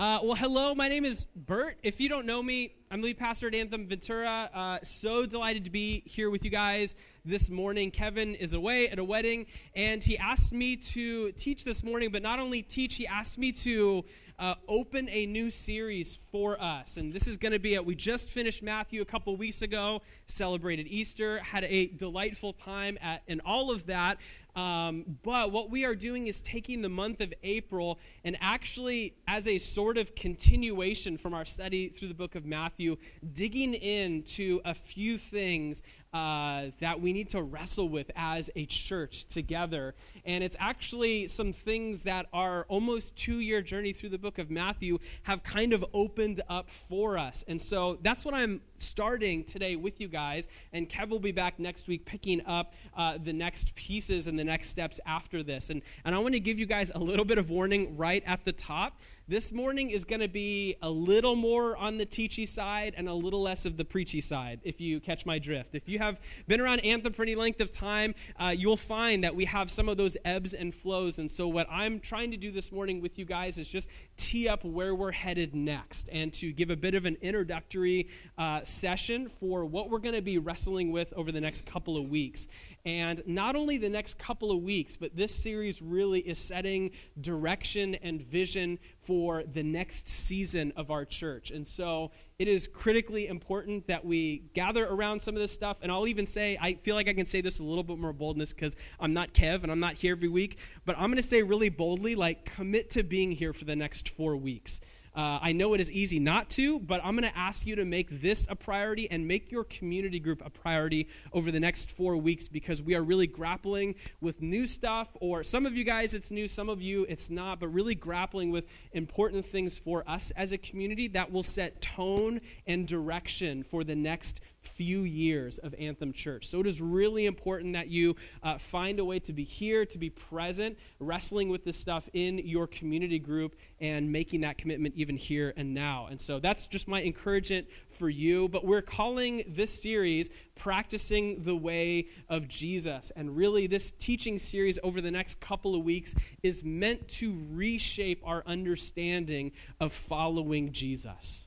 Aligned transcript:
Uh, 0.00 0.18
well, 0.22 0.34
hello, 0.34 0.74
my 0.74 0.88
name 0.88 1.04
is 1.04 1.24
Bert. 1.36 1.76
If 1.82 2.00
you 2.00 2.08
don't 2.08 2.24
know 2.24 2.42
me, 2.42 2.72
I'm 2.90 3.02
lead 3.02 3.18
pastor 3.18 3.48
at 3.48 3.54
Anthem 3.54 3.86
Ventura. 3.86 4.48
Uh, 4.54 4.78
so 4.82 5.26
delighted 5.26 5.64
to 5.64 5.70
be 5.70 6.02
here 6.06 6.30
with 6.30 6.42
you 6.42 6.48
guys 6.48 6.94
this 7.22 7.50
morning. 7.50 7.90
Kevin 7.90 8.34
is 8.34 8.54
away 8.54 8.88
at 8.88 8.98
a 8.98 9.04
wedding, 9.04 9.44
and 9.76 10.02
he 10.02 10.16
asked 10.16 10.54
me 10.54 10.76
to 10.76 11.32
teach 11.32 11.64
this 11.64 11.84
morning, 11.84 12.10
but 12.10 12.22
not 12.22 12.40
only 12.40 12.62
teach, 12.62 12.94
he 12.94 13.06
asked 13.06 13.36
me 13.36 13.52
to 13.52 14.06
uh, 14.38 14.54
open 14.68 15.06
a 15.10 15.26
new 15.26 15.50
series 15.50 16.18
for 16.32 16.58
us. 16.58 16.96
And 16.96 17.12
this 17.12 17.28
is 17.28 17.36
going 17.36 17.52
to 17.52 17.58
be 17.58 17.74
it. 17.74 17.84
We 17.84 17.94
just 17.94 18.30
finished 18.30 18.62
Matthew 18.62 19.02
a 19.02 19.04
couple 19.04 19.36
weeks 19.36 19.60
ago, 19.60 20.00
celebrated 20.24 20.86
Easter, 20.88 21.40
had 21.40 21.64
a 21.64 21.88
delightful 21.88 22.54
time 22.54 22.96
at, 23.02 23.20
in 23.26 23.40
all 23.40 23.70
of 23.70 23.84
that. 23.84 24.16
Um, 24.60 25.16
but 25.22 25.52
what 25.52 25.70
we 25.70 25.86
are 25.86 25.94
doing 25.94 26.26
is 26.26 26.40
taking 26.42 26.82
the 26.82 26.88
month 26.90 27.22
of 27.22 27.32
April 27.42 27.98
and 28.24 28.36
actually, 28.42 29.14
as 29.26 29.48
a 29.48 29.56
sort 29.56 29.96
of 29.96 30.14
continuation 30.14 31.16
from 31.16 31.32
our 31.32 31.46
study 31.46 31.88
through 31.88 32.08
the 32.08 32.14
book 32.14 32.34
of 32.34 32.44
Matthew, 32.44 32.98
digging 33.32 33.72
into 33.72 34.60
a 34.64 34.74
few 34.74 35.16
things 35.16 35.80
uh, 36.12 36.66
that 36.80 37.00
we 37.00 37.12
need 37.12 37.28
to 37.30 37.42
wrestle 37.42 37.88
with 37.88 38.10
as 38.16 38.50
a 38.56 38.66
church 38.66 39.26
together. 39.26 39.94
And 40.24 40.42
it's 40.42 40.56
actually 40.58 41.28
some 41.28 41.52
things 41.52 42.02
that 42.02 42.26
our 42.32 42.64
almost 42.68 43.14
two 43.16 43.38
year 43.38 43.62
journey 43.62 43.92
through 43.92 44.08
the 44.10 44.18
book 44.18 44.38
of 44.38 44.50
Matthew 44.50 44.98
have 45.22 45.42
kind 45.42 45.72
of 45.72 45.84
opened 45.94 46.40
up 46.48 46.68
for 46.70 47.16
us. 47.16 47.44
And 47.46 47.60
so 47.62 47.98
that's 48.02 48.24
what 48.24 48.34
I'm 48.34 48.60
starting 48.78 49.44
today 49.44 49.76
with 49.76 50.00
you 50.00 50.08
guys. 50.08 50.48
And 50.72 50.88
Kev 50.88 51.10
will 51.10 51.20
be 51.20 51.32
back 51.32 51.58
next 51.58 51.86
week 51.86 52.04
picking 52.04 52.44
up 52.44 52.74
uh, 52.96 53.18
the 53.22 53.32
next 53.32 53.74
pieces 53.74 54.26
and 54.26 54.38
the 54.38 54.44
next 54.44 54.68
steps 54.68 54.98
after 55.06 55.42
this. 55.42 55.70
And, 55.70 55.82
and 56.04 56.14
I 56.14 56.18
want 56.18 56.34
to 56.34 56.40
give 56.40 56.58
you 56.58 56.66
guys 56.66 56.90
a 56.94 56.98
little 56.98 57.24
bit 57.24 57.38
of 57.38 57.50
warning 57.50 57.96
right 57.96 58.22
at 58.26 58.44
the 58.44 58.52
top 58.52 58.98
this 59.30 59.52
morning 59.52 59.90
is 59.90 60.04
going 60.04 60.20
to 60.20 60.28
be 60.28 60.74
a 60.82 60.90
little 60.90 61.36
more 61.36 61.76
on 61.76 61.98
the 61.98 62.04
teachy 62.04 62.48
side 62.48 62.94
and 62.96 63.08
a 63.08 63.14
little 63.14 63.40
less 63.40 63.64
of 63.64 63.76
the 63.76 63.84
preachy 63.84 64.20
side, 64.20 64.58
if 64.64 64.80
you 64.80 64.98
catch 64.98 65.24
my 65.24 65.38
drift. 65.38 65.72
If 65.72 65.88
you 65.88 66.00
have 66.00 66.18
been 66.48 66.60
around 66.60 66.80
Anthem 66.80 67.12
for 67.12 67.22
any 67.22 67.36
length 67.36 67.60
of 67.60 67.70
time, 67.70 68.16
uh, 68.40 68.48
you'll 68.48 68.76
find 68.76 69.22
that 69.22 69.36
we 69.36 69.44
have 69.44 69.70
some 69.70 69.88
of 69.88 69.96
those 69.96 70.16
ebbs 70.24 70.52
and 70.52 70.74
flows. 70.74 71.20
And 71.20 71.30
so, 71.30 71.46
what 71.46 71.68
I'm 71.70 72.00
trying 72.00 72.32
to 72.32 72.36
do 72.36 72.50
this 72.50 72.72
morning 72.72 73.00
with 73.00 73.20
you 73.20 73.24
guys 73.24 73.56
is 73.56 73.68
just 73.68 73.88
tee 74.16 74.48
up 74.48 74.64
where 74.64 74.96
we're 74.96 75.12
headed 75.12 75.54
next 75.54 76.08
and 76.10 76.32
to 76.32 76.50
give 76.50 76.70
a 76.70 76.76
bit 76.76 76.96
of 76.96 77.04
an 77.04 77.16
introductory 77.22 78.08
uh, 78.36 78.64
session 78.64 79.30
for 79.38 79.64
what 79.64 79.90
we're 79.90 80.00
going 80.00 80.16
to 80.16 80.22
be 80.22 80.38
wrestling 80.38 80.90
with 80.90 81.12
over 81.12 81.30
the 81.30 81.40
next 81.40 81.66
couple 81.66 81.96
of 81.96 82.10
weeks. 82.10 82.48
And 82.84 83.22
not 83.26 83.56
only 83.56 83.76
the 83.76 83.90
next 83.90 84.18
couple 84.18 84.50
of 84.50 84.62
weeks, 84.62 84.96
but 84.96 85.14
this 85.14 85.34
series 85.34 85.82
really 85.82 86.20
is 86.20 86.38
setting 86.38 86.92
direction 87.20 87.94
and 87.96 88.22
vision 88.22 88.78
for 89.10 89.42
the 89.42 89.64
next 89.64 90.08
season 90.08 90.72
of 90.76 90.92
our 90.92 91.04
church. 91.04 91.50
And 91.50 91.66
so 91.66 92.12
it 92.38 92.46
is 92.46 92.68
critically 92.68 93.26
important 93.26 93.88
that 93.88 94.04
we 94.04 94.44
gather 94.54 94.86
around 94.86 95.18
some 95.18 95.34
of 95.34 95.40
this 95.40 95.50
stuff. 95.50 95.78
And 95.82 95.90
I'll 95.90 96.06
even 96.06 96.26
say, 96.26 96.56
I 96.60 96.74
feel 96.74 96.94
like 96.94 97.08
I 97.08 97.12
can 97.12 97.26
say 97.26 97.40
this 97.40 97.58
a 97.58 97.64
little 97.64 97.82
bit 97.82 97.98
more 97.98 98.12
boldness 98.12 98.54
because 98.54 98.76
I'm 99.00 99.12
not 99.12 99.34
Kev 99.34 99.64
and 99.64 99.72
I'm 99.72 99.80
not 99.80 99.94
here 99.94 100.12
every 100.12 100.28
week. 100.28 100.58
But 100.84 100.96
I'm 100.96 101.10
going 101.10 101.16
to 101.16 101.28
say 101.28 101.42
really 101.42 101.70
boldly, 101.70 102.14
like, 102.14 102.44
commit 102.44 102.88
to 102.90 103.02
being 103.02 103.32
here 103.32 103.52
for 103.52 103.64
the 103.64 103.74
next 103.74 104.08
four 104.08 104.36
weeks. 104.36 104.80
Uh, 105.14 105.40
I 105.42 105.52
know 105.52 105.74
it 105.74 105.80
is 105.80 105.90
easy 105.90 106.20
not 106.20 106.48
to, 106.50 106.78
but 106.78 107.00
I'm 107.04 107.16
going 107.16 107.30
to 107.30 107.36
ask 107.36 107.66
you 107.66 107.74
to 107.76 107.84
make 107.84 108.20
this 108.22 108.46
a 108.48 108.54
priority 108.54 109.10
and 109.10 109.26
make 109.26 109.50
your 109.50 109.64
community 109.64 110.20
group 110.20 110.40
a 110.44 110.50
priority 110.50 111.08
over 111.32 111.50
the 111.50 111.58
next 111.58 111.90
four 111.90 112.16
weeks 112.16 112.46
because 112.46 112.80
we 112.80 112.94
are 112.94 113.02
really 113.02 113.26
grappling 113.26 113.96
with 114.20 114.40
new 114.40 114.66
stuff, 114.66 115.08
or 115.20 115.42
some 115.42 115.66
of 115.66 115.74
you 115.74 115.82
guys 115.82 116.14
it's 116.14 116.30
new, 116.30 116.46
some 116.46 116.68
of 116.68 116.80
you 116.80 117.04
it's 117.08 117.28
not, 117.28 117.58
but 117.58 117.68
really 117.68 117.94
grappling 117.94 118.50
with 118.50 118.64
important 118.92 119.44
things 119.44 119.78
for 119.78 120.08
us 120.08 120.30
as 120.36 120.52
a 120.52 120.58
community 120.58 121.08
that 121.08 121.32
will 121.32 121.42
set 121.42 121.80
tone 121.80 122.40
and 122.66 122.86
direction 122.86 123.64
for 123.64 123.82
the 123.82 123.96
next 123.96 124.40
few 124.62 125.02
years 125.02 125.58
of 125.58 125.74
Anthem 125.78 126.12
Church. 126.12 126.48
So 126.48 126.60
it 126.60 126.66
is 126.66 126.80
really 126.80 127.26
important 127.26 127.72
that 127.74 127.88
you 127.88 128.16
uh, 128.42 128.58
find 128.58 128.98
a 128.98 129.04
way 129.04 129.18
to 129.20 129.32
be 129.32 129.44
here, 129.44 129.86
to 129.86 129.98
be 129.98 130.10
present, 130.10 130.78
wrestling 130.98 131.48
with 131.48 131.64
this 131.64 131.76
stuff 131.76 132.08
in 132.12 132.38
your 132.38 132.66
community 132.66 133.18
group, 133.18 133.56
and 133.80 134.12
making 134.12 134.42
that 134.42 134.58
commitment 134.58 134.94
even 134.96 135.16
here 135.16 135.52
and 135.56 135.74
now. 135.74 136.08
And 136.10 136.20
so 136.20 136.38
that's 136.38 136.66
just 136.66 136.88
my 136.88 137.02
encouragement 137.02 137.66
for 137.90 138.08
you. 138.08 138.48
But 138.48 138.64
we're 138.64 138.82
calling 138.82 139.44
this 139.48 139.82
series 139.82 140.28
Practicing 140.56 141.42
the 141.42 141.56
Way 141.56 142.08
of 142.28 142.48
Jesus. 142.48 143.10
And 143.16 143.36
really, 143.36 143.66
this 143.66 143.92
teaching 143.98 144.38
series 144.38 144.78
over 144.82 145.00
the 145.00 145.10
next 145.10 145.40
couple 145.40 145.74
of 145.74 145.84
weeks 145.84 146.14
is 146.42 146.62
meant 146.62 147.08
to 147.08 147.38
reshape 147.50 148.22
our 148.24 148.42
understanding 148.46 149.52
of 149.80 149.92
following 149.92 150.72
Jesus. 150.72 151.46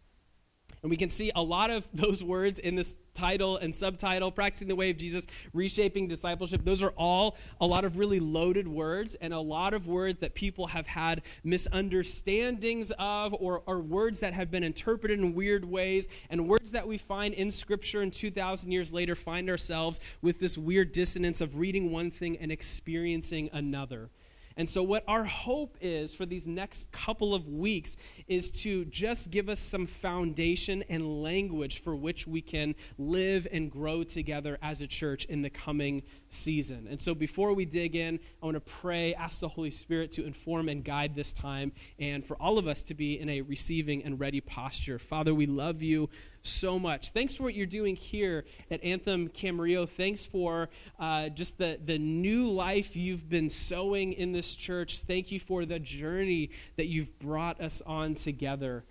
And 0.83 0.89
we 0.89 0.97
can 0.97 1.09
see 1.09 1.31
a 1.33 1.41
lot 1.41 1.71
of 1.71 1.87
those 1.93 2.23
words 2.23 2.59
in 2.59 2.75
this 2.75 2.95
title 3.13 3.57
and 3.57 3.73
subtitle 3.73 4.31
Practicing 4.31 4.67
the 4.67 4.75
Way 4.75 4.89
of 4.89 4.97
Jesus, 4.97 5.25
Reshaping 5.53 6.07
Discipleship. 6.07 6.63
Those 6.65 6.83
are 6.83 6.93
all 6.97 7.37
a 7.61 7.65
lot 7.65 7.85
of 7.85 7.97
really 7.97 8.19
loaded 8.19 8.67
words 8.67 9.15
and 9.15 9.33
a 9.33 9.39
lot 9.39 9.73
of 9.73 9.87
words 9.87 10.19
that 10.19 10.35
people 10.35 10.67
have 10.67 10.87
had 10.87 11.21
misunderstandings 11.43 12.91
of 12.99 13.33
or, 13.39 13.63
or 13.65 13.79
words 13.79 14.19
that 14.19 14.33
have 14.33 14.51
been 14.51 14.63
interpreted 14.63 15.19
in 15.19 15.33
weird 15.33 15.63
ways 15.63 16.07
and 16.29 16.47
words 16.47 16.71
that 16.71 16.87
we 16.87 16.97
find 16.97 17.33
in 17.33 17.49
Scripture 17.49 18.01
and 18.01 18.11
2,000 18.11 18.71
years 18.71 18.91
later 18.91 19.15
find 19.15 19.49
ourselves 19.49 19.99
with 20.21 20.39
this 20.39 20.57
weird 20.57 20.91
dissonance 20.91 21.39
of 21.39 21.55
reading 21.55 21.91
one 21.91 22.11
thing 22.11 22.37
and 22.37 22.51
experiencing 22.51 23.49
another. 23.53 24.09
And 24.55 24.69
so, 24.69 24.83
what 24.83 25.03
our 25.07 25.23
hope 25.23 25.77
is 25.81 26.13
for 26.13 26.25
these 26.25 26.45
next 26.45 26.91
couple 26.91 27.33
of 27.33 27.47
weeks 27.47 27.95
is 28.27 28.49
to 28.49 28.85
just 28.85 29.31
give 29.31 29.49
us 29.49 29.59
some 29.59 29.87
foundation 29.87 30.83
and 30.89 31.21
language 31.21 31.81
for 31.81 31.95
which 31.95 32.27
we 32.27 32.41
can 32.41 32.75
live 32.97 33.47
and 33.51 33.71
grow 33.71 34.03
together 34.03 34.57
as 34.61 34.81
a 34.81 34.87
church 34.87 35.25
in 35.25 35.41
the 35.41 35.49
coming 35.49 36.03
season. 36.29 36.87
And 36.89 37.01
so, 37.01 37.13
before 37.13 37.53
we 37.53 37.65
dig 37.65 37.95
in, 37.95 38.19
I 38.41 38.45
want 38.45 38.55
to 38.55 38.61
pray, 38.61 39.13
ask 39.13 39.39
the 39.39 39.47
Holy 39.47 39.71
Spirit 39.71 40.11
to 40.13 40.25
inform 40.25 40.69
and 40.69 40.83
guide 40.83 41.15
this 41.15 41.33
time, 41.33 41.71
and 41.99 42.25
for 42.25 42.35
all 42.41 42.57
of 42.57 42.67
us 42.67 42.83
to 42.83 42.93
be 42.93 43.19
in 43.19 43.29
a 43.29 43.41
receiving 43.41 44.03
and 44.03 44.19
ready 44.19 44.41
posture. 44.41 44.99
Father, 44.99 45.33
we 45.33 45.45
love 45.45 45.81
you 45.81 46.09
so 46.43 46.77
much. 46.77 47.11
Thanks 47.11 47.35
for 47.35 47.43
what 47.43 47.55
you're 47.55 47.65
doing 47.65 47.95
here 47.95 48.45
at 48.69 48.83
Anthem 48.83 49.29
Camarillo. 49.29 49.87
Thanks 49.87 50.25
for 50.25 50.69
uh, 50.99 51.29
just 51.29 51.57
the, 51.57 51.79
the 51.83 51.97
new 51.97 52.51
life 52.51 52.95
you've 52.95 53.29
been 53.29 53.49
sowing 53.49 54.13
in 54.13 54.33
this 54.33 54.53
church. 54.53 54.99
Thank 54.99 55.31
you 55.31 55.39
for 55.39 55.65
the 55.65 55.79
journey 55.79 56.51
that 56.75 56.87
you've 56.87 57.17
brought 57.19 57.61
us 57.61 57.81
on 57.85 58.12
together. 58.15 58.83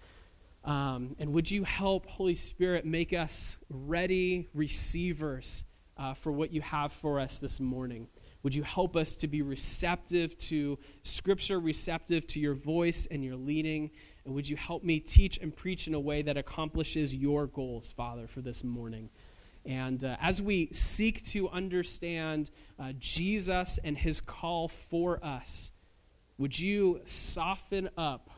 Um, 0.64 1.16
and 1.18 1.32
would 1.32 1.50
you 1.50 1.64
help, 1.64 2.06
Holy 2.06 2.34
Spirit, 2.34 2.84
make 2.84 3.12
us 3.12 3.56
ready 3.68 4.48
receivers 4.54 5.64
uh, 5.96 6.14
for 6.14 6.32
what 6.32 6.52
you 6.52 6.60
have 6.60 6.92
for 6.92 7.18
us 7.18 7.38
this 7.38 7.60
morning? 7.60 8.08
Would 8.42 8.54
you 8.54 8.62
help 8.62 8.96
us 8.96 9.14
to 9.16 9.28
be 9.28 9.42
receptive 9.42 10.36
to 10.38 10.78
Scripture, 11.02 11.60
receptive 11.60 12.26
to 12.28 12.40
your 12.40 12.54
voice 12.54 13.06
and 13.10 13.24
your 13.24 13.36
leading? 13.36 13.90
And 14.24 14.34
would 14.34 14.48
you 14.48 14.56
help 14.56 14.82
me 14.82 15.00
teach 15.00 15.38
and 15.38 15.54
preach 15.54 15.86
in 15.86 15.94
a 15.94 16.00
way 16.00 16.22
that 16.22 16.36
accomplishes 16.36 17.14
your 17.14 17.46
goals, 17.46 17.92
Father, 17.92 18.26
for 18.26 18.40
this 18.40 18.64
morning? 18.64 19.10
And 19.64 20.02
uh, 20.02 20.16
as 20.20 20.42
we 20.42 20.68
seek 20.72 21.24
to 21.26 21.48
understand 21.50 22.50
uh, 22.78 22.92
Jesus 22.98 23.78
and 23.84 23.96
his 23.96 24.20
call 24.20 24.66
for 24.66 25.24
us, 25.24 25.70
would 26.36 26.58
you 26.58 27.00
soften 27.06 27.88
up 27.96 28.28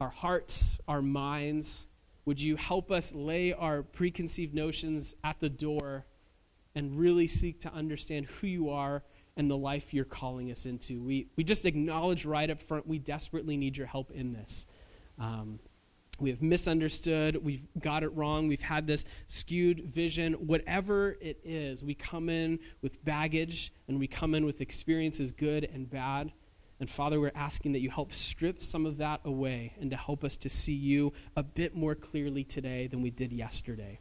our 0.00 0.10
hearts, 0.10 0.78
our 0.86 1.02
minds? 1.02 1.86
Would 2.24 2.40
you 2.40 2.56
help 2.56 2.92
us 2.92 3.12
lay 3.12 3.52
our 3.52 3.82
preconceived 3.82 4.54
notions 4.54 5.14
at 5.24 5.40
the 5.40 5.48
door 5.48 6.04
and 6.74 6.98
really 6.98 7.26
seek 7.26 7.60
to 7.62 7.72
understand 7.72 8.26
who 8.26 8.46
you 8.46 8.70
are 8.70 9.02
and 9.36 9.50
the 9.50 9.56
life 9.56 9.92
you're 9.92 10.04
calling 10.04 10.52
us 10.52 10.66
into? 10.66 11.02
We, 11.02 11.26
we 11.36 11.42
just 11.42 11.64
acknowledge 11.64 12.24
right 12.24 12.48
up 12.48 12.62
front 12.62 12.86
we 12.86 12.98
desperately 12.98 13.56
need 13.56 13.76
your 13.76 13.86
help 13.88 14.12
in 14.12 14.32
this. 14.32 14.66
Um, 15.18 15.58
we 16.20 16.30
have 16.30 16.42
misunderstood, 16.42 17.36
we've 17.44 17.66
got 17.80 18.02
it 18.02 18.08
wrong, 18.08 18.48
we've 18.48 18.60
had 18.60 18.86
this 18.86 19.04
skewed 19.26 19.92
vision. 19.92 20.34
Whatever 20.34 21.16
it 21.20 21.40
is, 21.44 21.82
we 21.82 21.94
come 21.94 22.28
in 22.28 22.58
with 22.82 23.04
baggage 23.04 23.72
and 23.88 23.98
we 23.98 24.06
come 24.06 24.34
in 24.34 24.44
with 24.44 24.60
experiences, 24.60 25.32
good 25.32 25.68
and 25.72 25.88
bad. 25.88 26.32
And 26.80 26.88
Father, 26.88 27.18
we're 27.18 27.32
asking 27.34 27.72
that 27.72 27.80
you 27.80 27.90
help 27.90 28.14
strip 28.14 28.62
some 28.62 28.86
of 28.86 28.98
that 28.98 29.20
away 29.24 29.74
and 29.80 29.90
to 29.90 29.96
help 29.96 30.22
us 30.22 30.36
to 30.36 30.48
see 30.48 30.74
you 30.74 31.12
a 31.34 31.42
bit 31.42 31.74
more 31.74 31.94
clearly 31.94 32.44
today 32.44 32.86
than 32.86 33.02
we 33.02 33.10
did 33.10 33.32
yesterday, 33.32 33.98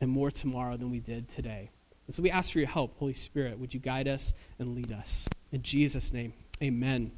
and 0.00 0.10
more 0.10 0.30
tomorrow 0.30 0.76
than 0.76 0.90
we 0.90 1.00
did 1.00 1.28
today. 1.28 1.70
And 2.06 2.14
so 2.14 2.22
we 2.22 2.30
ask 2.30 2.52
for 2.52 2.58
your 2.58 2.68
help, 2.68 2.96
Holy 2.98 3.14
Spirit. 3.14 3.58
Would 3.58 3.74
you 3.74 3.80
guide 3.80 4.06
us 4.06 4.32
and 4.58 4.74
lead 4.74 4.92
us? 4.92 5.28
In 5.50 5.62
Jesus' 5.62 6.12
name, 6.12 6.34
amen. 6.62 7.12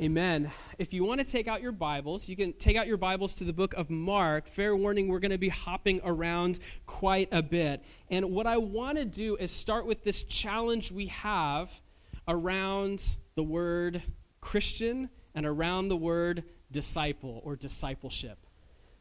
Amen. 0.00 0.50
If 0.78 0.94
you 0.94 1.04
want 1.04 1.20
to 1.20 1.26
take 1.26 1.46
out 1.46 1.60
your 1.60 1.72
Bibles, 1.72 2.26
you 2.26 2.34
can 2.34 2.54
take 2.54 2.76
out 2.76 2.86
your 2.86 2.96
Bibles 2.96 3.34
to 3.34 3.44
the 3.44 3.52
book 3.52 3.74
of 3.74 3.90
Mark. 3.90 4.48
Fair 4.48 4.74
warning, 4.74 5.08
we're 5.08 5.18
going 5.18 5.30
to 5.30 5.36
be 5.36 5.50
hopping 5.50 6.00
around 6.04 6.58
quite 6.86 7.28
a 7.32 7.42
bit. 7.42 7.84
And 8.08 8.30
what 8.30 8.46
I 8.46 8.56
want 8.56 8.96
to 8.96 9.04
do 9.04 9.36
is 9.36 9.50
start 9.50 9.84
with 9.84 10.02
this 10.02 10.22
challenge 10.22 10.90
we 10.90 11.08
have 11.08 11.82
around 12.30 13.16
the 13.34 13.42
word 13.42 14.02
Christian 14.40 15.10
and 15.34 15.44
around 15.44 15.88
the 15.88 15.96
word 15.96 16.44
disciple 16.70 17.42
or 17.44 17.56
discipleship. 17.56 18.38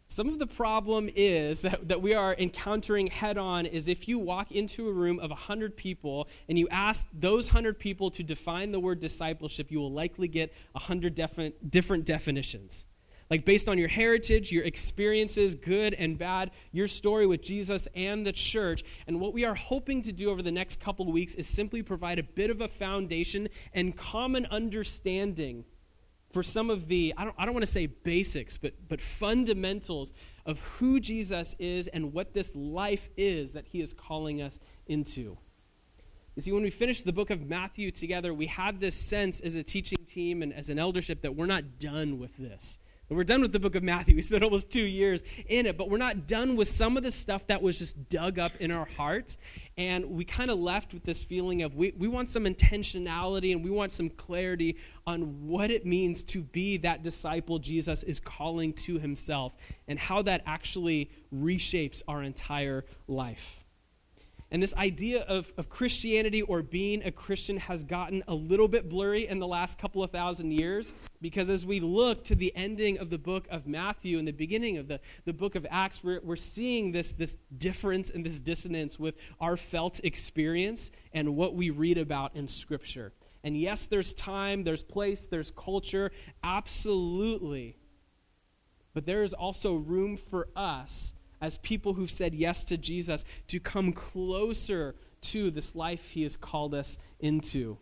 Some 0.07 0.27
of 0.27 0.39
the 0.39 0.47
problem 0.47 1.07
is 1.15 1.61
that, 1.61 1.87
that 1.87 2.01
we 2.01 2.15
are 2.15 2.33
encountering 2.33 3.07
head 3.07 3.37
on 3.37 3.67
is 3.67 3.87
if 3.87 4.07
you 4.07 4.17
walk 4.17 4.51
into 4.51 4.89
a 4.89 4.91
room 4.91 5.19
of 5.19 5.29
100 5.29 5.77
people 5.77 6.27
and 6.47 6.57
you 6.57 6.67
ask 6.69 7.07
those 7.13 7.49
100 7.49 7.77
people 7.77 8.09
to 8.11 8.23
define 8.23 8.71
the 8.71 8.79
word 8.79 8.99
discipleship, 8.99 9.69
you 9.69 9.79
will 9.79 9.91
likely 9.91 10.27
get 10.27 10.51
100 10.71 11.13
different, 11.13 11.69
different 11.69 12.05
definitions. 12.05 12.85
Like 13.29 13.45
based 13.45 13.69
on 13.69 13.77
your 13.77 13.89
heritage, 13.89 14.51
your 14.51 14.63
experiences, 14.63 15.53
good 15.53 15.93
and 15.93 16.17
bad, 16.17 16.49
your 16.71 16.87
story 16.87 17.27
with 17.27 17.43
Jesus 17.43 17.87
and 17.93 18.25
the 18.25 18.31
church. 18.31 18.83
And 19.05 19.19
what 19.21 19.33
we 19.33 19.45
are 19.45 19.53
hoping 19.53 20.01
to 20.03 20.11
do 20.11 20.31
over 20.31 20.41
the 20.41 20.51
next 20.51 20.79
couple 20.79 21.07
of 21.07 21.13
weeks 21.13 21.35
is 21.35 21.47
simply 21.47 21.83
provide 21.83 22.17
a 22.17 22.23
bit 22.23 22.49
of 22.49 22.59
a 22.59 22.67
foundation 22.67 23.47
and 23.71 23.95
common 23.95 24.47
understanding 24.47 25.65
for 26.31 26.43
some 26.43 26.69
of 26.69 26.87
the, 26.87 27.13
I 27.17 27.23
don't, 27.23 27.35
I 27.37 27.45
don't 27.45 27.53
want 27.53 27.65
to 27.65 27.71
say 27.71 27.87
basics, 27.87 28.57
but, 28.57 28.73
but 28.87 29.01
fundamentals 29.01 30.11
of 30.45 30.59
who 30.59 30.99
Jesus 30.99 31.55
is 31.57 31.87
and 31.87 32.13
what 32.13 32.33
this 32.33 32.51
life 32.55 33.09
is 33.17 33.53
that 33.53 33.67
he 33.67 33.81
is 33.81 33.93
calling 33.93 34.41
us 34.41 34.59
into. 34.85 35.37
You 36.35 36.43
see, 36.43 36.51
when 36.51 36.63
we 36.63 36.69
finished 36.69 37.05
the 37.05 37.13
book 37.13 37.31
of 37.31 37.47
Matthew 37.47 37.91
together, 37.91 38.33
we 38.33 38.45
had 38.45 38.79
this 38.79 38.95
sense 38.95 39.39
as 39.39 39.55
a 39.55 39.63
teaching 39.63 40.05
team 40.05 40.41
and 40.41 40.53
as 40.53 40.69
an 40.69 40.79
eldership 40.79 41.21
that 41.23 41.35
we're 41.35 41.47
not 41.47 41.79
done 41.79 42.19
with 42.19 42.37
this. 42.37 42.77
We're 43.11 43.23
done 43.23 43.41
with 43.41 43.53
the 43.53 43.59
book 43.59 43.73
of 43.73 43.81
Matthew. 43.81 44.15
We 44.15 44.21
spent 44.21 44.43
almost 44.43 44.69
two 44.69 44.83
years 44.85 45.23
in 45.47 45.65
it, 45.65 45.77
but 45.77 45.89
we're 45.89 45.97
not 45.97 46.27
done 46.27 46.55
with 46.55 46.67
some 46.67 46.95
of 46.95 47.01
the 47.01 47.11
stuff 47.11 47.47
that 47.47 47.59
was 47.59 47.79
just 47.79 48.07
dug 48.09 48.37
up 48.37 48.51
in 48.59 48.69
our 48.69 48.85
hearts. 48.85 49.39
And 49.77 50.11
we 50.11 50.25
kind 50.25 50.51
of 50.51 50.59
left 50.59 50.93
with 50.93 51.05
this 51.05 51.23
feeling 51.23 51.63
of 51.63 51.73
we, 51.75 51.91
we 51.97 52.07
want 52.07 52.29
some 52.29 52.43
intentionality 52.43 53.51
and 53.51 53.63
we 53.63 53.71
want 53.71 53.93
some 53.93 54.11
clarity 54.11 54.77
on 55.07 55.47
what 55.47 55.71
it 55.71 55.87
means 55.87 56.21
to 56.25 56.43
be 56.43 56.77
that 56.77 57.01
disciple 57.01 57.57
Jesus 57.57 58.03
is 58.03 58.19
calling 58.19 58.73
to 58.73 58.99
himself 58.99 59.53
and 59.87 59.97
how 59.97 60.21
that 60.21 60.43
actually 60.45 61.09
reshapes 61.33 62.03
our 62.07 62.21
entire 62.21 62.85
life. 63.07 63.58
And 64.51 64.63
this 64.63 64.73
idea 64.73 65.21
of, 65.21 65.51
of 65.57 65.69
Christianity 65.69 66.41
or 66.41 66.63
being 66.63 67.03
a 67.03 67.11
Christian 67.11 67.57
has 67.57 67.83
gotten 67.83 68.23
a 68.27 68.33
little 68.33 68.67
bit 68.67 68.89
blurry 68.89 69.27
in 69.27 69.37
the 69.37 69.45
last 69.45 69.77
couple 69.77 70.03
of 70.03 70.09
thousand 70.09 70.51
years 70.51 70.91
because 71.21 71.51
as 71.51 71.67
we 71.67 71.79
look 71.79 72.23
to 72.25 72.35
the 72.35 72.51
ending 72.55 72.97
of 72.97 73.11
the 73.11 73.19
book 73.19 73.45
of 73.51 73.67
Matthew 73.67 74.17
and 74.17 74.27
the 74.27 74.31
beginning 74.31 74.77
of 74.77 74.87
the, 74.87 74.99
the 75.25 75.33
book 75.33 75.53
of 75.53 75.67
Acts, 75.69 76.03
we're, 76.03 76.19
we're 76.23 76.35
seeing 76.35 76.91
this, 76.91 77.11
this 77.11 77.37
difference 77.55 78.09
and 78.09 78.25
this 78.25 78.39
dissonance 78.39 78.97
with 78.97 79.15
our 79.39 79.55
felt 79.55 79.99
experience 80.03 80.89
and 81.13 81.35
what 81.35 81.53
we 81.53 81.69
read 81.69 81.99
about 81.99 82.35
in 82.35 82.47
Scripture. 82.47 83.13
And 83.43 83.55
yes, 83.55 83.85
there's 83.85 84.15
time, 84.15 84.63
there's 84.63 84.83
place, 84.83 85.27
there's 85.27 85.51
culture, 85.51 86.11
absolutely. 86.43 87.77
But 88.95 89.05
there 89.05 89.23
is 89.23 89.33
also 89.33 89.75
room 89.75 90.17
for 90.17 90.47
us 90.55 91.13
as 91.41 91.57
people 91.59 91.93
who've 91.93 92.11
said 92.11 92.33
yes 92.33 92.63
to 92.65 92.77
Jesus 92.77 93.25
to 93.47 93.59
come 93.59 93.93
closer 93.93 94.95
to 95.21 95.51
this 95.51 95.75
life 95.75 96.09
he 96.09 96.23
has 96.23 96.37
called 96.37 96.73
us 96.73 96.97
into. 97.19 97.77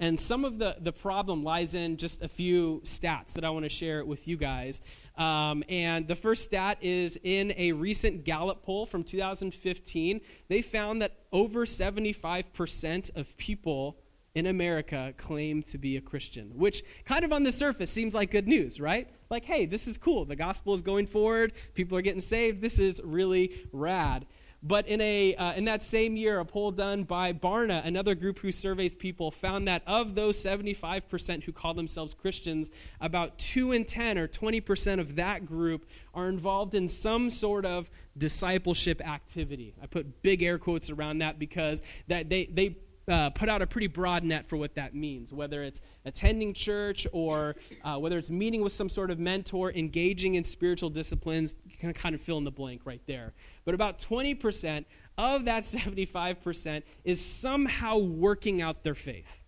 And 0.00 0.18
some 0.18 0.44
of 0.44 0.58
the, 0.58 0.76
the 0.80 0.92
problem 0.92 1.42
lies 1.42 1.74
in 1.74 1.96
just 1.96 2.22
a 2.22 2.28
few 2.28 2.80
stats 2.84 3.32
that 3.32 3.44
I 3.44 3.50
want 3.50 3.64
to 3.64 3.68
share 3.68 4.04
with 4.04 4.28
you 4.28 4.36
guys. 4.36 4.80
Um, 5.16 5.64
and 5.68 6.06
the 6.06 6.14
first 6.14 6.44
stat 6.44 6.78
is 6.80 7.18
in 7.24 7.52
a 7.56 7.72
recent 7.72 8.24
Gallup 8.24 8.62
poll 8.62 8.86
from 8.86 9.02
2015. 9.02 10.20
They 10.46 10.62
found 10.62 11.02
that 11.02 11.16
over 11.32 11.66
75% 11.66 13.16
of 13.16 13.36
people 13.36 13.96
in 14.38 14.46
America 14.46 15.12
claim 15.16 15.64
to 15.64 15.76
be 15.76 15.96
a 15.96 16.00
Christian, 16.00 16.52
which 16.54 16.84
kind 17.04 17.24
of 17.24 17.32
on 17.32 17.42
the 17.42 17.50
surface 17.50 17.90
seems 17.90 18.14
like 18.14 18.30
good 18.30 18.46
news, 18.46 18.78
right? 18.78 19.08
Like, 19.30 19.44
hey, 19.44 19.66
this 19.66 19.88
is 19.88 19.98
cool. 19.98 20.24
The 20.24 20.36
gospel 20.36 20.74
is 20.74 20.80
going 20.80 21.08
forward. 21.08 21.52
People 21.74 21.98
are 21.98 22.02
getting 22.02 22.20
saved. 22.20 22.62
This 22.62 22.78
is 22.78 23.00
really 23.02 23.66
rad. 23.72 24.26
But 24.62 24.86
in, 24.86 25.00
a, 25.00 25.34
uh, 25.34 25.54
in 25.54 25.64
that 25.64 25.82
same 25.82 26.16
year, 26.16 26.38
a 26.38 26.44
poll 26.44 26.70
done 26.70 27.02
by 27.02 27.32
Barna, 27.32 27.84
another 27.84 28.14
group 28.14 28.38
who 28.38 28.52
surveys 28.52 28.94
people, 28.94 29.32
found 29.32 29.66
that 29.66 29.82
of 29.88 30.14
those 30.14 30.36
75% 30.36 31.42
who 31.42 31.52
call 31.52 31.74
themselves 31.74 32.14
Christians, 32.14 32.70
about 33.00 33.38
2 33.38 33.72
in 33.72 33.84
10 33.84 34.18
or 34.18 34.28
20% 34.28 35.00
of 35.00 35.16
that 35.16 35.46
group 35.46 35.84
are 36.14 36.28
involved 36.28 36.76
in 36.76 36.86
some 36.88 37.28
sort 37.30 37.66
of 37.66 37.90
discipleship 38.16 39.04
activity. 39.04 39.74
I 39.82 39.86
put 39.86 40.22
big 40.22 40.44
air 40.44 40.58
quotes 40.58 40.90
around 40.90 41.18
that 41.18 41.40
because 41.40 41.82
that 42.06 42.28
they, 42.28 42.46
they 42.46 42.76
uh, 43.08 43.30
put 43.30 43.48
out 43.48 43.62
a 43.62 43.66
pretty 43.66 43.86
broad 43.86 44.22
net 44.22 44.48
for 44.48 44.56
what 44.56 44.74
that 44.74 44.94
means, 44.94 45.32
whether 45.32 45.62
it's 45.62 45.80
attending 46.04 46.52
church 46.52 47.06
or 47.12 47.56
uh, 47.82 47.96
whether 47.96 48.18
it's 48.18 48.30
meeting 48.30 48.60
with 48.60 48.72
some 48.72 48.88
sort 48.88 49.10
of 49.10 49.18
mentor, 49.18 49.72
engaging 49.72 50.34
in 50.34 50.44
spiritual 50.44 50.90
disciplines. 50.90 51.54
You 51.64 51.76
can 51.76 51.92
kind 51.94 52.14
of 52.14 52.20
fill 52.20 52.38
in 52.38 52.44
the 52.44 52.50
blank 52.50 52.82
right 52.84 53.02
there. 53.06 53.32
But 53.64 53.74
about 53.74 53.98
20% 53.98 54.84
of 55.16 55.44
that 55.46 55.64
75% 55.64 56.82
is 57.04 57.24
somehow 57.24 57.98
working 57.98 58.60
out 58.60 58.84
their 58.84 58.94
faith, 58.94 59.40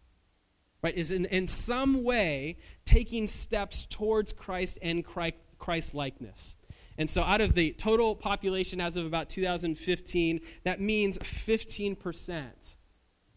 right? 0.83 0.97
Is 0.97 1.13
in, 1.13 1.27
in 1.27 1.47
some 1.47 2.03
way 2.03 2.57
taking 2.85 3.27
steps 3.27 3.87
towards 3.87 4.33
Christ 4.33 4.79
and 4.83 5.05
Christ 5.05 5.95
likeness. 5.95 6.57
And 6.99 7.09
so, 7.09 7.23
out 7.23 7.41
of 7.41 7.55
the 7.55 7.73
total 7.73 8.15
population 8.15 8.79
as 8.79 8.99
of 8.99 9.07
about 9.07 9.31
2015, 9.31 10.41
that 10.65 10.81
means 10.83 11.17
15% 11.19 12.75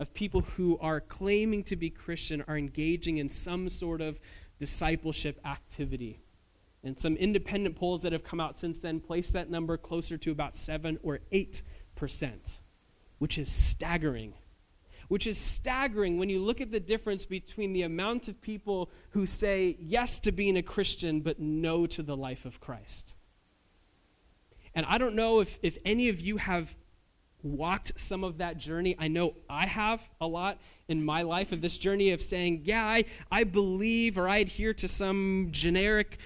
of 0.04 0.14
people 0.14 0.42
who 0.42 0.78
are 0.80 1.00
claiming 1.00 1.64
to 1.64 1.78
be 1.78 1.90
Christian 1.90 2.44
are 2.48 2.58
engaging 2.58 3.18
in 3.18 3.30
some 3.30 3.70
sort 3.70 4.02
of 4.02 4.20
discipleship 4.60 5.40
activity. 5.46 6.20
And 6.84 7.00
some 7.00 7.16
independent 7.16 7.78
polls 7.78 8.02
that 8.02 8.12
have 8.12 8.26
come 8.26 8.42
out 8.42 8.60
since 8.60 8.80
then 8.80 9.00
place 9.00 9.32
that 9.32 9.50
number 9.50 9.78
closer 9.78 10.18
to 10.18 10.32
about 10.32 10.58
7 10.58 11.00
or 11.02 11.20
8%, 11.32 11.62
which 13.18 13.38
is 13.38 13.50
staggering. 13.50 14.34
Which 15.08 15.26
is 15.26 15.38
staggering 15.38 16.18
when 16.18 16.28
you 16.28 16.42
look 16.42 16.60
at 16.60 16.72
the 16.72 16.82
difference 16.82 17.26
between 17.26 17.72
the 17.72 17.84
amount 17.84 18.28
of 18.28 18.42
people 18.42 18.90
who 19.12 19.26
say 19.26 19.78
yes 19.80 20.20
to 20.20 20.34
being 20.34 20.58
a 20.58 20.62
Christian 20.62 21.22
but 21.22 21.40
no 21.40 21.88
to 21.88 22.04
the 22.04 22.18
life 22.18 22.44
of 22.44 22.60
Christ. 22.60 23.14
And 24.76 24.86
I 24.86 24.98
don't 24.98 25.16
know 25.16 25.40
if, 25.40 25.58
if 25.62 25.78
any 25.86 26.10
of 26.10 26.20
you 26.20 26.36
have 26.38 26.76
walked 27.44 28.00
some 28.00 28.24
of 28.24 28.38
that 28.40 28.58
journey. 28.58 28.96
I 28.98 29.08
know 29.08 29.36
I 29.50 29.66
have 29.68 30.02
a 30.20 30.28
lot 30.28 30.60
in 30.88 31.04
my 31.04 31.22
life 31.22 31.52
of 31.52 31.62
this 31.62 31.78
journey 31.78 32.12
of 32.12 32.22
saying, 32.22 32.62
yeah, 32.66 32.86
I, 32.86 33.06
I 33.32 33.44
believe 33.44 34.18
or 34.18 34.28
I 34.28 34.38
adhere 34.38 34.74
to 34.76 34.88
some 34.88 35.50
generic 35.52 36.18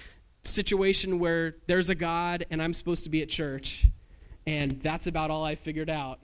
situation 0.43 1.19
where 1.19 1.55
there's 1.67 1.89
a 1.89 1.95
God 1.95 2.45
and 2.49 2.61
I'm 2.61 2.73
supposed 2.73 3.03
to 3.03 3.09
be 3.09 3.21
at 3.21 3.29
church. 3.29 3.87
And 4.45 4.79
that's 4.81 5.07
about 5.07 5.29
all 5.29 5.43
I 5.43 5.55
figured 5.55 5.89
out. 5.89 6.19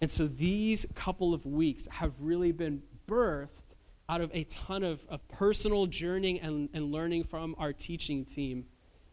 And 0.00 0.10
so 0.10 0.28
these 0.28 0.86
couple 0.94 1.34
of 1.34 1.44
weeks 1.44 1.88
have 1.90 2.12
really 2.20 2.52
been 2.52 2.82
birthed 3.08 3.48
out 4.08 4.20
of 4.20 4.30
a 4.32 4.44
ton 4.44 4.84
of, 4.84 5.00
of 5.08 5.26
personal 5.28 5.86
journeying 5.86 6.40
and, 6.40 6.68
and 6.72 6.92
learning 6.92 7.24
from 7.24 7.54
our 7.58 7.72
teaching 7.72 8.24
team 8.24 8.66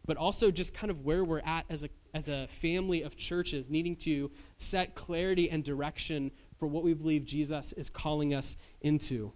but 0.06 0.16
also 0.16 0.50
just 0.50 0.72
kind 0.72 0.90
of 0.90 1.04
where 1.04 1.24
we're 1.24 1.40
at 1.40 1.66
as 1.68 1.82
a, 1.84 1.88
as 2.14 2.28
a 2.28 2.46
family 2.46 3.02
of 3.02 3.16
churches, 3.16 3.68
needing 3.68 3.96
to 3.96 4.30
set 4.56 4.94
clarity 4.94 5.50
and 5.50 5.64
direction 5.64 6.30
for 6.58 6.66
what 6.66 6.82
we 6.82 6.94
believe 6.94 7.24
Jesus 7.24 7.72
is 7.72 7.90
calling 7.90 8.32
us 8.32 8.56
into. 8.80 9.32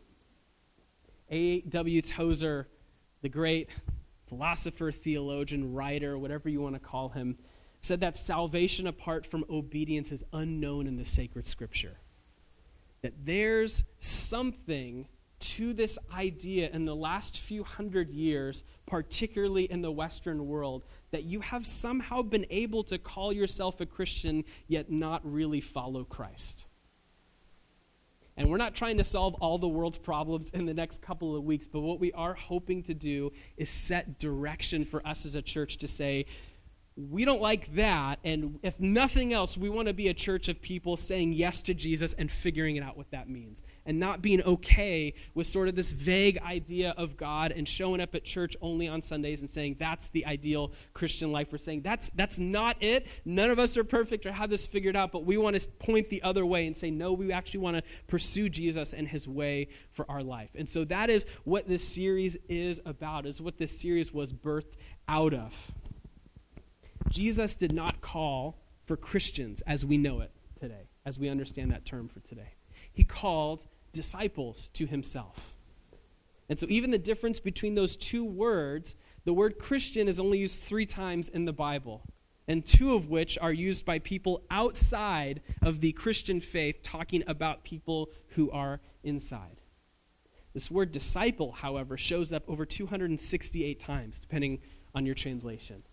A.W. 1.30 2.02
Tozer, 2.02 2.68
the 3.22 3.28
great 3.28 3.68
philosopher, 4.28 4.92
theologian, 4.92 5.74
writer, 5.74 6.16
whatever 6.16 6.48
you 6.48 6.60
want 6.60 6.74
to 6.76 6.80
call 6.80 7.10
him, 7.10 7.36
said 7.80 8.00
that 8.00 8.16
salvation 8.16 8.86
apart 8.86 9.26
from 9.26 9.44
obedience 9.50 10.12
is 10.12 10.24
unknown 10.32 10.86
in 10.86 10.96
the 10.96 11.04
sacred 11.04 11.48
scripture. 11.48 11.98
That 13.02 13.14
there's 13.24 13.84
something 13.98 15.08
to 15.40 15.72
this 15.72 15.98
idea 16.14 16.70
in 16.70 16.84
the 16.84 16.94
last 16.94 17.38
few 17.38 17.64
hundred 17.64 18.10
years, 18.10 18.62
particularly 18.86 19.64
in 19.64 19.82
the 19.82 19.90
Western 19.90 20.46
world, 20.46 20.84
that 21.10 21.24
you 21.24 21.40
have 21.40 21.66
somehow 21.66 22.22
been 22.22 22.46
able 22.50 22.84
to 22.84 22.98
call 22.98 23.32
yourself 23.32 23.80
a 23.80 23.86
Christian 23.86 24.44
yet 24.68 24.90
not 24.90 25.20
really 25.24 25.60
follow 25.60 26.04
Christ. 26.04 26.66
And 28.36 28.48
we're 28.48 28.58
not 28.58 28.74
trying 28.74 28.96
to 28.98 29.04
solve 29.04 29.34
all 29.34 29.58
the 29.58 29.68
world's 29.68 29.98
problems 29.98 30.50
in 30.50 30.64
the 30.64 30.72
next 30.72 31.02
couple 31.02 31.36
of 31.36 31.44
weeks, 31.44 31.68
but 31.68 31.80
what 31.80 32.00
we 32.00 32.12
are 32.12 32.34
hoping 32.34 32.82
to 32.84 32.94
do 32.94 33.32
is 33.56 33.68
set 33.68 34.18
direction 34.18 34.84
for 34.84 35.06
us 35.06 35.26
as 35.26 35.34
a 35.34 35.42
church 35.42 35.76
to 35.78 35.88
say, 35.88 36.26
we 37.08 37.24
don't 37.24 37.40
like 37.40 37.74
that. 37.74 38.18
And 38.24 38.58
if 38.62 38.78
nothing 38.78 39.32
else, 39.32 39.56
we 39.56 39.70
want 39.70 39.88
to 39.88 39.94
be 39.94 40.08
a 40.08 40.14
church 40.14 40.48
of 40.48 40.60
people 40.60 40.96
saying 40.96 41.32
yes 41.32 41.62
to 41.62 41.74
Jesus 41.74 42.12
and 42.14 42.30
figuring 42.30 42.76
it 42.76 42.82
out 42.82 42.96
what 42.96 43.10
that 43.12 43.28
means. 43.28 43.62
And 43.86 43.98
not 43.98 44.22
being 44.22 44.42
okay 44.42 45.14
with 45.34 45.46
sort 45.46 45.68
of 45.68 45.74
this 45.74 45.92
vague 45.92 46.38
idea 46.42 46.94
of 46.96 47.16
God 47.16 47.52
and 47.52 47.66
showing 47.66 48.00
up 48.00 48.14
at 48.14 48.24
church 48.24 48.56
only 48.60 48.88
on 48.88 49.02
Sundays 49.02 49.40
and 49.40 49.48
saying 49.48 49.76
that's 49.78 50.08
the 50.08 50.26
ideal 50.26 50.72
Christian 50.92 51.32
life. 51.32 51.48
We're 51.50 51.58
saying 51.58 51.82
that's, 51.82 52.10
that's 52.14 52.38
not 52.38 52.76
it. 52.80 53.06
None 53.24 53.50
of 53.50 53.58
us 53.58 53.76
are 53.76 53.84
perfect 53.84 54.26
or 54.26 54.32
have 54.32 54.50
this 54.50 54.68
figured 54.68 54.96
out, 54.96 55.12
but 55.12 55.24
we 55.24 55.38
want 55.38 55.60
to 55.60 55.68
point 55.78 56.10
the 56.10 56.22
other 56.22 56.44
way 56.44 56.66
and 56.66 56.76
say, 56.76 56.90
no, 56.90 57.12
we 57.12 57.32
actually 57.32 57.60
want 57.60 57.76
to 57.76 57.82
pursue 58.06 58.48
Jesus 58.48 58.92
and 58.92 59.08
his 59.08 59.26
way 59.26 59.68
for 59.92 60.08
our 60.10 60.22
life. 60.22 60.50
And 60.54 60.68
so 60.68 60.84
that 60.84 61.10
is 61.10 61.26
what 61.44 61.68
this 61.68 61.86
series 61.86 62.36
is 62.48 62.80
about, 62.84 63.26
is 63.26 63.40
what 63.40 63.58
this 63.58 63.78
series 63.78 64.12
was 64.12 64.32
birthed 64.32 64.74
out 65.08 65.34
of. 65.34 65.72
Jesus 67.10 67.56
did 67.56 67.72
not 67.72 68.00
call 68.00 68.56
for 68.86 68.96
Christians 68.96 69.60
as 69.62 69.84
we 69.84 69.98
know 69.98 70.20
it 70.20 70.30
today, 70.60 70.88
as 71.04 71.18
we 71.18 71.28
understand 71.28 71.70
that 71.72 71.84
term 71.84 72.08
for 72.08 72.20
today. 72.20 72.54
He 72.92 73.04
called 73.04 73.66
disciples 73.92 74.68
to 74.74 74.86
himself. 74.86 75.54
And 76.48 76.58
so, 76.58 76.66
even 76.68 76.90
the 76.90 76.98
difference 76.98 77.38
between 77.40 77.74
those 77.74 77.96
two 77.96 78.24
words, 78.24 78.94
the 79.24 79.32
word 79.32 79.58
Christian 79.58 80.08
is 80.08 80.18
only 80.18 80.38
used 80.38 80.62
three 80.62 80.86
times 80.86 81.28
in 81.28 81.44
the 81.44 81.52
Bible, 81.52 82.02
and 82.48 82.64
two 82.64 82.94
of 82.94 83.08
which 83.08 83.38
are 83.38 83.52
used 83.52 83.84
by 83.84 83.98
people 83.98 84.42
outside 84.50 85.40
of 85.62 85.80
the 85.80 85.92
Christian 85.92 86.40
faith, 86.40 86.82
talking 86.82 87.22
about 87.26 87.62
people 87.62 88.10
who 88.30 88.50
are 88.50 88.80
inside. 89.04 89.60
This 90.52 90.70
word 90.70 90.90
disciple, 90.90 91.52
however, 91.52 91.96
shows 91.96 92.32
up 92.32 92.42
over 92.48 92.66
268 92.66 93.78
times, 93.78 94.18
depending 94.18 94.58
on 94.94 95.06
your 95.06 95.14
translation. 95.14 95.84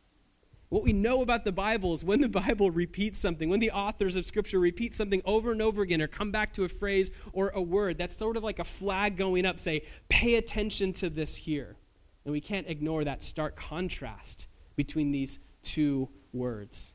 What 0.69 0.83
we 0.83 0.91
know 0.91 1.21
about 1.21 1.45
the 1.45 1.53
Bible 1.53 1.93
is 1.93 2.03
when 2.03 2.19
the 2.19 2.27
Bible 2.27 2.71
repeats 2.71 3.19
something, 3.19 3.50
when 3.50 3.62
the 3.62 3.71
authors 3.71 4.17
of 4.17 4.25
Scripture 4.25 4.59
repeat 4.59 4.93
something 4.93 5.21
over 5.24 5.51
and 5.51 5.62
over 5.62 5.81
again 5.81 6.01
or 6.01 6.07
come 6.07 6.29
back 6.29 6.53
to 6.53 6.65
a 6.65 6.69
phrase 6.69 7.09
or 7.31 7.50
a 7.50 7.62
word, 7.62 7.97
that's 7.97 8.17
sort 8.17 8.36
of 8.36 8.43
like 8.43 8.59
a 8.59 8.65
flag 8.65 9.15
going 9.15 9.45
up, 9.45 9.59
say, 9.59 9.83
pay 10.09 10.36
attention 10.36 10.91
to 10.93 11.09
this 11.09 11.38
here. 11.38 11.77
And 12.25 12.33
we 12.33 12.41
can't 12.41 12.67
ignore 12.67 13.05
that 13.05 13.24
stark 13.24 13.55
contrast 13.55 14.47
between 14.75 15.12
these 15.12 15.39
two 15.63 16.09
words. 16.33 16.91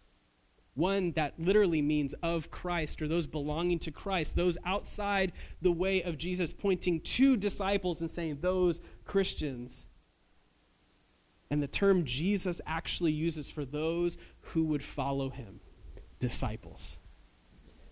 One 0.75 1.13
that 1.13 1.35
literally 1.39 1.81
means 1.81 2.15
of 2.23 2.51
Christ 2.51 3.01
or 3.01 3.09
those 3.09 3.27
belonging 3.27 3.79
to 3.81 3.91
Christ, 3.91 4.37
those 4.37 4.59
outside 4.67 5.33
the 5.63 5.73
way 5.73 6.03
of 6.03 6.19
Jesus, 6.19 6.53
pointing 6.53 7.01
to 7.01 7.39
disciples 7.39 8.03
and 8.03 8.11
saying, 8.11 8.39
those 8.43 8.83
Christians 9.05 9.87
and 11.53 11.63
the 11.63 11.69
term 11.69 12.07
Jesus 12.07 12.63
actually 12.67 13.13
uses 13.13 13.51
for 13.51 13.67
those 13.67 14.17
who 14.41 14.65
would 14.65 14.83
follow 14.83 15.29
him 15.29 15.61
disciples. 16.19 16.97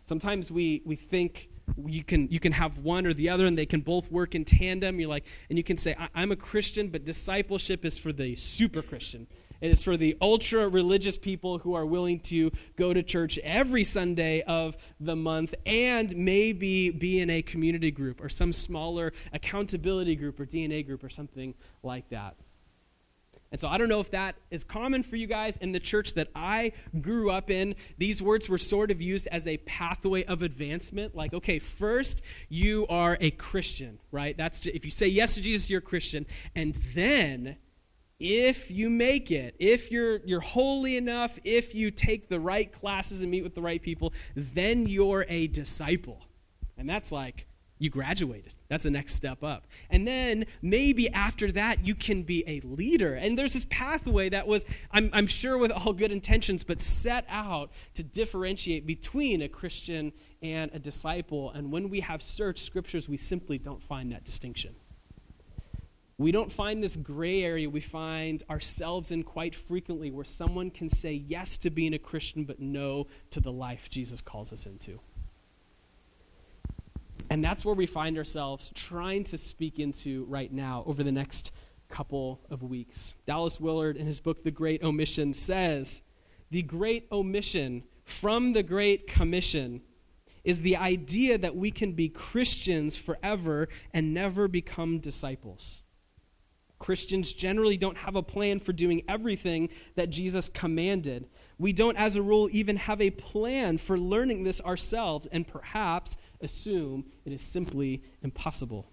Sometimes 0.07 0.51
we, 0.51 0.81
we 0.87 0.97
think 0.97 1.51
you 1.87 2.03
can, 2.03 2.27
you 2.31 2.41
can 2.41 2.53
have 2.53 2.79
one 2.79 3.07
or 3.07 3.13
the 3.13 3.29
other 3.29 3.45
and 3.45 3.59
they 3.59 3.67
can 3.67 3.83
both 3.83 4.11
work 4.11 4.35
in 4.35 4.47
tandem. 4.47 4.99
You're 4.99 5.11
like, 5.11 5.27
and 5.51 5.59
you 5.59 5.63
can 5.63 5.77
say, 5.77 5.95
I'm 6.15 6.33
a 6.33 6.37
Christian, 6.37 6.89
but 6.89 7.05
discipleship 7.05 7.85
is 7.85 7.99
for 7.99 8.15
the 8.15 8.35
super 8.35 8.81
Christian. 8.81 9.27
It 9.61 9.71
is 9.71 9.83
for 9.83 9.99
the 9.99 10.17
ultra 10.23 10.67
religious 10.67 11.19
people 11.19 11.59
who 11.59 11.75
are 11.75 11.85
willing 11.85 12.21
to 12.21 12.51
go 12.77 12.95
to 12.95 13.03
church 13.03 13.39
every 13.45 13.85
Sunday 13.85 14.41
of 14.41 14.79
the 14.99 15.17
month 15.17 15.55
and 15.67 16.17
maybe 16.17 16.89
be 16.89 17.21
in 17.21 17.29
a 17.29 17.43
community 17.43 17.91
group 17.91 18.23
or 18.23 18.31
some 18.31 18.55
smaller 18.55 19.13
accountability 19.35 20.17
group 20.17 20.41
or 20.41 20.47
DNA 20.47 20.87
group 20.87 21.05
or 21.05 21.11
something 21.11 21.53
like 21.83 22.09
that. 22.09 22.37
And 23.53 23.61
so 23.61 23.67
I 23.67 23.79
don't 23.79 23.89
know 23.89 24.01
if 24.01 24.13
that 24.13 24.37
is 24.51 24.63
common 24.63 25.03
for 25.03 25.17
you 25.17 25.27
guys 25.27 25.57
in 25.57 25.73
the 25.73 25.81
church 25.81 26.15
that 26.15 26.29
I 26.37 26.73
grew 27.01 27.31
up 27.31 27.51
in. 27.51 27.75
These 27.99 28.23
words 28.23 28.49
were 28.49 28.59
sort 28.59 28.93
of 28.93 29.03
used 29.03 29.27
as 29.27 29.47
a 29.47 29.57
pathway 29.59 30.23
of 30.25 30.43
advancement. 30.43 31.17
Like, 31.17 31.35
okay, 31.35 31.59
first 31.59 32.23
you 32.49 32.87
are 32.89 33.19
a 33.21 33.33
Christian, 33.33 33.99
right? 34.13 34.37
That's 34.37 34.67
if 34.67 34.85
you 34.85 34.91
say 34.91 35.09
yes 35.09 35.35
to 35.35 35.41
Jesus, 35.41 35.69
you're 35.69 35.81
a 35.81 35.83
Christian. 35.83 36.27
And 36.55 36.79
then 36.95 37.57
if 38.21 38.71
you 38.71 38.89
make 38.89 39.33
it, 39.33 39.57
if 39.59 39.91
you're 39.91 40.19
you're 40.19 40.41
holy 40.41 40.97
enough, 40.97 41.37
if 41.43 41.75
you 41.75 41.91
take 41.91 42.29
the 42.29 42.39
right 42.39 42.73
classes 42.73 43.23
and 43.23 43.33
meet 43.33 43.43
with 43.43 43.57
the 43.57 43.63
right 43.63 43.83
people, 43.83 44.13
then 44.37 44.87
you're 44.87 45.27
a 45.29 45.49
disciple. 45.49 46.23
And 46.79 46.89
that's 46.89 47.11
like 47.11 47.47
you 47.79 47.91
graduated. 47.91 48.53
That's 48.71 48.85
the 48.85 48.91
next 48.91 49.15
step 49.15 49.43
up. 49.43 49.67
And 49.91 50.07
then 50.07 50.47
maybe 50.63 51.11
after 51.11 51.51
that, 51.53 51.85
you 51.85 51.97
can 51.97 52.23
be 52.23 52.45
a 52.47 52.61
leader. 52.61 53.15
And 53.15 53.37
there's 53.37 53.53
this 53.53 53.67
pathway 53.69 54.29
that 54.29 54.47
was, 54.47 54.65
I'm, 54.93 55.11
I'm 55.13 55.27
sure, 55.27 55.59
with 55.59 55.73
all 55.73 55.93
good 55.93 56.13
intentions, 56.13 56.63
but 56.63 56.81
set 56.81 57.27
out 57.29 57.73
to 57.95 58.05
differentiate 58.05 58.87
between 58.87 59.43
a 59.43 59.49
Christian 59.49 60.13
and 60.41 60.71
a 60.73 60.79
disciple. 60.79 61.51
And 61.51 61.73
when 61.73 61.91
we 61.91 61.99
have 61.99 62.23
searched 62.23 62.65
scriptures, 62.65 63.09
we 63.09 63.17
simply 63.17 63.59
don't 63.59 63.83
find 63.83 64.13
that 64.13 64.23
distinction. 64.23 64.77
We 66.17 66.31
don't 66.31 66.53
find 66.53 66.81
this 66.81 66.95
gray 66.95 67.43
area 67.43 67.69
we 67.69 67.81
find 67.81 68.45
ourselves 68.49 69.11
in 69.11 69.25
quite 69.25 69.55
frequently 69.57 70.13
where 70.13 70.25
someone 70.25 70.71
can 70.71 70.89
say 70.89 71.13
yes 71.13 71.59
to 71.59 71.71
being 71.71 71.95
a 71.95 71.99
Christian 71.99 72.45
but 72.45 72.61
no 72.61 73.09
to 73.31 73.41
the 73.41 73.51
life 73.51 73.91
Jesus 73.91 74.21
calls 74.21 74.53
us 74.53 74.67
into. 74.67 75.01
And 77.31 77.45
that's 77.45 77.65
where 77.65 77.77
we 77.77 77.87
find 77.87 78.19
ourselves 78.19 78.71
trying 78.75 79.23
to 79.25 79.39
speak 79.39 79.79
into 79.79 80.25
right 80.25 80.53
now 80.53 80.83
over 80.87 81.05
the 81.05 81.13
next 81.13 81.53
couple 81.89 82.41
of 82.51 82.63
weeks. 82.63 83.15
Dallas 83.25 83.61
Willard, 83.61 83.97
in 83.97 84.07
his 84.07 84.21
book, 84.21 84.43
The 84.43 84.51
Great 84.51 84.83
Omission, 84.83 85.33
says 85.33 86.03
the 86.51 86.63
great 86.63 87.07
omission 87.13 87.85
from 88.05 88.53
the 88.53 88.65
Great 88.65 89.07
Commission 89.07 89.83
is 90.43 90.63
the 90.63 90.77
idea 90.77 91.39
that 91.39 91.55
we 91.55 91.71
can 91.71 91.93
be 91.93 92.09
Christians 92.09 92.97
forever 92.97 93.69
and 93.95 94.13
never 94.13 94.49
become 94.49 94.99
disciples. 94.99 95.83
Christians 96.81 97.33
generally 97.33 97.77
don't 97.77 97.99
have 97.99 98.17
a 98.17 98.23
plan 98.23 98.59
for 98.59 98.73
doing 98.73 99.03
everything 99.07 99.69
that 99.97 100.09
Jesus 100.09 100.49
commanded. 100.49 101.29
We 101.59 101.75
don't, 101.75 101.97
as 101.97 102.17
a 102.17 102.23
rule, 102.23 102.49
even 102.51 102.77
have 102.79 103.03
a 103.03 103.11
plan 103.11 103.77
for 103.77 103.99
learning 103.99 104.45
this 104.45 104.63
ourselves, 104.63 105.29
and 105.31 105.47
perhaps 105.47 106.17
assume 106.41 107.07
it 107.25 107.33
is 107.33 107.43
simply 107.43 108.03
impossible. 108.23 108.91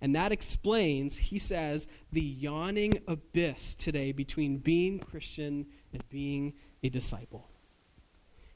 And 0.00 0.14
that 0.14 0.32
explains, 0.32 1.16
he 1.18 1.38
says, 1.38 1.86
the 2.10 2.22
yawning 2.22 2.94
abyss 3.06 3.74
today 3.74 4.12
between 4.12 4.58
being 4.58 4.98
Christian 4.98 5.66
and 5.92 6.08
being 6.08 6.54
a 6.82 6.88
disciple. 6.88 7.48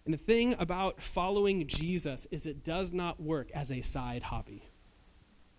And 0.04 0.12
the 0.12 0.18
thing 0.18 0.54
about 0.58 1.02
following 1.02 1.66
Jesus 1.66 2.26
is 2.30 2.46
it 2.46 2.64
does 2.64 2.92
not 2.92 3.20
work 3.20 3.50
as 3.54 3.70
a 3.70 3.82
side 3.82 4.24
hobby. 4.24 4.70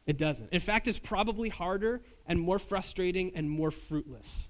It 0.06 0.18
doesn't. 0.18 0.51
In 0.51 0.60
fact, 0.60 0.88
it's 0.88 1.00
probably 1.00 1.50
harder 1.50 2.01
and 2.27 2.39
more 2.39 2.60
frustrating 2.60 3.32
and 3.36 3.50
more 3.50 3.72
fruitless. 3.72 4.50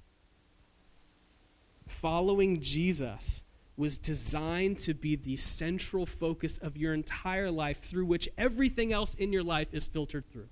Following 1.88 2.62
Jesus 2.62 3.44
was 3.78 3.98
designed 3.98 4.80
to 4.80 4.94
be 4.94 5.16
the 5.16 5.36
central 5.36 6.06
focus 6.06 6.58
of 6.58 6.78
your 6.78 6.94
entire 6.94 7.52
life 7.52 7.82
through 7.82 8.06
which 8.06 8.30
everything 8.38 8.94
else 8.94 9.14
in 9.16 9.34
your 9.34 9.44
life 9.44 9.68
is 9.74 9.88
filtered 9.88 10.30
through. 10.32 10.48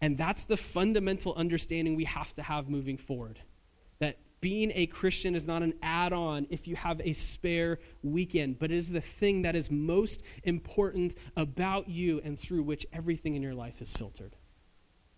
And 0.00 0.16
that's 0.16 0.44
the 0.44 0.56
fundamental 0.56 1.34
understanding 1.34 1.96
we 1.96 2.04
have 2.04 2.34
to 2.34 2.42
have 2.42 2.68
moving 2.68 2.98
forward. 2.98 3.40
That 3.98 4.18
being 4.40 4.70
a 4.74 4.86
Christian 4.86 5.34
is 5.34 5.46
not 5.46 5.62
an 5.62 5.74
add 5.82 6.12
on 6.12 6.46
if 6.50 6.68
you 6.68 6.76
have 6.76 7.00
a 7.00 7.12
spare 7.12 7.80
weekend, 8.02 8.58
but 8.58 8.70
it 8.70 8.76
is 8.76 8.90
the 8.90 9.00
thing 9.00 9.42
that 9.42 9.56
is 9.56 9.70
most 9.70 10.22
important 10.44 11.14
about 11.36 11.88
you 11.88 12.20
and 12.24 12.38
through 12.38 12.62
which 12.62 12.86
everything 12.92 13.34
in 13.34 13.42
your 13.42 13.54
life 13.54 13.80
is 13.80 13.92
filtered. 13.92 14.36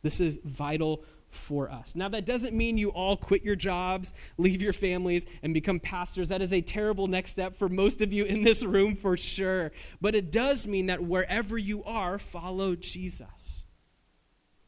This 0.02 0.20
is 0.20 0.38
vital 0.44 1.04
for 1.30 1.70
us. 1.70 1.94
Now, 1.94 2.08
that 2.08 2.24
doesn't 2.24 2.56
mean 2.56 2.78
you 2.78 2.90
all 2.90 3.16
quit 3.16 3.42
your 3.42 3.56
jobs, 3.56 4.12
leave 4.36 4.62
your 4.62 4.72
families, 4.72 5.26
and 5.42 5.52
become 5.52 5.80
pastors. 5.80 6.28
That 6.28 6.42
is 6.42 6.52
a 6.52 6.60
terrible 6.60 7.06
next 7.06 7.32
step 7.32 7.56
for 7.56 7.68
most 7.68 8.00
of 8.00 8.12
you 8.12 8.24
in 8.24 8.42
this 8.42 8.62
room 8.62 8.96
for 8.96 9.16
sure. 9.16 9.72
But 10.00 10.14
it 10.14 10.30
does 10.30 10.66
mean 10.66 10.86
that 10.86 11.02
wherever 11.02 11.58
you 11.58 11.84
are, 11.84 12.18
follow 12.18 12.74
Jesus. 12.76 13.64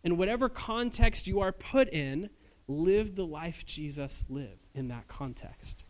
In 0.02 0.16
whatever 0.16 0.48
context 0.48 1.26
you 1.26 1.40
are 1.40 1.52
put 1.52 1.88
in, 1.88 2.30
live 2.68 3.16
the 3.16 3.26
life 3.26 3.64
Jesus 3.66 4.24
lived 4.28 4.68
in 4.74 4.88
that 4.88 5.08
context. 5.08 5.84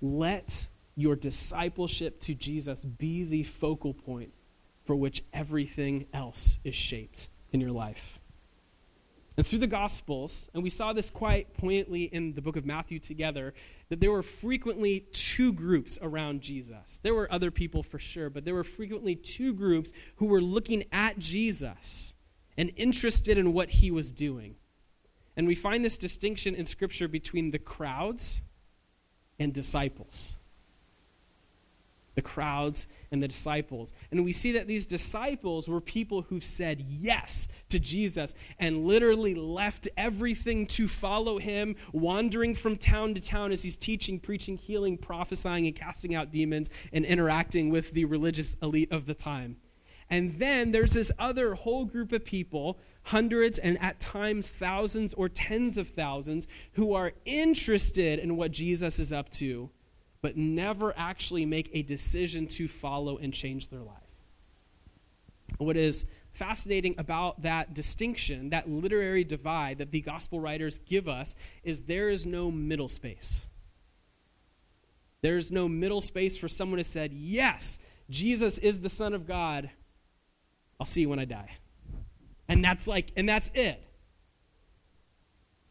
Let 0.00 0.68
your 0.96 1.16
discipleship 1.16 2.20
to 2.20 2.34
Jesus 2.34 2.84
be 2.84 3.24
the 3.24 3.44
focal 3.44 3.92
point 3.92 4.32
for 4.84 4.96
which 4.96 5.22
everything 5.32 6.06
else 6.12 6.58
is 6.64 6.74
shaped 6.74 7.28
in 7.52 7.60
your 7.60 7.72
life. 7.72 8.20
And 9.36 9.46
through 9.46 9.60
the 9.60 9.66
Gospels, 9.66 10.50
and 10.52 10.62
we 10.62 10.70
saw 10.70 10.92
this 10.92 11.08
quite 11.08 11.54
poignantly 11.54 12.04
in 12.04 12.34
the 12.34 12.42
book 12.42 12.56
of 12.56 12.66
Matthew 12.66 12.98
together, 12.98 13.54
that 13.88 14.00
there 14.00 14.10
were 14.10 14.22
frequently 14.22 15.06
two 15.12 15.52
groups 15.52 15.98
around 16.02 16.42
Jesus. 16.42 17.00
There 17.02 17.14
were 17.14 17.32
other 17.32 17.50
people 17.50 17.82
for 17.82 17.98
sure, 17.98 18.28
but 18.28 18.44
there 18.44 18.54
were 18.54 18.64
frequently 18.64 19.14
two 19.14 19.54
groups 19.54 19.92
who 20.16 20.26
were 20.26 20.42
looking 20.42 20.84
at 20.92 21.18
Jesus 21.18 22.14
and 22.58 22.70
interested 22.76 23.38
in 23.38 23.54
what 23.54 23.70
he 23.70 23.90
was 23.90 24.10
doing. 24.10 24.56
And 25.36 25.46
we 25.46 25.54
find 25.54 25.82
this 25.84 25.96
distinction 25.96 26.54
in 26.54 26.66
Scripture 26.66 27.08
between 27.08 27.50
the 27.50 27.58
crowds 27.58 28.42
and 29.38 29.54
disciples. 29.54 30.36
The 32.14 32.20
crowds 32.20 32.86
and 33.12 33.22
the 33.22 33.28
disciples. 33.28 33.92
And 34.10 34.24
we 34.24 34.32
see 34.32 34.52
that 34.52 34.66
these 34.66 34.86
disciples 34.86 35.68
were 35.68 35.80
people 35.80 36.22
who 36.22 36.40
said 36.40 36.84
yes 36.88 37.48
to 37.68 37.78
Jesus 37.78 38.34
and 38.58 38.84
literally 38.84 39.34
left 39.34 39.88
everything 39.96 40.66
to 40.68 40.86
follow 40.86 41.38
him, 41.38 41.76
wandering 41.92 42.54
from 42.54 42.76
town 42.76 43.14
to 43.14 43.20
town 43.20 43.52
as 43.52 43.62
he's 43.62 43.76
teaching, 43.76 44.20
preaching, 44.20 44.56
healing, 44.56 44.96
prophesying, 44.96 45.66
and 45.66 45.74
casting 45.74 46.14
out 46.14 46.30
demons 46.30 46.70
and 46.92 47.04
interacting 47.04 47.70
with 47.70 47.92
the 47.92 48.04
religious 48.04 48.56
elite 48.62 48.92
of 48.92 49.06
the 49.06 49.14
time. 49.14 49.56
And 50.08 50.38
then 50.38 50.72
there's 50.72 50.92
this 50.92 51.12
other 51.18 51.54
whole 51.54 51.84
group 51.84 52.12
of 52.12 52.24
people 52.24 52.78
hundreds 53.04 53.58
and 53.58 53.80
at 53.80 54.00
times 54.00 54.48
thousands 54.48 55.14
or 55.14 55.28
tens 55.28 55.78
of 55.78 55.88
thousands 55.88 56.46
who 56.72 56.92
are 56.94 57.12
interested 57.24 58.18
in 58.18 58.36
what 58.36 58.50
Jesus 58.50 58.98
is 58.98 59.12
up 59.12 59.30
to, 59.30 59.70
but 60.22 60.36
never 60.36 60.92
actually 60.96 61.46
make 61.46 61.70
a 61.72 61.82
decision 61.82 62.46
to 62.46 62.68
follow 62.68 63.16
and 63.18 63.32
change 63.32 63.68
their 63.68 63.80
life. 63.80 63.96
What 65.58 65.76
is 65.76 66.04
fascinating 66.32 66.94
about 66.98 67.42
that 67.42 67.74
distinction, 67.74 68.50
that 68.50 68.68
literary 68.68 69.24
divide 69.24 69.78
that 69.78 69.90
the 69.90 70.00
gospel 70.00 70.40
writers 70.40 70.78
give 70.86 71.08
us, 71.08 71.34
is 71.64 71.82
there 71.82 72.08
is 72.08 72.26
no 72.26 72.50
middle 72.50 72.88
space. 72.88 73.46
There's 75.22 75.50
no 75.50 75.68
middle 75.68 76.00
space 76.00 76.36
for 76.38 76.48
someone 76.48 76.78
who 76.78 76.84
said, 76.84 77.12
Yes, 77.12 77.78
Jesus 78.08 78.58
is 78.58 78.80
the 78.80 78.88
Son 78.88 79.12
of 79.12 79.26
God. 79.26 79.70
I'll 80.78 80.86
see 80.86 81.02
you 81.02 81.08
when 81.08 81.18
I 81.18 81.26
die. 81.26 81.50
And 82.48 82.64
that's 82.64 82.86
like, 82.86 83.12
and 83.16 83.28
that's 83.28 83.50
it. 83.54 83.82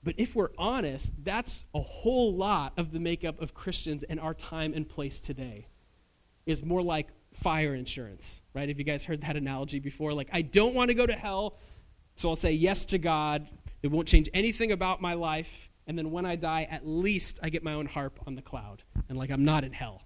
But 0.04 0.16
if 0.18 0.36
we're 0.36 0.52
honest, 0.58 1.12
that's 1.24 1.66
a 1.74 1.82
whole 1.82 2.34
lot 2.34 2.74
of 2.78 2.92
the 2.92 3.00
makeup 3.00 3.42
of 3.42 3.54
Christians 3.54 4.04
in 4.04 4.18
our 4.18 4.34
time 4.34 4.74
and 4.74 4.88
place 4.88 5.20
today. 5.20 5.68
Is 6.46 6.64
more 6.64 6.82
like 6.82 7.10
fire 7.34 7.76
insurance, 7.76 8.42
right? 8.54 8.70
Have 8.70 8.80
you 8.80 8.86
guys 8.86 9.04
heard 9.04 9.22
that 9.22 9.36
analogy 9.36 9.80
before? 9.80 10.14
Like, 10.14 10.30
I 10.32 10.42
don't 10.42 10.74
want 10.74 10.90
to 10.90 10.96
go 10.96 11.06
to 11.06 11.14
hell, 11.14 11.58
so 12.16 12.30
I'll 12.30 12.36
say 12.36 12.54
yes 12.54 12.86
to 12.86 12.98
God. 12.98 13.48
It 13.84 13.88
won't 13.88 14.08
change 14.08 14.30
anything 14.34 14.72
about 14.72 15.02
my 15.02 15.14
life. 15.14 15.70
And 15.86 15.98
then 15.98 16.12
when 16.12 16.26
I 16.26 16.36
die, 16.36 16.68
at 16.70 16.88
least 16.88 17.40
I 17.44 17.50
get 17.50 17.64
my 17.64 17.74
own 17.74 17.86
harp 17.86 18.20
on 18.26 18.36
the 18.36 18.42
cloud. 18.42 18.84
And 19.10 19.18
like, 19.18 19.30
I'm 19.30 19.46
not 19.46 19.64
in 19.64 19.74
hell. 19.74 20.04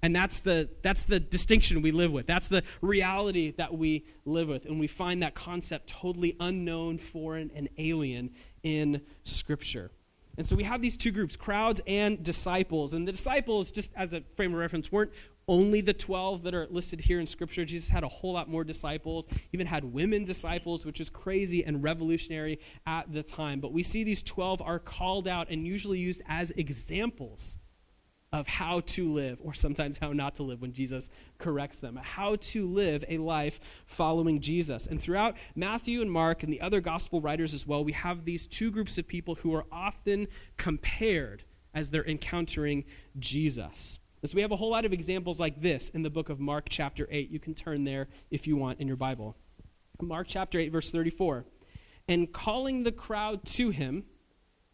And 0.00 0.14
that's 0.14 0.40
the, 0.40 0.68
that's 0.82 1.04
the 1.04 1.18
distinction 1.18 1.82
we 1.82 1.90
live 1.90 2.12
with. 2.12 2.26
That's 2.26 2.48
the 2.48 2.62
reality 2.80 3.52
that 3.56 3.76
we 3.76 4.06
live 4.24 4.48
with. 4.48 4.64
And 4.64 4.78
we 4.78 4.86
find 4.86 5.22
that 5.22 5.34
concept 5.34 5.88
totally 5.88 6.36
unknown, 6.38 6.98
foreign, 6.98 7.50
and 7.54 7.68
alien 7.78 8.30
in 8.68 9.02
Scripture. 9.24 9.90
And 10.36 10.46
so 10.46 10.54
we 10.54 10.62
have 10.64 10.80
these 10.80 10.96
two 10.96 11.10
groups, 11.10 11.34
crowds 11.34 11.80
and 11.86 12.22
disciples. 12.22 12.94
And 12.94 13.08
the 13.08 13.12
disciples, 13.12 13.70
just 13.70 13.92
as 13.96 14.12
a 14.12 14.22
frame 14.36 14.52
of 14.52 14.60
reference, 14.60 14.92
weren't 14.92 15.10
only 15.48 15.80
the 15.80 15.94
12 15.94 16.42
that 16.42 16.54
are 16.54 16.66
listed 16.70 17.00
here 17.00 17.18
in 17.18 17.26
Scripture. 17.26 17.64
Jesus 17.64 17.88
had 17.88 18.04
a 18.04 18.08
whole 18.08 18.34
lot 18.34 18.48
more 18.48 18.62
disciples, 18.62 19.26
even 19.52 19.66
had 19.66 19.82
women 19.82 20.24
disciples, 20.24 20.84
which 20.84 20.98
was 20.98 21.08
crazy 21.08 21.64
and 21.64 21.82
revolutionary 21.82 22.60
at 22.86 23.10
the 23.12 23.22
time. 23.22 23.58
But 23.58 23.72
we 23.72 23.82
see 23.82 24.04
these 24.04 24.22
12 24.22 24.60
are 24.62 24.78
called 24.78 25.26
out 25.26 25.48
and 25.50 25.66
usually 25.66 25.98
used 25.98 26.20
as 26.28 26.52
examples 26.52 27.56
of 28.32 28.46
how 28.46 28.80
to 28.80 29.10
live, 29.10 29.38
or 29.42 29.54
sometimes 29.54 29.98
how 29.98 30.12
not 30.12 30.34
to 30.34 30.42
live 30.42 30.60
when 30.60 30.72
Jesus 30.72 31.08
corrects 31.38 31.80
them, 31.80 31.96
how 31.96 32.36
to 32.36 32.66
live 32.66 33.02
a 33.08 33.18
life 33.18 33.58
following 33.86 34.40
Jesus. 34.40 34.86
And 34.86 35.00
throughout 35.00 35.34
Matthew 35.54 36.02
and 36.02 36.12
Mark 36.12 36.42
and 36.42 36.52
the 36.52 36.60
other 36.60 36.80
gospel 36.80 37.20
writers 37.22 37.54
as 37.54 37.66
well, 37.66 37.82
we 37.82 37.92
have 37.92 38.24
these 38.24 38.46
two 38.46 38.70
groups 38.70 38.98
of 38.98 39.08
people 39.08 39.36
who 39.36 39.54
are 39.54 39.64
often 39.72 40.28
compared 40.58 41.44
as 41.72 41.90
they're 41.90 42.06
encountering 42.06 42.84
Jesus. 43.18 43.98
And 44.20 44.30
so 44.30 44.34
we 44.34 44.42
have 44.42 44.52
a 44.52 44.56
whole 44.56 44.70
lot 44.70 44.84
of 44.84 44.92
examples 44.92 45.40
like 45.40 45.62
this 45.62 45.88
in 45.90 46.02
the 46.02 46.10
book 46.10 46.28
of 46.28 46.40
Mark, 46.40 46.66
chapter 46.68 47.08
8. 47.10 47.30
You 47.30 47.40
can 47.40 47.54
turn 47.54 47.84
there 47.84 48.08
if 48.30 48.46
you 48.46 48.56
want 48.56 48.80
in 48.80 48.88
your 48.88 48.96
Bible. 48.96 49.36
Mark 50.02 50.26
chapter 50.28 50.58
8, 50.58 50.70
verse 50.70 50.90
34. 50.90 51.44
And 52.08 52.32
calling 52.32 52.82
the 52.82 52.92
crowd 52.92 53.44
to 53.46 53.70
him 53.70 54.04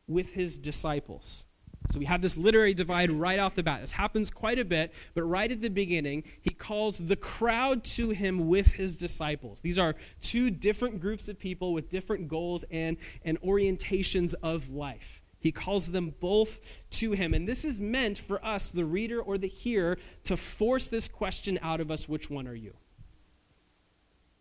with 0.06 0.32
his 0.32 0.56
disciples. 0.56 1.44
So 1.90 1.98
we 1.98 2.06
have 2.06 2.22
this 2.22 2.36
literary 2.36 2.72
divide 2.72 3.10
right 3.10 3.38
off 3.38 3.54
the 3.54 3.62
bat. 3.62 3.82
This 3.82 3.92
happens 3.92 4.30
quite 4.30 4.58
a 4.58 4.64
bit, 4.64 4.92
but 5.14 5.22
right 5.22 5.50
at 5.50 5.60
the 5.60 5.68
beginning, 5.68 6.24
he 6.40 6.54
calls 6.54 6.98
the 6.98 7.16
crowd 7.16 7.84
to 7.84 8.10
him 8.10 8.48
with 8.48 8.72
his 8.72 8.96
disciples. 8.96 9.60
These 9.60 9.78
are 9.78 9.94
two 10.22 10.50
different 10.50 11.00
groups 11.00 11.28
of 11.28 11.38
people 11.38 11.74
with 11.74 11.90
different 11.90 12.28
goals 12.28 12.64
and, 12.70 12.96
and 13.22 13.40
orientations 13.42 14.34
of 14.42 14.70
life. 14.70 15.20
He 15.38 15.52
calls 15.52 15.88
them 15.88 16.14
both 16.20 16.58
to 16.92 17.12
him. 17.12 17.34
And 17.34 17.46
this 17.46 17.66
is 17.66 17.78
meant 17.78 18.16
for 18.16 18.42
us, 18.42 18.70
the 18.70 18.86
reader 18.86 19.20
or 19.20 19.36
the 19.36 19.46
hearer, 19.46 19.98
to 20.24 20.38
force 20.38 20.88
this 20.88 21.06
question 21.06 21.58
out 21.60 21.82
of 21.82 21.90
us 21.90 22.08
which 22.08 22.30
one 22.30 22.48
are 22.48 22.54
you? 22.54 22.74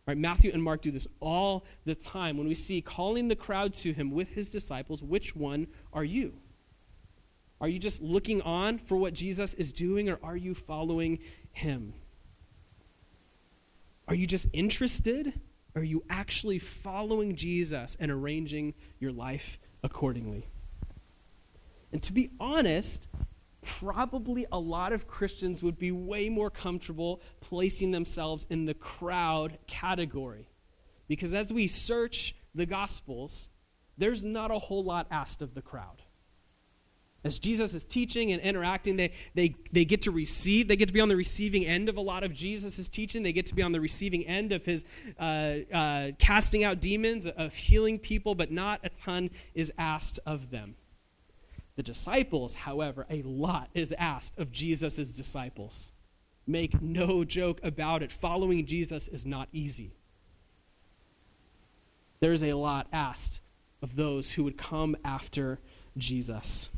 Right, 0.08 0.17
Matthew 0.17 0.51
and 0.53 0.63
Mark 0.63 0.82
do 0.82 0.91
this 0.91 1.08
all 1.19 1.65
the 1.84 1.95
time. 1.95 2.38
When 2.38 2.47
we 2.47 2.56
see 2.56 2.82
calling 2.82 3.27
the 3.27 3.36
crowd 3.36 3.73
to 3.75 3.91
him 3.91 4.12
with 4.12 4.29
his 4.29 4.49
disciples, 4.49 5.03
which 5.03 5.36
one 5.36 5.67
are 5.91 6.06
you? 6.06 6.36
Are 7.63 7.69
you 7.69 7.80
just 7.80 8.02
looking 8.02 8.41
on 8.41 8.78
for 8.78 8.97
what 8.97 9.13
Jesus 9.13 9.54
is 9.54 9.71
doing, 9.71 10.10
or 10.10 10.19
are 10.21 10.36
you 10.36 10.54
following 10.54 11.19
him? 11.54 11.93
Are 14.06 14.15
you 14.15 14.28
just 14.28 14.47
interested? 14.52 15.39
Or 15.73 15.82
are 15.82 15.86
you 15.86 16.04
actually 16.10 16.60
following 16.60 17.38
Jesus 17.38 17.95
and 18.02 18.12
arranging 18.12 18.73
your 18.99 19.13
life 19.13 19.60
accordingly? 19.82 20.45
And 21.93 22.04
to 22.04 22.12
be 22.12 22.32
honest, 22.38 23.08
probably 23.62 24.45
a 24.52 24.60
lot 24.60 24.91
of 24.91 25.08
Christians 25.08 25.63
would 25.63 25.80
be 25.80 25.93
way 25.93 26.28
more 26.28 26.49
comfortable 26.49 27.21
placing 27.39 27.91
themselves 27.91 28.45
in 28.49 28.65
the 28.65 28.73
crowd 28.73 29.58
category. 29.67 30.49
Because 31.08 31.34
as 31.34 31.54
we 31.54 31.67
search 31.69 32.36
the 32.54 32.65
Gospels, 32.65 33.47
there's 33.97 34.21
not 34.21 34.52
a 34.52 34.60
whole 34.60 34.84
lot 34.84 35.08
asked 35.10 35.41
of 35.41 35.54
the 35.54 35.62
crowd. 35.62 36.02
As 37.25 37.39
Jesus 37.39 37.73
is 37.73 37.86
teaching 37.86 38.33
and 38.33 38.41
interacting, 38.41 38.97
they, 38.97 39.13
they, 39.33 39.55
they 39.71 39.86
get 39.86 40.01
to 40.01 40.12
receive, 40.12 40.67
they 40.67 40.75
get 40.75 40.88
to 40.88 40.93
be 40.93 40.99
on 40.99 41.07
the 41.07 41.15
receiving 41.15 41.65
end 41.65 41.88
of 41.88 41.95
a 41.95 42.01
lot 42.01 42.23
of 42.23 42.33
Jesus' 42.33 42.89
teaching. 42.89 43.23
They 43.23 43.31
get 43.31 43.45
to 43.45 43.55
be 43.55 43.62
on 43.62 43.71
the 43.71 43.79
receiving 43.79 44.25
end 44.27 44.51
of 44.51 44.65
his 44.65 44.83
uh, 45.17 45.23
uh, 45.73 46.12
casting 46.19 46.65
out 46.65 46.81
demons, 46.81 47.25
of 47.25 47.53
healing 47.53 47.97
people, 47.97 48.36
but 48.36 48.51
not 48.51 48.81
a 48.83 48.89
ton 48.89 49.29
is 49.53 49.71
asked 49.77 50.19
of 50.25 50.51
them. 50.51 50.75
The 51.77 51.83
disciples, 51.83 52.55
however, 52.55 53.07
a 53.09 53.21
lot 53.21 53.69
is 53.73 53.93
asked 53.97 54.38
of 54.38 54.51
Jesus' 54.51 55.12
disciples. 55.12 55.91
Make 56.45 56.81
no 56.81 57.23
joke 57.23 57.62
about 57.63 58.03
it. 58.03 58.12
Following 58.12 58.65
Jesus 58.65 59.07
is 59.07 59.25
not 59.25 59.47
easy. 59.53 59.93
There's 62.19 62.43
a 62.43 62.53
lot 62.53 62.88
asked 62.91 63.39
of 63.81 63.95
those 63.95 64.33
who 64.33 64.43
would 64.43 64.57
come 64.57 64.97
after 65.05 65.59
Jesus. 65.97 66.69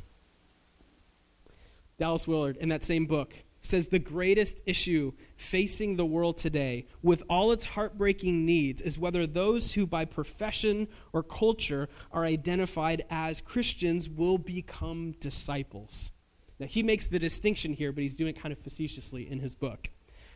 Dallas 1.98 2.28
Willard, 2.28 2.58
in 2.58 2.70
that 2.70 2.84
same 2.84 3.06
book, 3.06 3.34
says 3.62 3.88
the 3.88 4.00
greatest 4.00 4.62
issue 4.66 5.12
facing 5.38 5.96
the 5.96 6.06
world 6.06 6.38
today, 6.38 6.86
with 7.02 7.24
all 7.30 7.52
its 7.52 7.66
heartbreaking 7.66 8.46
needs, 8.46 8.82
is 8.82 9.00
whether 9.00 9.26
those 9.26 9.74
who 9.74 9.88
by 9.88 10.06
profession 10.06 10.88
or 11.14 11.24
culture 11.24 11.90
are 12.12 12.26
identified 12.26 13.04
as 13.10 13.42
Christians 13.42 14.08
will 14.10 14.38
become 14.38 15.16
disciples. 15.20 16.12
Now, 16.60 16.68
he 16.68 16.84
makes 16.84 17.08
the 17.08 17.20
distinction 17.20 17.74
here, 17.74 17.92
but 17.92 18.02
he's 18.02 18.16
doing 18.16 18.36
it 18.36 18.42
kind 18.42 18.54
of 18.54 18.60
facetiously 18.60 19.30
in 19.30 19.40
his 19.40 19.56
book. 19.56 19.90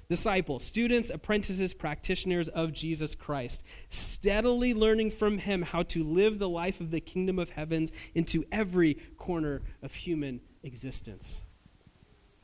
Disciples, 0.10 0.64
students, 0.64 1.12
apprentices, 1.12 1.76
practitioners 1.76 2.50
of 2.50 2.74
Jesus 2.74 3.14
Christ, 3.14 3.62
steadily 3.92 4.74
learning 4.74 5.12
from 5.12 5.38
him 5.38 5.62
how 5.62 5.84
to 5.84 6.04
live 6.04 6.40
the 6.40 6.50
life 6.50 6.82
of 6.82 6.90
the 6.90 7.00
kingdom 7.00 7.38
of 7.38 7.52
heavens 7.52 7.92
into 8.16 8.44
every 8.52 8.96
corner 9.18 9.62
of 9.84 9.94
human 9.94 10.42
existence. 10.64 11.42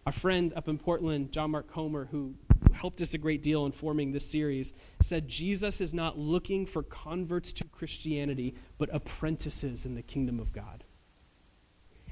Our 0.05 0.11
friend 0.11 0.53
up 0.55 0.67
in 0.67 0.77
Portland, 0.77 1.31
John 1.31 1.51
Mark 1.51 1.71
Comer, 1.71 2.05
who 2.11 2.35
helped 2.73 3.01
us 3.01 3.15
a 3.15 3.17
great 3.17 3.41
deal 3.41 3.65
in 3.65 3.71
forming 3.71 4.11
this 4.11 4.29
series, 4.29 4.73
said 5.01 5.27
Jesus 5.27 5.81
is 5.81 5.95
not 5.95 6.19
looking 6.19 6.67
for 6.67 6.83
converts 6.83 7.51
to 7.53 7.63
Christianity, 7.63 8.53
but 8.77 8.93
apprentices 8.93 9.85
in 9.85 9.95
the 9.95 10.03
kingdom 10.03 10.39
of 10.39 10.53
God. 10.53 10.83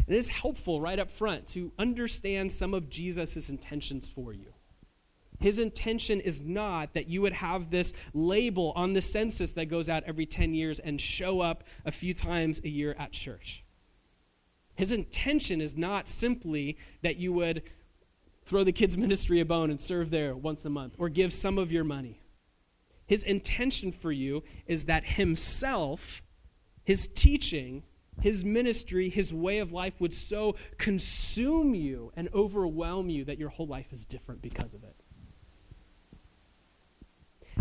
And 0.07 0.15
it 0.15 0.17
is 0.17 0.29
helpful 0.29 0.81
right 0.81 0.97
up 0.97 1.11
front 1.11 1.47
to 1.49 1.71
understand 1.77 2.51
some 2.51 2.73
of 2.73 2.89
Jesus' 2.89 3.49
intentions 3.49 4.09
for 4.09 4.33
you. 4.33 4.53
His 5.39 5.59
intention 5.59 6.19
is 6.19 6.41
not 6.41 6.93
that 6.93 7.09
you 7.09 7.21
would 7.21 7.33
have 7.33 7.69
this 7.69 7.93
label 8.13 8.73
on 8.75 8.93
the 8.93 9.01
census 9.01 9.51
that 9.53 9.65
goes 9.65 9.87
out 9.87 10.03
every 10.07 10.25
10 10.25 10.53
years 10.53 10.79
and 10.79 10.99
show 10.99 11.41
up 11.41 11.63
a 11.85 11.91
few 11.91 12.13
times 12.13 12.59
a 12.63 12.69
year 12.69 12.95
at 12.97 13.11
church. 13.11 13.63
His 14.75 14.91
intention 14.91 15.61
is 15.61 15.77
not 15.77 16.09
simply 16.09 16.77
that 17.01 17.17
you 17.17 17.31
would 17.33 17.61
throw 18.45 18.63
the 18.63 18.71
kids' 18.71 18.97
ministry 19.05 19.39
a 19.39 19.45
bone 19.45 19.69
and 19.69 19.79
serve 19.79 20.09
there 20.09 20.35
once 20.35 20.65
a 20.65 20.69
month, 20.69 20.95
or 20.97 21.09
give 21.09 21.33
some 21.33 21.57
of 21.57 21.71
your 21.71 21.83
money. 21.83 22.21
His 23.05 23.23
intention 23.23 23.91
for 23.91 24.11
you 24.11 24.43
is 24.65 24.85
that 24.85 25.05
himself, 25.05 26.21
his 26.83 27.07
teaching, 27.07 27.83
his 28.21 28.45
ministry, 28.45 29.09
his 29.09 29.33
way 29.33 29.59
of 29.59 29.71
life 29.71 29.99
would 29.99 30.13
so 30.13 30.55
consume 30.77 31.75
you 31.75 32.11
and 32.15 32.29
overwhelm 32.33 33.09
you 33.09 33.25
that 33.25 33.37
your 33.37 33.49
whole 33.49 33.67
life 33.67 33.91
is 33.91 34.05
different 34.05 34.41
because 34.41 34.73
of 34.73 34.83
it. 34.83 34.95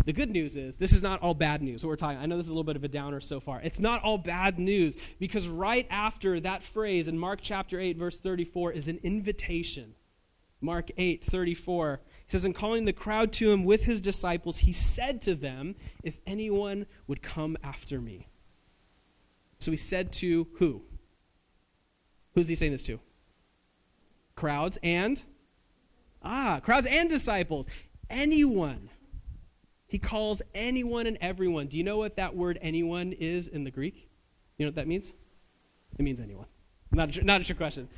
The 0.04 0.12
good 0.12 0.30
news 0.30 0.56
is 0.56 0.76
this 0.76 0.92
is 0.92 1.02
not 1.02 1.20
all 1.20 1.34
bad 1.34 1.62
news. 1.62 1.84
What 1.84 1.90
we're 1.90 1.96
talking, 1.96 2.18
I 2.18 2.26
know 2.26 2.36
this 2.36 2.46
is 2.46 2.50
a 2.50 2.54
little 2.54 2.64
bit 2.64 2.76
of 2.76 2.84
a 2.84 2.88
downer 2.88 3.20
so 3.20 3.40
far. 3.40 3.60
It's 3.60 3.78
not 3.78 4.02
all 4.02 4.18
bad 4.18 4.58
news 4.58 4.96
because 5.18 5.48
right 5.48 5.86
after 5.90 6.40
that 6.40 6.62
phrase 6.62 7.08
in 7.08 7.18
Mark 7.18 7.40
chapter 7.42 7.78
8 7.78 7.96
verse 7.96 8.18
34 8.18 8.72
is 8.72 8.88
an 8.88 8.98
invitation. 9.02 9.94
Mark 10.62 10.90
8 10.96 11.24
34 11.24 12.00
he 12.32 12.38
says, 12.38 12.46
In 12.46 12.54
calling 12.54 12.86
the 12.86 12.94
crowd 12.94 13.32
to 13.34 13.50
him 13.50 13.64
with 13.64 13.84
his 13.84 14.00
disciples, 14.00 14.58
he 14.58 14.72
said 14.72 15.20
to 15.22 15.34
them, 15.34 15.74
If 16.02 16.16
anyone 16.26 16.86
would 17.06 17.20
come 17.22 17.58
after 17.62 18.00
me. 18.00 18.26
So 19.58 19.70
he 19.70 19.76
said 19.76 20.12
to 20.14 20.48
who? 20.54 20.82
Who's 22.34 22.48
he 22.48 22.54
saying 22.54 22.72
this 22.72 22.82
to? 22.84 23.00
Crowds 24.34 24.78
and? 24.82 25.22
Ah, 26.22 26.60
crowds 26.60 26.86
and 26.86 27.10
disciples. 27.10 27.66
Anyone. 28.08 28.88
He 29.86 29.98
calls 29.98 30.40
anyone 30.54 31.06
and 31.06 31.18
everyone. 31.20 31.66
Do 31.66 31.76
you 31.76 31.84
know 31.84 31.98
what 31.98 32.16
that 32.16 32.34
word 32.34 32.58
anyone 32.62 33.12
is 33.12 33.46
in 33.46 33.64
the 33.64 33.70
Greek? 33.70 34.08
You 34.56 34.64
know 34.64 34.68
what 34.68 34.76
that 34.76 34.88
means? 34.88 35.12
It 35.98 36.02
means 36.02 36.18
anyone. 36.18 36.46
Not 36.90 37.14
a, 37.14 37.24
not 37.24 37.42
a 37.42 37.44
trick 37.44 37.58
question. 37.58 37.90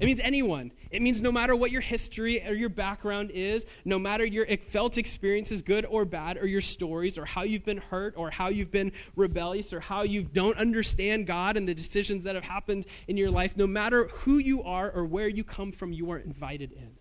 It 0.00 0.06
means 0.06 0.20
anyone. 0.20 0.72
It 0.90 1.02
means 1.02 1.20
no 1.20 1.30
matter 1.30 1.54
what 1.54 1.70
your 1.70 1.82
history 1.82 2.42
or 2.44 2.54
your 2.54 2.70
background 2.70 3.30
is, 3.32 3.66
no 3.84 3.98
matter 3.98 4.24
your 4.24 4.46
felt 4.56 4.96
experiences, 4.96 5.60
good 5.60 5.84
or 5.84 6.06
bad, 6.06 6.38
or 6.38 6.46
your 6.46 6.62
stories, 6.62 7.18
or 7.18 7.26
how 7.26 7.42
you've 7.42 7.64
been 7.64 7.76
hurt, 7.76 8.14
or 8.16 8.30
how 8.30 8.48
you've 8.48 8.70
been 8.70 8.92
rebellious, 9.14 9.74
or 9.74 9.80
how 9.80 10.02
you 10.02 10.22
don't 10.22 10.56
understand 10.56 11.26
God 11.26 11.58
and 11.58 11.68
the 11.68 11.74
decisions 11.74 12.24
that 12.24 12.34
have 12.34 12.44
happened 12.44 12.86
in 13.08 13.18
your 13.18 13.30
life, 13.30 13.58
no 13.58 13.66
matter 13.66 14.08
who 14.08 14.38
you 14.38 14.62
are 14.62 14.90
or 14.90 15.04
where 15.04 15.28
you 15.28 15.44
come 15.44 15.70
from, 15.70 15.92
you 15.92 16.10
are 16.10 16.18
invited 16.18 16.72
in, 16.72 16.96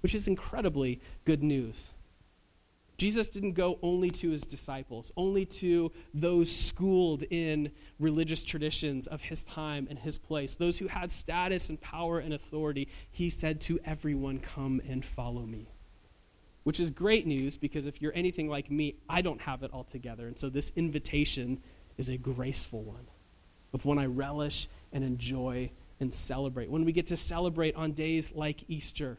which 0.00 0.14
is 0.14 0.26
incredibly 0.26 1.00
good 1.26 1.42
news. 1.42 1.90
Jesus 2.96 3.28
didn't 3.28 3.52
go 3.52 3.78
only 3.82 4.10
to 4.10 4.30
his 4.30 4.42
disciples, 4.42 5.10
only 5.16 5.44
to 5.46 5.90
those 6.12 6.54
schooled 6.54 7.24
in 7.24 7.72
religious 7.98 8.44
traditions 8.44 9.06
of 9.08 9.20
his 9.20 9.42
time 9.44 9.88
and 9.90 9.98
his 9.98 10.16
place, 10.16 10.54
those 10.54 10.78
who 10.78 10.86
had 10.86 11.10
status 11.10 11.68
and 11.68 11.80
power 11.80 12.20
and 12.20 12.32
authority. 12.32 12.88
He 13.10 13.30
said 13.30 13.60
to 13.62 13.80
everyone, 13.84 14.38
Come 14.38 14.80
and 14.88 15.04
follow 15.04 15.42
me. 15.42 15.68
Which 16.62 16.80
is 16.80 16.90
great 16.90 17.26
news 17.26 17.56
because 17.56 17.84
if 17.84 18.00
you're 18.00 18.14
anything 18.14 18.48
like 18.48 18.70
me, 18.70 18.94
I 19.08 19.22
don't 19.22 19.40
have 19.40 19.62
it 19.62 19.72
all 19.72 19.84
together. 19.84 20.26
And 20.28 20.38
so 20.38 20.48
this 20.48 20.72
invitation 20.76 21.62
is 21.98 22.08
a 22.08 22.16
graceful 22.16 22.82
one, 22.82 23.06
of 23.72 23.84
one 23.84 23.98
I 23.98 24.06
relish 24.06 24.68
and 24.92 25.04
enjoy 25.04 25.70
and 26.00 26.14
celebrate. 26.14 26.70
When 26.70 26.84
we 26.84 26.92
get 26.92 27.08
to 27.08 27.16
celebrate 27.16 27.74
on 27.74 27.92
days 27.92 28.32
like 28.34 28.64
Easter, 28.68 29.18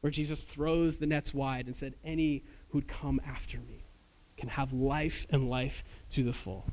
where 0.00 0.10
Jesus 0.10 0.42
throws 0.42 0.98
the 0.98 1.06
nets 1.06 1.32
wide 1.32 1.66
and 1.66 1.74
said, 1.74 1.94
Any 2.04 2.44
who'd 2.74 2.88
come 2.88 3.20
after 3.24 3.58
me 3.58 3.84
can 4.36 4.48
have 4.48 4.72
life 4.72 5.28
and 5.30 5.48
life 5.48 5.84
to 6.10 6.24
the 6.24 6.32
full. 6.32 6.66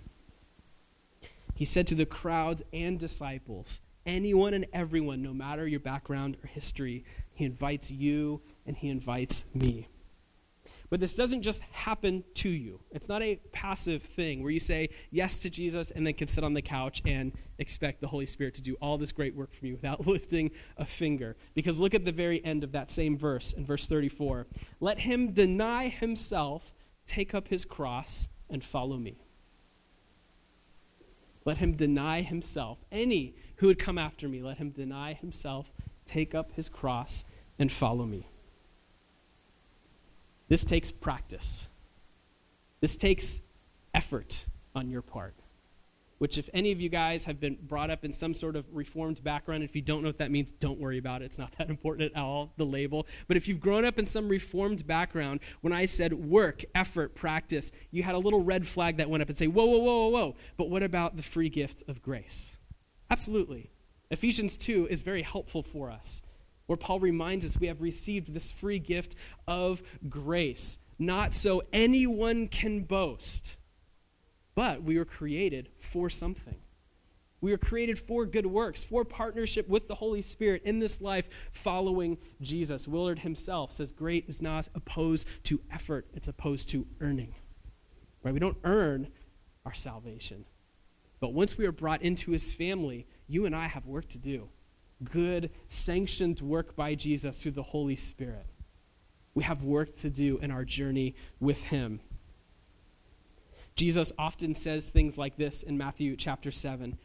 He 1.53 1.63
said 1.63 1.85
to 1.87 1.95
the 1.95 2.07
crowds 2.07 2.63
and 2.73 2.99
disciples, 2.99 3.79
anyone 4.03 4.55
and 4.55 4.65
everyone, 4.73 5.21
no 5.21 5.31
matter 5.31 5.67
your 5.67 5.79
background 5.79 6.37
or 6.43 6.47
history, 6.47 7.05
he 7.35 7.45
invites 7.45 7.91
you 7.91 8.41
and 8.65 8.75
he 8.75 8.89
invites 8.89 9.43
me. 9.53 9.89
But 10.91 10.99
this 10.99 11.15
doesn't 11.15 11.41
just 11.41 11.61
happen 11.71 12.25
to 12.33 12.49
you. 12.49 12.81
It's 12.91 13.07
not 13.07 13.23
a 13.23 13.37
passive 13.53 14.03
thing 14.03 14.43
where 14.43 14.51
you 14.51 14.59
say 14.59 14.89
yes 15.09 15.39
to 15.39 15.49
Jesus 15.49 15.89
and 15.89 16.05
then 16.05 16.13
can 16.13 16.27
sit 16.27 16.43
on 16.43 16.53
the 16.53 16.61
couch 16.61 17.01
and 17.05 17.31
expect 17.59 18.01
the 18.01 18.07
Holy 18.07 18.25
Spirit 18.25 18.55
to 18.55 18.61
do 18.61 18.75
all 18.81 18.97
this 18.97 19.13
great 19.13 19.33
work 19.33 19.53
for 19.53 19.67
you 19.67 19.75
without 19.75 20.05
lifting 20.07 20.51
a 20.77 20.85
finger. 20.85 21.37
Because 21.53 21.79
look 21.79 21.93
at 21.93 22.03
the 22.03 22.11
very 22.11 22.43
end 22.43 22.65
of 22.65 22.73
that 22.73 22.91
same 22.91 23.17
verse 23.17 23.53
in 23.53 23.65
verse 23.65 23.87
34. 23.87 24.47
Let 24.81 24.99
him 24.99 25.31
deny 25.31 25.87
himself, 25.87 26.73
take 27.07 27.33
up 27.33 27.47
his 27.47 27.63
cross, 27.63 28.27
and 28.49 28.61
follow 28.61 28.97
me. 28.97 29.23
Let 31.45 31.59
him 31.59 31.77
deny 31.77 32.21
himself. 32.21 32.79
Any 32.91 33.33
who 33.55 33.67
would 33.67 33.79
come 33.79 33.97
after 33.97 34.27
me, 34.27 34.43
let 34.43 34.57
him 34.57 34.71
deny 34.71 35.13
himself, 35.13 35.71
take 36.05 36.35
up 36.35 36.51
his 36.51 36.67
cross, 36.67 37.23
and 37.57 37.71
follow 37.71 38.05
me. 38.05 38.27
This 40.51 40.65
takes 40.65 40.91
practice. 40.91 41.69
This 42.81 42.97
takes 42.97 43.39
effort 43.93 44.43
on 44.75 44.89
your 44.89 45.01
part. 45.01 45.33
Which, 46.17 46.37
if 46.37 46.49
any 46.53 46.73
of 46.73 46.81
you 46.81 46.89
guys 46.89 47.23
have 47.23 47.39
been 47.39 47.57
brought 47.61 47.89
up 47.89 48.03
in 48.03 48.11
some 48.11 48.33
sort 48.33 48.57
of 48.57 48.65
reformed 48.73 49.23
background, 49.23 49.63
if 49.63 49.77
you 49.77 49.81
don't 49.81 50.01
know 50.01 50.09
what 50.09 50.17
that 50.17 50.29
means, 50.29 50.51
don't 50.51 50.77
worry 50.77 50.97
about 50.97 51.21
it. 51.21 51.25
It's 51.27 51.37
not 51.39 51.53
that 51.57 51.69
important 51.75 52.11
at 52.11 52.21
all, 52.21 52.51
the 52.57 52.65
label. 52.65 53.07
But 53.29 53.37
if 53.37 53.47
you've 53.47 53.61
grown 53.61 53.85
up 53.85 53.97
in 53.97 54.05
some 54.05 54.27
reformed 54.27 54.85
background, 54.85 55.39
when 55.61 55.71
I 55.71 55.85
said 55.85 56.11
work, 56.11 56.65
effort, 56.75 57.15
practice, 57.15 57.71
you 57.89 58.03
had 58.03 58.15
a 58.15 58.19
little 58.19 58.43
red 58.43 58.67
flag 58.67 58.97
that 58.97 59.09
went 59.09 59.23
up 59.23 59.29
and 59.29 59.37
say, 59.37 59.47
whoa, 59.47 59.63
whoa, 59.63 59.77
whoa, 59.77 59.99
whoa, 59.99 60.09
whoa. 60.09 60.35
But 60.57 60.69
what 60.69 60.83
about 60.83 61.15
the 61.15 61.23
free 61.23 61.47
gift 61.47 61.81
of 61.87 62.01
grace? 62.01 62.57
Absolutely. 63.09 63.71
Ephesians 64.09 64.57
2 64.57 64.87
is 64.89 65.01
very 65.01 65.21
helpful 65.21 65.63
for 65.63 65.89
us 65.89 66.21
where 66.65 66.77
Paul 66.77 66.99
reminds 66.99 67.45
us 67.45 67.59
we 67.59 67.67
have 67.67 67.81
received 67.81 68.33
this 68.33 68.51
free 68.51 68.79
gift 68.79 69.15
of 69.47 69.81
grace, 70.09 70.77
not 70.97 71.33
so 71.33 71.63
anyone 71.73 72.47
can 72.47 72.83
boast, 72.83 73.55
but 74.55 74.83
we 74.83 74.97
were 74.97 75.05
created 75.05 75.69
for 75.79 76.09
something. 76.09 76.57
We 77.41 77.51
were 77.51 77.57
created 77.57 77.97
for 77.97 78.27
good 78.27 78.45
works, 78.45 78.83
for 78.83 79.03
partnership 79.03 79.67
with 79.67 79.87
the 79.87 79.95
Holy 79.95 80.21
Spirit 80.21 80.61
in 80.63 80.77
this 80.77 81.01
life 81.01 81.27
following 81.51 82.19
Jesus. 82.39 82.87
Willard 82.87 83.19
himself 83.19 83.71
says, 83.71 83.91
Great 83.91 84.29
is 84.29 84.41
not 84.41 84.69
opposed 84.75 85.27
to 85.43 85.59
effort, 85.71 86.05
it's 86.13 86.27
opposed 86.27 86.69
to 86.69 86.85
earning. 87.01 87.33
Right? 88.21 88.33
We 88.33 88.39
don't 88.39 88.59
earn 88.63 89.07
our 89.65 89.73
salvation. 89.73 90.45
But 91.19 91.33
once 91.33 91.57
we 91.57 91.65
are 91.65 91.71
brought 91.71 92.03
into 92.03 92.31
his 92.31 92.53
family, 92.53 93.07
you 93.27 93.45
and 93.45 93.55
I 93.55 93.67
have 93.67 93.87
work 93.87 94.07
to 94.09 94.19
do 94.19 94.49
good, 95.03 95.49
sanctioned 95.67 96.41
work 96.41 96.75
by 96.75 96.95
Jesus 96.95 97.41
through 97.41 97.51
the 97.51 97.63
Holy 97.63 97.95
Spirit. 97.95 98.45
We 99.33 99.43
have 99.43 99.63
work 99.63 99.95
to 99.97 100.09
do 100.09 100.37
in 100.39 100.51
our 100.51 100.65
journey 100.65 101.15
with 101.39 101.63
Him. 101.63 102.01
Jesus 103.75 104.11
often 104.17 104.53
says 104.53 104.89
things 104.89 105.17
like 105.17 105.37
this 105.37 105.63
in 105.63 105.77
Matthew 105.77 106.15
chapter 106.15 106.51
7. 106.51 106.97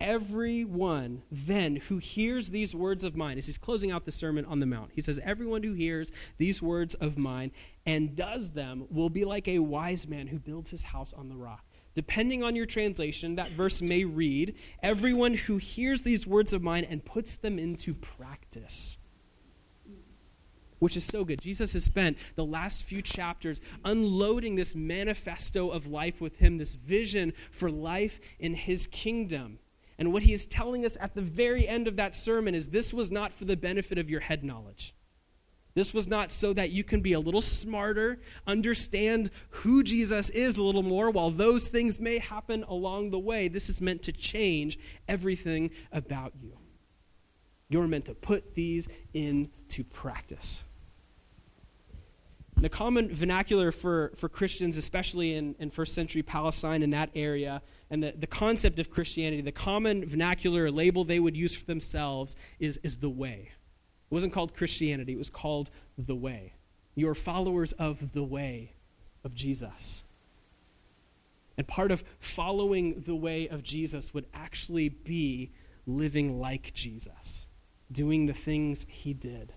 Everyone 0.00 1.22
then 1.30 1.76
who 1.76 1.98
hears 1.98 2.50
these 2.50 2.74
words 2.74 3.02
of 3.02 3.16
mine, 3.16 3.36
as 3.38 3.46
he's 3.46 3.58
closing 3.58 3.90
out 3.90 4.04
the 4.04 4.12
Sermon 4.12 4.44
on 4.44 4.60
the 4.60 4.66
Mount, 4.66 4.92
he 4.94 5.00
says, 5.00 5.18
Everyone 5.24 5.62
who 5.62 5.72
hears 5.72 6.12
these 6.36 6.62
words 6.62 6.94
of 6.96 7.18
mine 7.18 7.50
and 7.84 8.14
does 8.14 8.50
them 8.50 8.86
will 8.90 9.10
be 9.10 9.24
like 9.24 9.48
a 9.48 9.58
wise 9.58 10.06
man 10.06 10.28
who 10.28 10.38
builds 10.38 10.70
his 10.70 10.84
house 10.84 11.12
on 11.12 11.28
the 11.28 11.36
rock. 11.36 11.64
Depending 11.98 12.44
on 12.44 12.54
your 12.54 12.64
translation, 12.64 13.34
that 13.34 13.50
verse 13.50 13.82
may 13.82 14.04
read, 14.04 14.54
Everyone 14.84 15.34
who 15.34 15.56
hears 15.56 16.02
these 16.02 16.28
words 16.28 16.52
of 16.52 16.62
mine 16.62 16.86
and 16.88 17.04
puts 17.04 17.34
them 17.34 17.58
into 17.58 17.92
practice. 17.92 18.98
Which 20.78 20.96
is 20.96 21.02
so 21.02 21.24
good. 21.24 21.42
Jesus 21.42 21.72
has 21.72 21.82
spent 21.82 22.16
the 22.36 22.44
last 22.44 22.84
few 22.84 23.02
chapters 23.02 23.60
unloading 23.84 24.54
this 24.54 24.76
manifesto 24.76 25.70
of 25.70 25.88
life 25.88 26.20
with 26.20 26.36
him, 26.36 26.58
this 26.58 26.76
vision 26.76 27.32
for 27.50 27.68
life 27.68 28.20
in 28.38 28.54
his 28.54 28.86
kingdom. 28.86 29.58
And 29.98 30.12
what 30.12 30.22
he 30.22 30.32
is 30.32 30.46
telling 30.46 30.84
us 30.84 30.96
at 31.00 31.16
the 31.16 31.20
very 31.20 31.66
end 31.66 31.88
of 31.88 31.96
that 31.96 32.14
sermon 32.14 32.54
is 32.54 32.68
this 32.68 32.94
was 32.94 33.10
not 33.10 33.32
for 33.32 33.44
the 33.44 33.56
benefit 33.56 33.98
of 33.98 34.08
your 34.08 34.20
head 34.20 34.44
knowledge. 34.44 34.94
This 35.78 35.94
was 35.94 36.08
not 36.08 36.32
so 36.32 36.52
that 36.54 36.70
you 36.70 36.82
can 36.82 37.02
be 37.02 37.12
a 37.12 37.20
little 37.20 37.40
smarter, 37.40 38.18
understand 38.48 39.30
who 39.50 39.84
Jesus 39.84 40.28
is 40.30 40.56
a 40.56 40.62
little 40.64 40.82
more, 40.82 41.08
while 41.08 41.30
those 41.30 41.68
things 41.68 42.00
may 42.00 42.18
happen 42.18 42.64
along 42.64 43.10
the 43.10 43.18
way. 43.20 43.46
This 43.46 43.68
is 43.68 43.80
meant 43.80 44.02
to 44.02 44.10
change 44.10 44.76
everything 45.06 45.70
about 45.92 46.32
you. 46.42 46.58
You're 47.68 47.86
meant 47.86 48.06
to 48.06 48.14
put 48.14 48.56
these 48.56 48.88
into 49.14 49.84
practice. 49.84 50.64
The 52.56 52.68
common 52.68 53.14
vernacular 53.14 53.70
for, 53.70 54.14
for 54.16 54.28
Christians, 54.28 54.78
especially 54.78 55.34
in, 55.34 55.54
in 55.60 55.70
first 55.70 55.94
century 55.94 56.24
Palestine 56.24 56.82
in 56.82 56.90
that 56.90 57.10
area, 57.14 57.62
and 57.88 58.02
the, 58.02 58.14
the 58.18 58.26
concept 58.26 58.80
of 58.80 58.90
Christianity, 58.90 59.42
the 59.42 59.52
common 59.52 60.04
vernacular 60.08 60.72
label 60.72 61.04
they 61.04 61.20
would 61.20 61.36
use 61.36 61.54
for 61.54 61.66
themselves 61.66 62.34
is, 62.58 62.80
is 62.82 62.96
the 62.96 63.08
way. 63.08 63.52
It 64.10 64.14
wasn't 64.14 64.32
called 64.32 64.54
Christianity, 64.54 65.12
it 65.12 65.18
was 65.18 65.30
called 65.30 65.70
the 65.96 66.14
way. 66.14 66.54
You 66.94 67.08
are 67.08 67.14
followers 67.14 67.72
of 67.72 68.12
the 68.12 68.24
way 68.24 68.72
of 69.24 69.34
Jesus. 69.34 70.02
And 71.56 71.66
part 71.66 71.90
of 71.90 72.04
following 72.20 73.02
the 73.04 73.16
way 73.16 73.48
of 73.48 73.62
Jesus 73.62 74.14
would 74.14 74.26
actually 74.32 74.88
be 74.88 75.50
living 75.86 76.38
like 76.40 76.72
Jesus, 76.72 77.46
doing 77.90 78.26
the 78.26 78.32
things 78.32 78.86
he 78.88 79.12
did. 79.12 79.52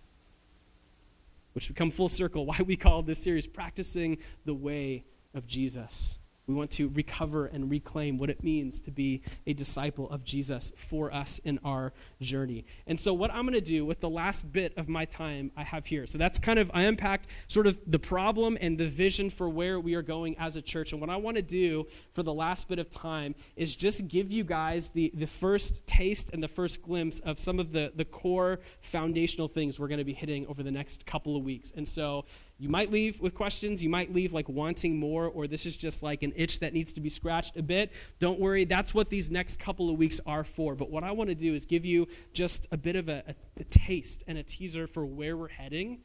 Which 1.53 1.67
become 1.67 1.91
full 1.91 2.09
circle 2.09 2.45
why 2.47 2.61
we 2.65 2.75
call 2.75 3.03
this 3.03 3.21
series 3.21 3.47
Practicing 3.47 4.17
the 4.45 4.53
Way 4.53 5.05
of 5.33 5.47
Jesus. 5.47 6.17
We 6.51 6.57
want 6.57 6.71
to 6.71 6.89
recover 6.89 7.45
and 7.45 7.71
reclaim 7.71 8.17
what 8.17 8.29
it 8.29 8.43
means 8.43 8.81
to 8.81 8.91
be 8.91 9.21
a 9.47 9.53
disciple 9.53 10.09
of 10.09 10.25
Jesus 10.25 10.73
for 10.75 11.13
us 11.13 11.39
in 11.45 11.59
our 11.63 11.93
journey. 12.19 12.65
And 12.87 12.99
so, 12.99 13.13
what 13.13 13.31
I'm 13.31 13.43
going 13.43 13.53
to 13.53 13.61
do 13.61 13.85
with 13.85 14.01
the 14.01 14.09
last 14.09 14.51
bit 14.51 14.73
of 14.77 14.89
my 14.89 15.05
time 15.05 15.51
I 15.55 15.63
have 15.63 15.85
here, 15.85 16.05
so 16.05 16.17
that's 16.17 16.39
kind 16.39 16.59
of, 16.59 16.69
I 16.73 16.83
unpacked 16.83 17.27
sort 17.47 17.67
of 17.67 17.79
the 17.87 17.99
problem 17.99 18.57
and 18.59 18.77
the 18.77 18.89
vision 18.89 19.29
for 19.29 19.49
where 19.49 19.79
we 19.79 19.95
are 19.95 20.01
going 20.01 20.35
as 20.37 20.57
a 20.57 20.61
church. 20.61 20.91
And 20.91 20.99
what 20.99 21.09
I 21.09 21.15
want 21.15 21.37
to 21.37 21.41
do 21.41 21.87
for 22.13 22.23
the 22.23 22.33
last 22.33 22.67
bit 22.67 22.79
of 22.79 22.89
time 22.89 23.35
is 23.55 23.75
just 23.75 24.07
give 24.07 24.31
you 24.31 24.43
guys 24.43 24.89
the, 24.89 25.11
the 25.13 25.27
first 25.27 25.85
taste 25.87 26.29
and 26.33 26.43
the 26.43 26.47
first 26.47 26.81
glimpse 26.81 27.19
of 27.19 27.39
some 27.39 27.59
of 27.59 27.71
the, 27.71 27.91
the 27.95 28.05
core 28.05 28.59
foundational 28.81 29.47
things 29.47 29.79
we're 29.79 29.87
going 29.87 29.97
to 29.97 30.03
be 30.03 30.13
hitting 30.13 30.45
over 30.47 30.63
the 30.63 30.71
next 30.71 31.05
couple 31.05 31.35
of 31.35 31.43
weeks. 31.43 31.71
And 31.75 31.87
so, 31.87 32.25
you 32.61 32.69
might 32.69 32.91
leave 32.91 33.19
with 33.19 33.33
questions. 33.33 33.81
You 33.81 33.89
might 33.89 34.13
leave 34.13 34.33
like 34.33 34.47
wanting 34.47 34.99
more, 34.99 35.25
or 35.25 35.47
this 35.47 35.65
is 35.65 35.75
just 35.75 36.03
like 36.03 36.21
an 36.21 36.31
itch 36.35 36.59
that 36.59 36.73
needs 36.73 36.93
to 36.93 37.01
be 37.01 37.09
scratched 37.09 37.57
a 37.57 37.63
bit. 37.63 37.91
Don't 38.19 38.39
worry, 38.39 38.65
that's 38.65 38.93
what 38.93 39.09
these 39.09 39.31
next 39.31 39.59
couple 39.59 39.89
of 39.89 39.97
weeks 39.97 40.19
are 40.27 40.43
for. 40.43 40.75
But 40.75 40.91
what 40.91 41.03
I 41.03 41.09
want 41.09 41.29
to 41.31 41.35
do 41.35 41.55
is 41.55 41.65
give 41.65 41.85
you 41.85 42.07
just 42.33 42.67
a 42.71 42.77
bit 42.77 42.95
of 42.95 43.09
a, 43.09 43.23
a, 43.29 43.61
a 43.61 43.63
taste 43.63 44.23
and 44.27 44.37
a 44.37 44.43
teaser 44.43 44.85
for 44.85 45.03
where 45.03 45.35
we're 45.35 45.47
heading, 45.47 46.01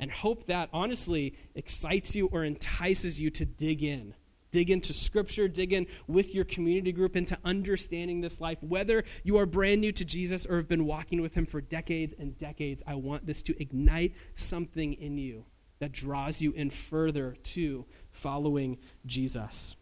and 0.00 0.10
hope 0.10 0.48
that 0.48 0.68
honestly 0.72 1.36
excites 1.54 2.16
you 2.16 2.26
or 2.32 2.42
entices 2.42 3.20
you 3.20 3.30
to 3.30 3.44
dig 3.44 3.84
in. 3.84 4.14
Dig 4.54 4.70
into 4.70 4.92
scripture, 4.92 5.48
dig 5.48 5.72
in 5.72 5.88
with 6.06 6.32
your 6.32 6.44
community 6.44 6.92
group 6.92 7.16
into 7.16 7.36
understanding 7.44 8.20
this 8.20 8.40
life. 8.40 8.56
Whether 8.60 9.02
you 9.24 9.36
are 9.36 9.46
brand 9.46 9.80
new 9.80 9.90
to 9.90 10.04
Jesus 10.04 10.46
or 10.46 10.58
have 10.58 10.68
been 10.68 10.86
walking 10.86 11.20
with 11.20 11.34
him 11.34 11.44
for 11.44 11.60
decades 11.60 12.14
and 12.20 12.38
decades, 12.38 12.80
I 12.86 12.94
want 12.94 13.26
this 13.26 13.42
to 13.42 13.60
ignite 13.60 14.14
something 14.36 14.92
in 14.92 15.18
you 15.18 15.46
that 15.80 15.90
draws 15.90 16.40
you 16.40 16.52
in 16.52 16.70
further 16.70 17.34
to 17.42 17.84
following 18.12 18.78
Jesus. 19.04 19.74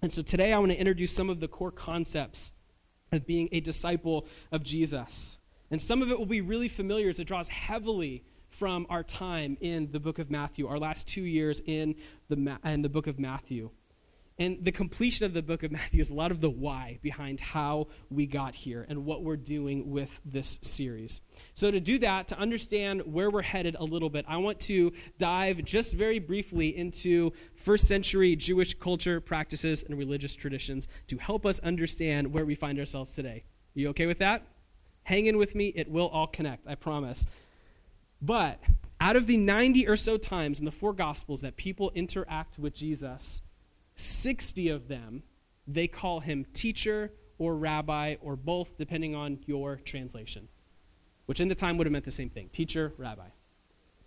And 0.00 0.12
so 0.12 0.22
today 0.22 0.52
I 0.52 0.58
want 0.60 0.70
to 0.70 0.78
introduce 0.78 1.10
some 1.10 1.28
of 1.28 1.40
the 1.40 1.48
core 1.48 1.72
concepts 1.72 2.52
of 3.10 3.26
being 3.26 3.48
a 3.50 3.58
disciple 3.58 4.28
of 4.52 4.62
Jesus. 4.62 5.40
And 5.68 5.82
some 5.82 6.00
of 6.00 6.12
it 6.12 6.18
will 6.20 6.26
be 6.26 6.40
really 6.40 6.68
familiar 6.68 7.08
as 7.08 7.18
it 7.18 7.26
draws 7.26 7.48
heavily 7.48 8.22
from 8.50 8.86
our 8.88 9.02
time 9.02 9.58
in 9.60 9.90
the 9.90 9.98
book 9.98 10.20
of 10.20 10.30
Matthew, 10.30 10.68
our 10.68 10.78
last 10.78 11.08
two 11.08 11.24
years 11.24 11.60
in 11.66 11.96
the, 12.28 12.56
in 12.64 12.82
the 12.82 12.88
book 12.88 13.08
of 13.08 13.18
Matthew. 13.18 13.70
And 14.38 14.64
the 14.64 14.72
completion 14.72 15.26
of 15.26 15.34
the 15.34 15.42
book 15.42 15.62
of 15.62 15.70
Matthew 15.72 16.00
is 16.00 16.10
a 16.10 16.14
lot 16.14 16.30
of 16.30 16.40
the 16.40 16.50
why 16.50 16.98
behind 17.02 17.40
how 17.40 17.88
we 18.10 18.26
got 18.26 18.54
here 18.54 18.86
and 18.88 19.04
what 19.04 19.22
we're 19.22 19.36
doing 19.36 19.90
with 19.90 20.20
this 20.24 20.58
series. 20.62 21.20
So, 21.54 21.70
to 21.70 21.80
do 21.80 21.98
that, 21.98 22.28
to 22.28 22.38
understand 22.38 23.02
where 23.02 23.30
we're 23.30 23.42
headed 23.42 23.76
a 23.78 23.84
little 23.84 24.10
bit, 24.10 24.24
I 24.26 24.38
want 24.38 24.60
to 24.60 24.92
dive 25.18 25.62
just 25.64 25.94
very 25.94 26.18
briefly 26.18 26.76
into 26.76 27.32
first 27.56 27.86
century 27.86 28.34
Jewish 28.36 28.74
culture, 28.74 29.20
practices, 29.20 29.82
and 29.82 29.98
religious 29.98 30.34
traditions 30.34 30.88
to 31.08 31.18
help 31.18 31.44
us 31.44 31.58
understand 31.60 32.32
where 32.32 32.44
we 32.44 32.54
find 32.54 32.78
ourselves 32.78 33.12
today. 33.12 33.44
You 33.74 33.88
okay 33.90 34.06
with 34.06 34.18
that? 34.18 34.46
Hang 35.04 35.26
in 35.26 35.36
with 35.36 35.54
me, 35.54 35.72
it 35.74 35.90
will 35.90 36.08
all 36.08 36.26
connect, 36.26 36.66
I 36.66 36.74
promise. 36.74 37.26
But 38.20 38.60
out 39.00 39.16
of 39.16 39.26
the 39.26 39.36
90 39.36 39.88
or 39.88 39.96
so 39.96 40.16
times 40.16 40.60
in 40.60 40.64
the 40.64 40.70
four 40.70 40.92
Gospels 40.92 41.40
that 41.40 41.56
people 41.56 41.90
interact 41.94 42.58
with 42.58 42.72
Jesus, 42.72 43.42
60 43.94 44.68
of 44.68 44.88
them, 44.88 45.22
they 45.66 45.86
call 45.86 46.20
him 46.20 46.44
teacher 46.52 47.12
or 47.38 47.56
rabbi 47.56 48.16
or 48.20 48.36
both, 48.36 48.76
depending 48.76 49.14
on 49.14 49.38
your 49.46 49.76
translation, 49.84 50.48
which 51.26 51.40
in 51.40 51.48
the 51.48 51.54
time 51.54 51.76
would 51.76 51.86
have 51.86 51.92
meant 51.92 52.04
the 52.04 52.10
same 52.10 52.30
thing 52.30 52.48
teacher, 52.50 52.92
rabbi. 52.96 53.28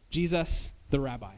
Jesus, 0.09 0.71
the 0.89 0.99
rabbi. 0.99 1.35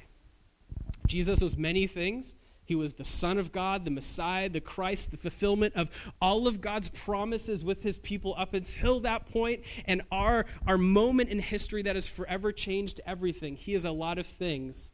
Jesus 1.07 1.41
was 1.41 1.57
many 1.57 1.87
things. 1.87 2.33
He 2.65 2.75
was 2.75 2.93
the 2.93 3.05
Son 3.05 3.37
of 3.37 3.53
God, 3.53 3.85
the 3.85 3.91
Messiah, 3.91 4.49
the 4.49 4.59
Christ, 4.59 5.11
the 5.11 5.17
fulfillment 5.17 5.73
of 5.75 5.87
all 6.21 6.47
of 6.49 6.59
God's 6.59 6.89
promises 6.89 7.63
with 7.63 7.81
his 7.81 7.97
people 7.97 8.35
up 8.37 8.53
until 8.53 8.99
that 8.99 9.31
point, 9.31 9.61
and 9.85 10.01
our, 10.11 10.45
our 10.67 10.77
moment 10.77 11.29
in 11.29 11.39
history 11.39 11.81
that 11.83 11.95
has 11.95 12.09
forever 12.09 12.51
changed 12.51 12.99
everything. 13.05 13.55
He 13.55 13.73
is 13.73 13.85
a 13.85 13.91
lot 13.91 14.17
of 14.17 14.27
things, 14.27 14.91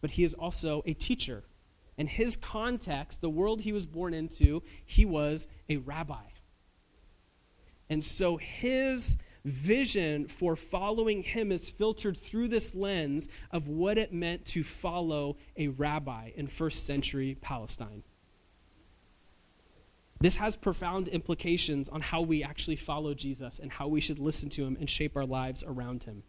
but 0.00 0.12
he 0.12 0.24
is 0.24 0.32
also 0.32 0.82
a 0.86 0.94
teacher 0.94 1.44
in 2.00 2.06
his 2.06 2.34
context, 2.34 3.20
the 3.20 3.28
world 3.28 3.60
he 3.60 3.72
was 3.72 3.84
born 3.84 4.14
into, 4.14 4.62
he 4.86 5.04
was 5.04 5.46
a 5.68 5.76
rabbi. 5.76 6.24
And 7.90 8.02
so 8.02 8.38
his 8.38 9.18
vision 9.44 10.26
for 10.26 10.56
following 10.56 11.22
him 11.22 11.52
is 11.52 11.68
filtered 11.68 12.16
through 12.16 12.48
this 12.48 12.74
lens 12.74 13.28
of 13.50 13.68
what 13.68 13.98
it 13.98 14.14
meant 14.14 14.46
to 14.46 14.64
follow 14.64 15.36
a 15.58 15.68
rabbi 15.68 16.30
in 16.34 16.46
first 16.46 16.86
century 16.86 17.36
Palestine. 17.38 18.02
This 20.20 20.36
has 20.36 20.56
profound 20.56 21.06
implications 21.06 21.90
on 21.90 22.00
how 22.00 22.22
we 22.22 22.42
actually 22.42 22.76
follow 22.76 23.12
Jesus 23.12 23.58
and 23.58 23.70
how 23.70 23.88
we 23.88 24.00
should 24.00 24.18
listen 24.18 24.48
to 24.50 24.64
him 24.64 24.78
and 24.80 24.88
shape 24.88 25.18
our 25.18 25.26
lives 25.26 25.62
around 25.66 26.04
him. 26.04 26.22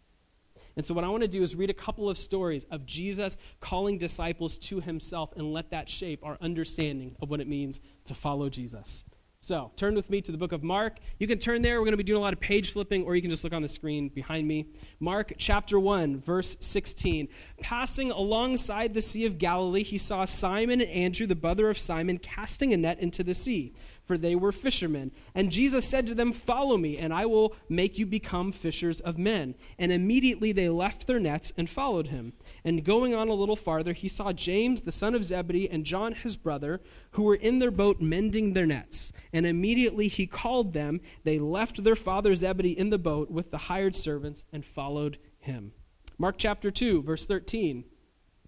And 0.76 0.84
so, 0.84 0.94
what 0.94 1.04
I 1.04 1.08
want 1.08 1.22
to 1.22 1.28
do 1.28 1.42
is 1.42 1.54
read 1.54 1.70
a 1.70 1.74
couple 1.74 2.08
of 2.08 2.18
stories 2.18 2.64
of 2.70 2.86
Jesus 2.86 3.36
calling 3.60 3.98
disciples 3.98 4.56
to 4.58 4.80
himself 4.80 5.32
and 5.36 5.52
let 5.52 5.70
that 5.70 5.88
shape 5.88 6.24
our 6.24 6.38
understanding 6.40 7.16
of 7.20 7.30
what 7.30 7.40
it 7.40 7.48
means 7.48 7.80
to 8.06 8.14
follow 8.14 8.48
Jesus. 8.48 9.04
So, 9.44 9.72
turn 9.74 9.96
with 9.96 10.08
me 10.08 10.20
to 10.20 10.30
the 10.30 10.38
book 10.38 10.52
of 10.52 10.62
Mark. 10.62 10.98
You 11.18 11.26
can 11.26 11.40
turn 11.40 11.62
there. 11.62 11.80
We're 11.80 11.86
going 11.86 11.94
to 11.94 11.96
be 11.96 12.04
doing 12.04 12.18
a 12.18 12.22
lot 12.22 12.32
of 12.32 12.38
page 12.38 12.72
flipping, 12.72 13.02
or 13.02 13.16
you 13.16 13.22
can 13.22 13.30
just 13.30 13.42
look 13.42 13.52
on 13.52 13.60
the 13.60 13.68
screen 13.68 14.08
behind 14.08 14.46
me. 14.46 14.68
Mark 15.00 15.32
chapter 15.36 15.80
1, 15.80 16.20
verse 16.20 16.56
16. 16.60 17.26
Passing 17.60 18.12
alongside 18.12 18.94
the 18.94 19.02
Sea 19.02 19.26
of 19.26 19.38
Galilee, 19.38 19.82
he 19.82 19.98
saw 19.98 20.24
Simon 20.26 20.80
and 20.80 20.88
Andrew, 20.88 21.26
the 21.26 21.34
brother 21.34 21.68
of 21.68 21.76
Simon, 21.76 22.18
casting 22.18 22.72
a 22.72 22.76
net 22.76 23.00
into 23.00 23.24
the 23.24 23.34
sea 23.34 23.74
for 24.12 24.18
they 24.18 24.34
were 24.34 24.52
fishermen. 24.52 25.10
And 25.34 25.50
Jesus 25.50 25.88
said 25.88 26.06
to 26.06 26.14
them, 26.14 26.34
Follow 26.34 26.76
me, 26.76 26.98
and 26.98 27.14
I 27.14 27.24
will 27.24 27.54
make 27.66 27.98
you 27.98 28.04
become 28.04 28.52
fishers 28.52 29.00
of 29.00 29.16
men. 29.16 29.54
And 29.78 29.90
immediately 29.90 30.52
they 30.52 30.68
left 30.68 31.06
their 31.06 31.18
nets 31.18 31.50
and 31.56 31.70
followed 31.70 32.08
him. 32.08 32.34
And 32.62 32.84
going 32.84 33.14
on 33.14 33.28
a 33.28 33.32
little 33.32 33.56
farther, 33.56 33.94
he 33.94 34.08
saw 34.08 34.34
James, 34.34 34.82
the 34.82 34.92
son 34.92 35.14
of 35.14 35.24
Zebedee, 35.24 35.70
and 35.70 35.86
John, 35.86 36.12
his 36.12 36.36
brother, 36.36 36.82
who 37.12 37.22
were 37.22 37.36
in 37.36 37.58
their 37.58 37.70
boat 37.70 38.02
mending 38.02 38.52
their 38.52 38.66
nets. 38.66 39.12
And 39.32 39.46
immediately 39.46 40.08
he 40.08 40.26
called 40.26 40.74
them. 40.74 41.00
They 41.24 41.38
left 41.38 41.82
their 41.82 41.96
father 41.96 42.34
Zebedee 42.34 42.78
in 42.78 42.90
the 42.90 42.98
boat 42.98 43.30
with 43.30 43.50
the 43.50 43.56
hired 43.56 43.96
servants 43.96 44.44
and 44.52 44.62
followed 44.62 45.16
him. 45.38 45.72
Mark 46.18 46.34
chapter 46.36 46.70
2, 46.70 47.02
verse 47.02 47.24
13 47.24 47.84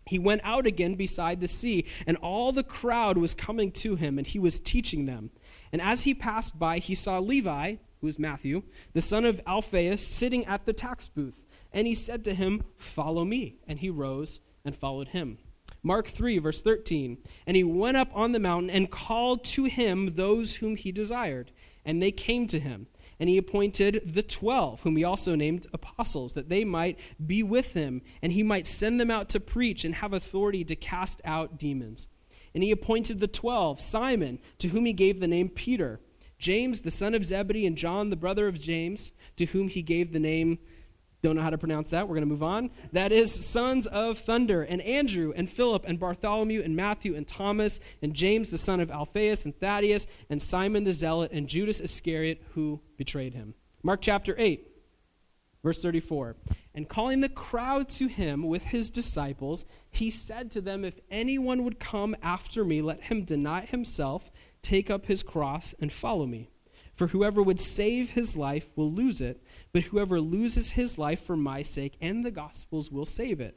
he 0.07 0.19
went 0.19 0.43
out 0.45 0.67
again 0.67 0.95
beside 0.95 1.41
the 1.41 1.49
sea, 1.49 1.87
and 2.07 2.17
all 2.19 2.53
the 2.53 2.63
crowd 2.63 3.17
was 3.19 3.35
coming 3.35 3.73
to 3.73 3.97
him, 3.97 4.19
and 4.19 4.27
he 4.27 4.39
was 4.39 4.59
teaching 4.59 5.07
them. 5.07 5.31
And 5.73 5.81
as 5.81 6.05
he 6.05 6.15
passed 6.15 6.59
by, 6.59 6.79
he 6.79 6.95
saw 6.95 7.19
Levi, 7.19 7.77
who 8.01 8.07
is 8.07 8.19
Matthew, 8.19 8.63
the 8.93 9.01
son 9.01 9.25
of 9.25 9.41
Alphaeus, 9.47 10.07
sitting 10.07 10.45
at 10.45 10.67
the 10.67 10.73
tax 10.73 11.09
booth. 11.09 11.35
And 11.73 11.87
he 11.87 11.95
said 11.95 12.23
to 12.25 12.35
him, 12.35 12.63
Follow 12.77 13.25
me. 13.25 13.57
And 13.67 13.81
he 13.81 13.91
rose 13.91 14.41
and 14.65 14.77
followed 14.77 15.09
him. 15.09 15.39
Mark 15.83 16.09
3, 16.09 16.39
verse 16.39 16.63
13. 16.63 17.19
And 17.47 17.57
he 17.57 17.65
went 17.65 17.97
up 17.97 18.11
on 18.15 18.33
the 18.33 18.39
mountain 18.39 18.71
and 18.71 18.91
called 18.91 19.45
to 19.45 19.65
him 19.65 20.15
those 20.15 20.57
whom 20.57 20.77
he 20.77 20.93
desired. 20.93 21.51
And 21.85 22.03
they 22.03 22.13
came 22.13 22.47
to 22.49 22.61
him. 22.61 22.87
And 23.21 23.29
he 23.29 23.39
appointed 23.39 24.13
the 24.15 24.23
twelve, 24.23 24.83
whom 24.83 24.97
he 24.97 25.05
also 25.05 25.35
named 25.35 25.67
apostles, 25.73 26.35
that 26.35 26.49
they 26.49 26.65
might 26.65 26.99
be 27.25 27.43
with 27.43 27.75
him, 27.75 28.03
and 28.21 28.33
he 28.33 28.43
might 28.43 28.67
send 28.67 29.01
them 29.01 29.11
out 29.11 29.29
to 29.31 29.41
preach 29.41 29.85
and 29.85 29.95
have 29.97 30.13
authority 30.13 30.65
to 30.65 30.77
cast 30.77 31.21
out 31.25 31.59
demons. 31.59 32.09
And 32.55 32.63
he 32.63 32.71
appointed 32.71 33.21
the 33.21 33.29
twelve 33.29 33.81
Simon, 33.81 34.39
to 34.59 34.69
whom 34.69 34.85
he 34.85 34.93
gave 34.93 35.21
the 35.21 35.29
name 35.29 35.49
Peter, 35.49 36.01
James, 36.39 36.81
the 36.81 36.91
son 36.91 37.15
of 37.15 37.25
Zebedee, 37.25 37.67
and 37.67 37.77
John, 37.77 38.11
the 38.11 38.17
brother 38.17 38.49
of 38.49 38.61
James, 38.61 39.13
to 39.37 39.47
whom 39.47 39.69
he 39.69 39.83
gave 39.83 40.13
the 40.13 40.19
name, 40.19 40.59
don't 41.25 41.37
know 41.37 41.43
how 41.43 41.51
to 41.51 41.59
pronounce 41.59 41.91
that, 41.91 42.07
we're 42.07 42.15
going 42.15 42.29
to 42.29 42.33
move 42.33 42.43
on. 42.43 42.71
That 42.93 43.11
is, 43.11 43.33
sons 43.33 43.87
of 43.87 44.19
thunder, 44.19 44.63
and 44.63 44.83
Andrew, 44.83 45.33
and 45.35 45.49
Philip, 45.49 45.85
and 45.87 45.99
Bartholomew, 45.99 46.63
and 46.63 46.77
Matthew, 46.77 47.17
and 47.17 47.27
Thomas, 47.27 47.81
and 48.03 48.15
James, 48.15 48.51
the 48.51 48.59
son 48.59 48.79
of 48.79 48.91
Alphaeus, 48.91 49.45
and 49.45 49.59
Thaddeus, 49.59 50.07
and 50.29 50.41
Simon 50.41 50.85
the 50.85 50.93
Zealot, 50.93 51.33
and 51.33 51.49
Judas 51.49 51.81
Iscariot, 51.81 52.43
who 52.53 52.81
betrayed 52.99 53.33
him. 53.33 53.55
Mark 53.83 54.03
chapter 54.03 54.35
8, 54.39 54.71
verse 55.63 55.81
34. 55.81 56.37
And 56.75 56.89
calling 56.89 57.21
the 57.21 57.29
crowd 57.31 57.89
to 57.91 58.07
him 58.07 58.47
with 58.47 58.65
his 58.65 58.91
disciples, 58.91 59.65
he 59.91 60.11
said 60.11 60.51
to 60.51 60.61
them, 60.61 60.85
If 60.85 61.01
anyone 61.11 61.65
would 61.65 61.81
come 61.81 62.15
after 62.23 62.65
me, 62.65 62.83
let 62.83 63.05
him 63.05 63.25
deny 63.25 63.63
himself, 63.63 64.31
take 64.61 64.91
up 64.91 65.07
his 65.07 65.23
cross, 65.23 65.75
and 65.81 65.91
follow 65.91 66.27
me. 66.27 66.51
For 66.95 67.09
whoever 67.09 67.43
would 67.43 67.61
save 67.61 68.11
his 68.11 68.37
life 68.37 68.69
will 68.77 68.93
lose 68.93 69.21
it, 69.21 69.43
but 69.75 69.83
whoever 69.83 70.21
loses 70.21 70.71
his 70.71 70.99
life 70.99 71.23
for 71.23 71.37
my 71.37 71.63
sake 71.63 71.97
and 72.01 72.25
the 72.25 72.31
gospel's 72.31 72.93
will 72.93 73.05
save 73.05 73.41
it. 73.41 73.57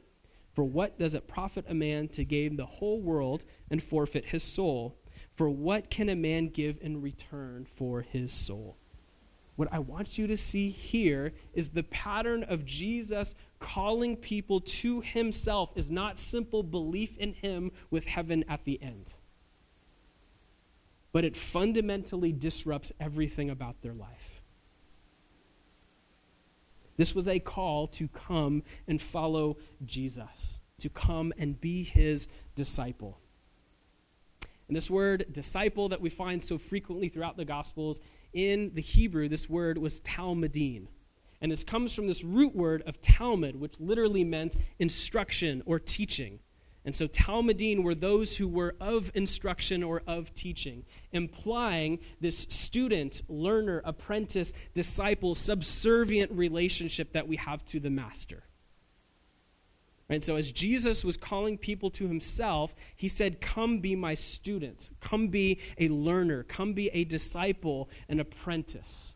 For 0.52 0.64
what 0.64 0.98
does 0.98 1.14
it 1.14 1.28
profit 1.28 1.64
a 1.68 1.74
man 1.74 2.08
to 2.08 2.24
gain 2.24 2.56
the 2.56 2.66
whole 2.66 3.00
world 3.00 3.44
and 3.70 3.80
forfeit 3.80 4.26
his 4.26 4.42
soul? 4.42 4.98
For 5.36 5.48
what 5.48 5.90
can 5.90 6.08
a 6.08 6.16
man 6.16 6.48
give 6.48 6.78
in 6.80 7.00
return 7.00 7.64
for 7.64 8.02
his 8.02 8.32
soul? 8.32 8.76
What 9.54 9.72
I 9.72 9.78
want 9.78 10.18
you 10.18 10.26
to 10.26 10.36
see 10.36 10.70
here 10.70 11.34
is 11.54 11.70
the 11.70 11.84
pattern 11.84 12.42
of 12.42 12.64
Jesus 12.64 13.36
calling 13.60 14.16
people 14.16 14.60
to 14.60 15.00
himself 15.00 15.70
is 15.76 15.90
not 15.90 16.18
simple 16.18 16.64
belief 16.64 17.16
in 17.16 17.34
him 17.34 17.70
with 17.90 18.06
heaven 18.06 18.44
at 18.48 18.64
the 18.64 18.82
end. 18.82 19.12
but 21.12 21.24
it 21.24 21.36
fundamentally 21.36 22.32
disrupts 22.32 22.92
everything 23.00 23.50
about 23.50 23.80
their 23.82 23.94
life. 23.94 24.37
This 26.98 27.14
was 27.14 27.26
a 27.26 27.38
call 27.38 27.86
to 27.86 28.08
come 28.08 28.62
and 28.86 29.00
follow 29.00 29.56
Jesus, 29.86 30.58
to 30.80 30.90
come 30.90 31.32
and 31.38 31.58
be 31.58 31.84
his 31.84 32.28
disciple. 32.54 33.18
And 34.66 34.76
this 34.76 34.90
word 34.90 35.26
disciple 35.32 35.88
that 35.88 36.02
we 36.02 36.10
find 36.10 36.42
so 36.42 36.58
frequently 36.58 37.08
throughout 37.08 37.38
the 37.38 37.46
Gospels, 37.46 38.00
in 38.34 38.72
the 38.74 38.82
Hebrew, 38.82 39.28
this 39.28 39.48
word 39.48 39.78
was 39.78 40.00
Talmidim. 40.02 40.88
And 41.40 41.52
this 41.52 41.64
comes 41.64 41.94
from 41.94 42.08
this 42.08 42.24
root 42.24 42.54
word 42.54 42.82
of 42.84 43.00
Talmud, 43.00 43.56
which 43.56 43.74
literally 43.78 44.24
meant 44.24 44.56
instruction 44.78 45.62
or 45.64 45.78
teaching. 45.78 46.40
And 46.88 46.96
so 46.96 47.06
Talmidim 47.06 47.82
were 47.82 47.94
those 47.94 48.38
who 48.38 48.48
were 48.48 48.74
of 48.80 49.10
instruction 49.14 49.82
or 49.82 50.02
of 50.06 50.32
teaching, 50.32 50.86
implying 51.12 51.98
this 52.18 52.46
student, 52.48 53.20
learner, 53.28 53.82
apprentice, 53.84 54.54
disciple, 54.72 55.34
subservient 55.34 56.32
relationship 56.32 57.12
that 57.12 57.28
we 57.28 57.36
have 57.36 57.62
to 57.66 57.78
the 57.78 57.90
master. 57.90 58.44
Right, 60.08 60.22
so 60.22 60.36
as 60.36 60.50
Jesus 60.50 61.04
was 61.04 61.18
calling 61.18 61.58
people 61.58 61.90
to 61.90 62.08
himself, 62.08 62.74
he 62.96 63.06
said, 63.06 63.42
Come 63.42 63.80
be 63.80 63.94
my 63.94 64.14
student, 64.14 64.88
come 65.02 65.28
be 65.28 65.60
a 65.76 65.88
learner, 65.88 66.42
come 66.42 66.72
be 66.72 66.88
a 66.94 67.04
disciple, 67.04 67.90
an 68.08 68.18
apprentice. 68.18 69.14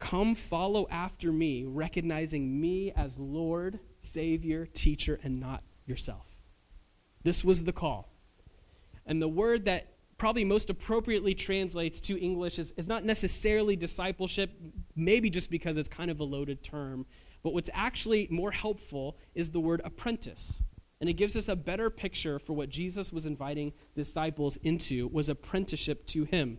Come 0.00 0.34
follow 0.34 0.88
after 0.90 1.30
me, 1.30 1.62
recognizing 1.62 2.60
me 2.60 2.90
as 2.96 3.16
Lord, 3.16 3.78
Savior, 4.04 4.66
teacher, 4.66 5.18
and 5.22 5.40
not 5.40 5.62
yourself. 5.86 6.26
This 7.22 7.42
was 7.44 7.64
the 7.64 7.72
call. 7.72 8.08
And 9.06 9.20
the 9.20 9.28
word 9.28 9.64
that 9.64 9.88
probably 10.18 10.44
most 10.44 10.70
appropriately 10.70 11.34
translates 11.34 12.00
to 12.00 12.18
English 12.18 12.58
is, 12.58 12.72
is 12.76 12.88
not 12.88 13.04
necessarily 13.04 13.76
discipleship, 13.76 14.50
maybe 14.94 15.28
just 15.30 15.50
because 15.50 15.76
it's 15.76 15.88
kind 15.88 16.10
of 16.10 16.20
a 16.20 16.24
loaded 16.24 16.62
term. 16.62 17.06
But 17.42 17.52
what's 17.52 17.70
actually 17.74 18.28
more 18.30 18.52
helpful 18.52 19.16
is 19.34 19.50
the 19.50 19.60
word 19.60 19.82
apprentice. 19.84 20.62
And 21.00 21.10
it 21.10 21.14
gives 21.14 21.36
us 21.36 21.48
a 21.48 21.56
better 21.56 21.90
picture 21.90 22.38
for 22.38 22.52
what 22.54 22.70
Jesus 22.70 23.12
was 23.12 23.26
inviting 23.26 23.72
disciples 23.94 24.56
into 24.62 25.08
was 25.08 25.28
apprenticeship 25.28 26.06
to 26.06 26.24
him. 26.24 26.58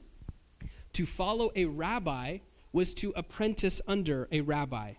To 0.93 1.05
follow 1.05 1.51
a 1.55 1.65
rabbi 1.65 2.39
was 2.71 2.93
to 2.95 3.13
apprentice 3.15 3.81
under 3.87 4.27
a 4.31 4.41
rabbi. 4.41 4.93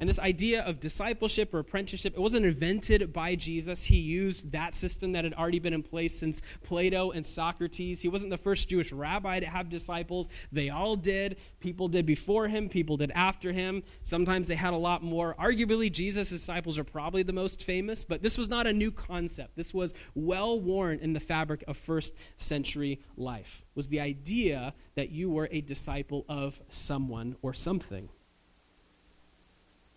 And 0.00 0.08
this 0.08 0.18
idea 0.18 0.62
of 0.62 0.80
discipleship 0.80 1.52
or 1.52 1.58
apprenticeship, 1.58 2.14
it 2.14 2.20
wasn't 2.20 2.46
invented 2.46 3.12
by 3.12 3.34
Jesus. 3.34 3.84
He 3.84 3.98
used 3.98 4.50
that 4.52 4.74
system 4.74 5.12
that 5.12 5.24
had 5.24 5.34
already 5.34 5.58
been 5.58 5.74
in 5.74 5.82
place 5.82 6.18
since 6.18 6.40
Plato 6.64 7.10
and 7.10 7.24
Socrates. 7.24 8.00
He 8.00 8.08
wasn't 8.08 8.30
the 8.30 8.38
first 8.38 8.70
Jewish 8.70 8.92
rabbi 8.92 9.40
to 9.40 9.46
have 9.46 9.68
disciples. 9.68 10.30
They 10.50 10.70
all 10.70 10.96
did. 10.96 11.36
People 11.60 11.88
did 11.88 12.06
before 12.06 12.48
him, 12.48 12.70
people 12.70 12.96
did 12.96 13.12
after 13.14 13.52
him. 13.52 13.82
Sometimes 14.02 14.48
they 14.48 14.54
had 14.54 14.72
a 14.72 14.78
lot 14.78 15.02
more. 15.02 15.36
Arguably, 15.38 15.92
Jesus' 15.92 16.30
disciples 16.30 16.78
are 16.78 16.84
probably 16.84 17.22
the 17.22 17.34
most 17.34 17.62
famous, 17.62 18.02
but 18.02 18.22
this 18.22 18.38
was 18.38 18.48
not 18.48 18.66
a 18.66 18.72
new 18.72 18.90
concept. 18.90 19.54
This 19.54 19.74
was 19.74 19.92
well 20.14 20.58
worn 20.58 20.98
in 21.00 21.12
the 21.12 21.20
fabric 21.20 21.62
of 21.68 21.76
first 21.76 22.14
century 22.38 23.02
life. 23.18 23.66
Was 23.74 23.88
the 23.88 24.00
idea 24.00 24.72
that 24.94 25.10
you 25.10 25.28
were 25.28 25.50
a 25.52 25.60
disciple 25.60 26.24
of 26.26 26.58
someone 26.70 27.36
or 27.42 27.52
something 27.52 28.08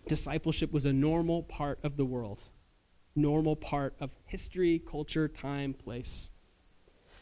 discipleship 0.08 0.72
was 0.72 0.86
a 0.86 0.94
normal 0.94 1.44
part 1.44 1.80
of 1.84 1.98
the 1.98 2.06
world, 2.06 2.42
normal 3.16 3.56
part 3.56 3.96
of 4.00 4.12
history, 4.26 4.80
culture, 4.80 5.28
time, 5.28 5.74
place. 5.74 6.30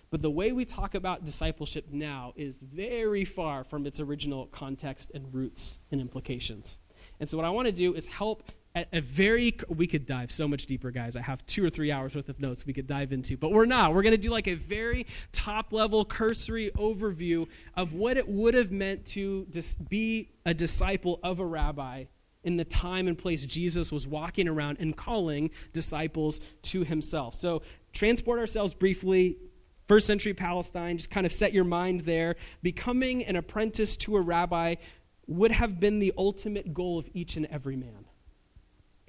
But 0.09 0.21
the 0.21 0.29
way 0.29 0.51
we 0.51 0.65
talk 0.65 0.93
about 0.93 1.23
discipleship 1.23 1.87
now 1.91 2.33
is 2.35 2.59
very 2.59 3.23
far 3.23 3.63
from 3.63 3.85
its 3.85 3.99
original 3.99 4.47
context 4.47 5.11
and 5.13 5.33
roots 5.33 5.77
and 5.91 6.01
implications. 6.01 6.79
And 7.19 7.29
so, 7.29 7.37
what 7.37 7.45
I 7.45 7.49
want 7.49 7.67
to 7.67 7.71
do 7.71 7.93
is 7.93 8.07
help 8.07 8.51
at 8.75 8.87
a 8.93 9.01
very 9.01 9.55
we 9.69 9.87
could 9.87 10.05
dive 10.05 10.31
so 10.31 10.47
much 10.47 10.65
deeper 10.65 10.91
guys 10.91 11.17
i 11.17 11.21
have 11.21 11.45
two 11.45 11.63
or 11.63 11.69
three 11.69 11.91
hours 11.91 12.15
worth 12.15 12.29
of 12.29 12.39
notes 12.39 12.65
we 12.65 12.73
could 12.73 12.87
dive 12.87 13.11
into 13.11 13.35
but 13.35 13.51
we're 13.51 13.65
not 13.65 13.93
we're 13.93 14.01
going 14.01 14.11
to 14.11 14.17
do 14.17 14.29
like 14.29 14.47
a 14.47 14.53
very 14.53 15.05
top 15.31 15.73
level 15.73 16.05
cursory 16.05 16.71
overview 16.75 17.45
of 17.75 17.93
what 17.93 18.17
it 18.17 18.27
would 18.27 18.53
have 18.53 18.71
meant 18.71 19.05
to 19.05 19.45
dis- 19.49 19.75
be 19.75 20.29
a 20.45 20.53
disciple 20.53 21.19
of 21.21 21.39
a 21.39 21.45
rabbi 21.45 22.05
in 22.43 22.58
the 22.58 22.65
time 22.65 23.08
and 23.08 23.17
place 23.17 23.45
Jesus 23.45 23.91
was 23.91 24.08
walking 24.08 24.47
around 24.47 24.77
and 24.80 24.95
calling 24.95 25.51
disciples 25.73 26.39
to 26.63 26.84
himself. 26.84 27.36
So, 27.36 27.62
transport 27.93 28.39
ourselves 28.39 28.73
briefly. 28.73 29.38
First 29.88 30.08
century 30.08 30.34
Palestine, 30.34 30.97
just 30.97 31.10
kind 31.10 31.25
of 31.25 31.34
set 31.34 31.54
your 31.54 31.65
mind 31.65 32.01
there. 32.01 32.38
Becoming 32.62 33.25
an 33.25 33.36
apprentice 33.36 33.97
to 33.97 34.15
a 34.15 34.21
rabbi 34.21 34.75
would 35.27 35.51
have 35.51 35.80
been 35.80 35.99
the 35.99 36.13
ultimate 36.17 36.73
goal 36.73 36.97
of 36.97 37.10
each 37.13 37.36
and 37.36 37.45
every 37.47 37.75
man. 37.75 38.06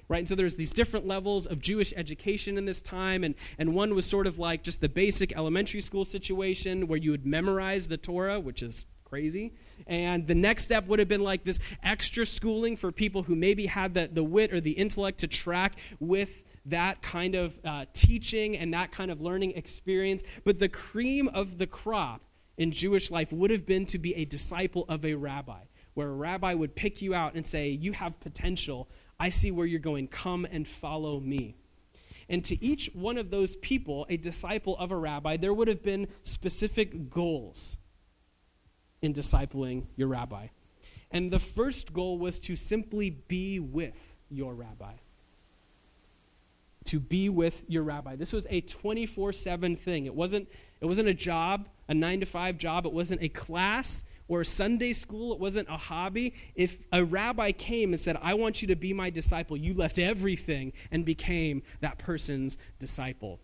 Right? 0.09 0.19
And 0.19 0.29
so 0.29 0.35
there's 0.35 0.57
these 0.57 0.71
different 0.71 1.07
levels 1.07 1.45
of 1.45 1.61
Jewish 1.61 1.93
education 1.95 2.57
in 2.57 2.65
this 2.65 2.81
time, 2.81 3.23
and, 3.23 3.35
and 3.57 3.73
one 3.73 3.95
was 3.95 4.05
sort 4.05 4.27
of 4.27 4.37
like 4.37 4.61
just 4.61 4.81
the 4.81 4.89
basic 4.89 5.35
elementary 5.35 5.81
school 5.81 6.03
situation 6.05 6.87
where 6.87 6.99
you 6.99 7.11
would 7.11 7.25
memorize 7.25 7.87
the 7.87 7.97
Torah, 7.97 8.39
which 8.39 8.61
is 8.61 8.85
crazy. 9.13 9.53
And 9.85 10.25
the 10.25 10.33
next 10.33 10.63
step 10.63 10.87
would 10.87 10.97
have 10.97 11.07
been 11.07 11.21
like 11.21 11.43
this 11.43 11.59
extra 11.83 12.25
schooling 12.25 12.75
for 12.75 12.91
people 12.91 13.21
who 13.21 13.35
maybe 13.35 13.67
had 13.67 13.93
the, 13.93 14.09
the 14.11 14.23
wit 14.23 14.51
or 14.51 14.59
the 14.59 14.71
intellect 14.71 15.19
to 15.19 15.27
track 15.27 15.75
with 15.99 16.41
that 16.65 17.03
kind 17.03 17.35
of 17.35 17.59
uh, 17.63 17.85
teaching 17.93 18.57
and 18.57 18.73
that 18.73 18.91
kind 18.91 19.11
of 19.11 19.21
learning 19.21 19.51
experience. 19.51 20.23
But 20.43 20.57
the 20.57 20.67
cream 20.67 21.27
of 21.27 21.59
the 21.59 21.67
crop 21.67 22.21
in 22.57 22.71
Jewish 22.71 23.11
life 23.11 23.31
would 23.31 23.51
have 23.51 23.67
been 23.67 23.85
to 23.87 23.99
be 23.99 24.15
a 24.15 24.25
disciple 24.25 24.83
of 24.89 25.05
a 25.05 25.13
rabbi, 25.13 25.61
where 25.93 26.07
a 26.07 26.15
rabbi 26.15 26.55
would 26.55 26.73
pick 26.75 26.99
you 27.03 27.13
out 27.13 27.35
and 27.35 27.45
say, 27.45 27.69
You 27.69 27.91
have 27.91 28.19
potential. 28.19 28.89
I 29.19 29.29
see 29.29 29.51
where 29.51 29.67
you're 29.67 29.79
going. 29.79 30.07
Come 30.07 30.47
and 30.49 30.67
follow 30.67 31.19
me. 31.19 31.55
And 32.27 32.43
to 32.45 32.65
each 32.65 32.89
one 32.95 33.19
of 33.19 33.29
those 33.29 33.57
people, 33.57 34.07
a 34.09 34.17
disciple 34.17 34.75
of 34.79 34.91
a 34.91 34.97
rabbi, 34.97 35.37
there 35.37 35.53
would 35.53 35.67
have 35.67 35.83
been 35.83 36.07
specific 36.23 37.11
goals 37.11 37.77
in 39.03 39.13
discipling 39.13 39.83
your 39.95 40.07
rabbi. 40.07 40.47
And 41.11 41.29
the 41.29 41.37
first 41.37 41.93
goal 41.93 42.17
was 42.17 42.39
to 42.41 42.55
simply 42.55 43.11
be 43.11 43.59
with 43.59 43.93
your 44.31 44.55
rabbi. 44.55 44.93
To 46.85 46.99
be 46.99 47.29
with 47.29 47.63
your 47.67 47.83
rabbi. 47.83 48.15
This 48.15 48.33
was 48.33 48.47
a 48.49 48.61
24 48.61 49.33
7 49.33 49.75
thing. 49.75 50.05
It 50.05 50.15
wasn't, 50.15 50.47
it 50.81 50.85
wasn't 50.85 51.09
a 51.09 51.13
job, 51.13 51.67
a 51.87 51.93
nine 51.93 52.21
to 52.21 52.25
five 52.25 52.57
job. 52.57 52.85
It 52.85 52.93
wasn't 52.93 53.21
a 53.21 53.29
class 53.29 54.03
or 54.27 54.41
a 54.41 54.45
Sunday 54.45 54.93
school. 54.93 55.33
It 55.33 55.39
wasn't 55.39 55.69
a 55.69 55.77
hobby. 55.77 56.33
If 56.55 56.79
a 56.91 57.03
rabbi 57.03 57.51
came 57.51 57.93
and 57.93 57.99
said, 57.99 58.17
I 58.21 58.33
want 58.33 58.61
you 58.61 58.69
to 58.69 58.75
be 58.75 58.93
my 58.93 59.09
disciple, 59.09 59.57
you 59.57 59.73
left 59.73 59.99
everything 59.99 60.73
and 60.91 61.05
became 61.05 61.61
that 61.81 61.99
person's 61.99 62.57
disciple. 62.79 63.39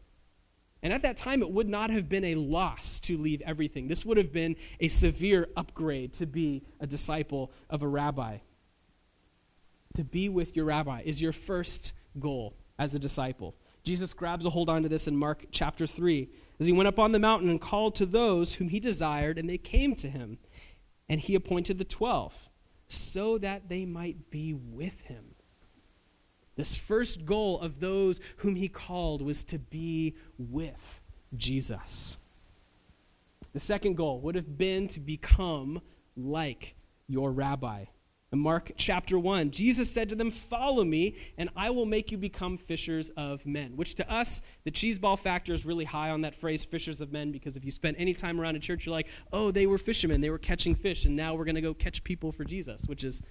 And 0.82 0.94
at 0.94 1.02
that 1.02 1.18
time, 1.18 1.42
it 1.42 1.52
would 1.52 1.68
not 1.68 1.90
have 1.90 2.08
been 2.08 2.24
a 2.24 2.36
loss 2.36 3.00
to 3.02 3.18
leave 3.18 3.42
everything. 3.42 3.88
This 3.88 4.06
would 4.06 4.18
have 4.18 4.32
been 4.32 4.56
a 4.80 4.88
severe 4.88 5.50
upgrade 5.58 6.14
to 6.14 6.26
be 6.26 6.64
a 6.80 6.88
disciple 6.88 7.52
of 7.70 7.82
a 7.82 7.88
rabbi. 7.88 8.38
To 9.96 10.04
be 10.04 10.30
with 10.30 10.56
your 10.56 10.66
rabbi 10.66 11.02
is 11.06 11.22
your 11.22 11.34
first 11.34 11.92
goal 12.18 12.56
as 12.78 12.96
a 12.96 13.00
disciple. 13.00 13.56
Jesus 13.84 14.14
grabs 14.14 14.46
a 14.46 14.52
hold 14.52 14.70
onto 14.70 14.88
this 14.88 15.08
in 15.08 15.18
Mark 15.18 15.46
chapter 15.52 15.86
3 15.86 16.30
as 16.60 16.68
he 16.68 16.74
went 16.74 16.88
up 16.88 17.00
on 17.00 17.12
the 17.12 17.20
mountain 17.20 17.50
and 17.50 17.60
called 17.60 17.96
to 17.96 18.06
those 18.06 18.56
whom 18.56 18.70
he 18.70 18.80
desired, 18.80 19.38
and 19.38 19.50
they 19.50 19.58
came 19.58 19.96
to 19.96 20.10
him. 20.10 20.38
And 21.08 21.20
he 21.20 21.34
appointed 21.34 21.80
the 21.80 21.86
twelve 21.86 22.50
so 22.88 23.38
that 23.40 23.68
they 23.68 23.84
might 23.86 24.30
be 24.30 24.54
with 24.54 25.02
him 25.02 25.29
this 26.60 26.76
first 26.76 27.26
goal 27.26 27.58
of 27.62 27.80
those 27.80 28.20
whom 28.38 28.58
he 28.58 28.68
called 28.68 29.22
was 29.22 29.46
to 29.46 29.58
be 29.58 30.14
with 30.38 31.00
Jesus. 31.38 32.18
The 33.54 33.62
second 33.62 33.96
goal 33.96 34.20
would 34.20 34.36
have 34.36 34.58
been 34.58 34.90
to 34.90 35.00
become 35.00 35.80
like 36.18 36.76
your 37.08 37.32
rabbi. 37.32 37.86
In 38.34 38.40
Mark 38.40 38.74
chapter 38.76 39.18
1, 39.18 39.52
Jesus 39.52 39.90
said 39.90 40.10
to 40.10 40.16
them, 40.16 40.32
Follow 40.32 40.84
me, 40.84 41.16
and 41.38 41.50
I 41.56 41.70
will 41.70 41.86
make 41.86 42.12
you 42.12 42.18
become 42.18 42.58
fishers 42.58 43.10
of 43.16 43.46
men. 43.46 43.78
Which 43.78 43.96
to 43.96 44.12
us, 44.12 44.42
the 44.66 44.72
cheeseball 44.72 45.18
factor 45.18 45.54
is 45.54 45.66
really 45.66 45.86
high 45.86 46.10
on 46.10 46.22
that 46.22 46.36
phrase, 46.36 46.66
fishers 46.66 47.00
of 47.00 47.14
men, 47.14 47.32
because 47.32 47.56
if 47.56 47.64
you 47.64 47.72
spend 47.72 47.96
any 47.98 48.14
time 48.14 48.40
around 48.40 48.58
a 48.58 48.60
church, 48.60 48.86
you're 48.86 48.94
like, 48.94 49.08
Oh, 49.32 49.50
they 49.50 49.66
were 49.66 49.78
fishermen, 49.78 50.20
they 50.20 50.30
were 50.30 50.38
catching 50.38 50.76
fish, 50.76 51.06
and 51.06 51.16
now 51.16 51.36
we're 51.36 51.46
going 51.46 51.56
to 51.56 51.62
go 51.62 51.74
catch 51.74 52.04
people 52.04 52.34
for 52.34 52.44
Jesus, 52.44 52.84
which 52.86 53.06
is 53.06 53.22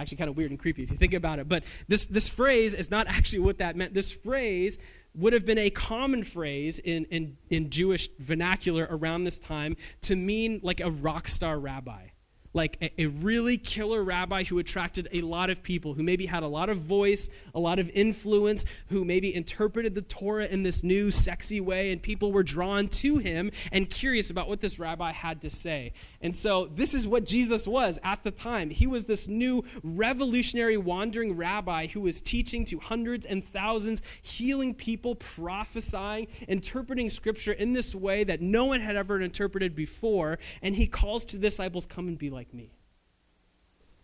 actually 0.00 0.18
kind 0.18 0.30
of 0.30 0.36
weird 0.36 0.50
and 0.50 0.58
creepy 0.58 0.82
if 0.82 0.90
you 0.90 0.96
think 0.96 1.14
about 1.14 1.38
it. 1.38 1.48
But 1.48 1.64
this, 1.88 2.04
this 2.06 2.28
phrase 2.28 2.74
is 2.74 2.90
not 2.90 3.06
actually 3.08 3.40
what 3.40 3.58
that 3.58 3.76
meant. 3.76 3.94
This 3.94 4.12
phrase 4.12 4.78
would 5.14 5.32
have 5.32 5.44
been 5.44 5.58
a 5.58 5.70
common 5.70 6.22
phrase 6.24 6.78
in, 6.78 7.04
in, 7.06 7.36
in 7.48 7.70
Jewish 7.70 8.08
vernacular 8.18 8.86
around 8.90 9.24
this 9.24 9.38
time 9.38 9.76
to 10.02 10.14
mean 10.16 10.60
like 10.62 10.80
a 10.80 10.90
rock 10.90 11.28
star 11.28 11.58
rabbi 11.58 12.08
like 12.52 12.76
a, 12.82 13.02
a, 13.02 13.06
really 13.06 13.56
killer 13.56 14.02
rabbi 14.02 14.42
who 14.44 14.58
attracted 14.58 15.08
a 15.12 15.20
lot 15.20 15.50
of 15.50 15.62
people, 15.62 15.94
who 15.94 16.02
maybe 16.02 16.26
had 16.26 16.42
a 16.42 16.48
lot 16.48 16.68
of 16.68 16.78
voice, 16.78 17.28
a 17.54 17.60
lot 17.60 17.78
of 17.78 17.88
influence, 17.90 18.64
who 18.88 19.04
maybe 19.04 19.32
interpreted 19.32 19.94
the 19.94 20.02
Torah 20.02 20.46
in 20.46 20.62
this 20.64 20.82
new, 20.82 21.10
sexy 21.10 21.60
way, 21.60 21.92
and 21.92 22.02
people 22.02 22.32
were 22.32 22.42
drawn 22.42 22.88
to 22.88 23.18
him 23.18 23.52
and 23.70 23.88
curious 23.88 24.30
about 24.30 24.48
what 24.48 24.60
this 24.60 24.78
rabbi 24.78 25.12
had 25.12 25.40
to 25.42 25.50
say. 25.50 25.92
And 26.20 26.34
so, 26.34 26.66
this 26.74 26.92
is 26.92 27.06
what 27.06 27.24
Jesus 27.24 27.66
was 27.66 27.98
at 28.02 28.24
the 28.24 28.30
time. 28.30 28.70
He 28.70 28.86
was 28.86 29.04
this 29.04 29.28
new, 29.28 29.64
revolutionary, 29.82 30.76
wandering 30.76 31.36
rabbi 31.36 31.86
who 31.86 32.00
was 32.00 32.20
teaching 32.20 32.64
to 32.66 32.78
hundreds 32.78 33.26
and 33.26 33.44
thousands, 33.46 34.02
healing 34.22 34.74
people, 34.74 35.14
prophesying, 35.14 36.26
interpreting 36.48 37.10
scripture 37.10 37.52
in 37.52 37.74
this 37.74 37.94
way 37.94 38.24
that 38.24 38.40
no 38.40 38.64
one 38.64 38.80
had 38.80 38.96
ever 38.96 39.20
interpreted 39.20 39.76
before. 39.76 40.38
And 40.62 40.74
he 40.74 40.86
calls 40.86 41.24
to 41.26 41.38
disciples, 41.38 41.86
Come 41.86 42.08
and 42.08 42.18
be 42.18 42.30
like 42.30 42.39
like 42.40 42.54
me. 42.54 42.72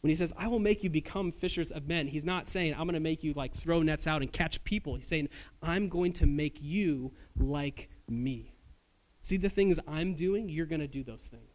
When 0.02 0.10
he 0.10 0.14
says, 0.14 0.34
I 0.36 0.46
will 0.48 0.58
make 0.58 0.84
you 0.84 0.90
become 0.90 1.32
fishers 1.32 1.70
of 1.70 1.88
men, 1.88 2.06
he's 2.06 2.22
not 2.22 2.50
saying, 2.50 2.74
I'm 2.74 2.82
going 2.82 2.92
to 2.92 3.00
make 3.00 3.24
you 3.24 3.32
like 3.32 3.54
throw 3.54 3.80
nets 3.80 4.06
out 4.06 4.20
and 4.20 4.30
catch 4.30 4.62
people. 4.62 4.94
He's 4.94 5.06
saying, 5.06 5.30
I'm 5.62 5.88
going 5.88 6.12
to 6.14 6.26
make 6.26 6.58
you 6.60 7.12
like 7.40 7.88
me. 8.06 8.52
See 9.22 9.38
the 9.38 9.48
things 9.48 9.80
I'm 9.88 10.12
doing, 10.12 10.50
you're 10.50 10.66
going 10.66 10.82
to 10.82 10.86
do 10.86 11.02
those 11.02 11.28
things. 11.28 11.50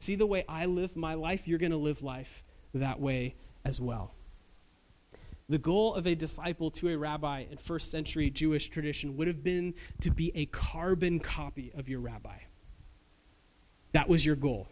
See 0.00 0.14
the 0.14 0.24
way 0.24 0.46
I 0.48 0.64
live 0.64 0.96
my 0.96 1.12
life, 1.12 1.46
you're 1.46 1.58
going 1.58 1.70
to 1.72 1.76
live 1.76 2.02
life 2.02 2.42
that 2.72 2.98
way 2.98 3.34
as 3.62 3.78
well. 3.78 4.14
The 5.50 5.58
goal 5.58 5.94
of 5.94 6.06
a 6.06 6.14
disciple 6.14 6.70
to 6.72 6.88
a 6.88 6.96
rabbi 6.96 7.44
in 7.50 7.58
first 7.58 7.90
century 7.90 8.30
Jewish 8.30 8.68
tradition 8.68 9.18
would 9.18 9.28
have 9.28 9.44
been 9.44 9.74
to 10.00 10.10
be 10.10 10.32
a 10.34 10.46
carbon 10.46 11.20
copy 11.20 11.72
of 11.76 11.90
your 11.90 12.00
rabbi. 12.00 12.38
That 13.92 14.08
was 14.08 14.24
your 14.24 14.36
goal 14.36 14.68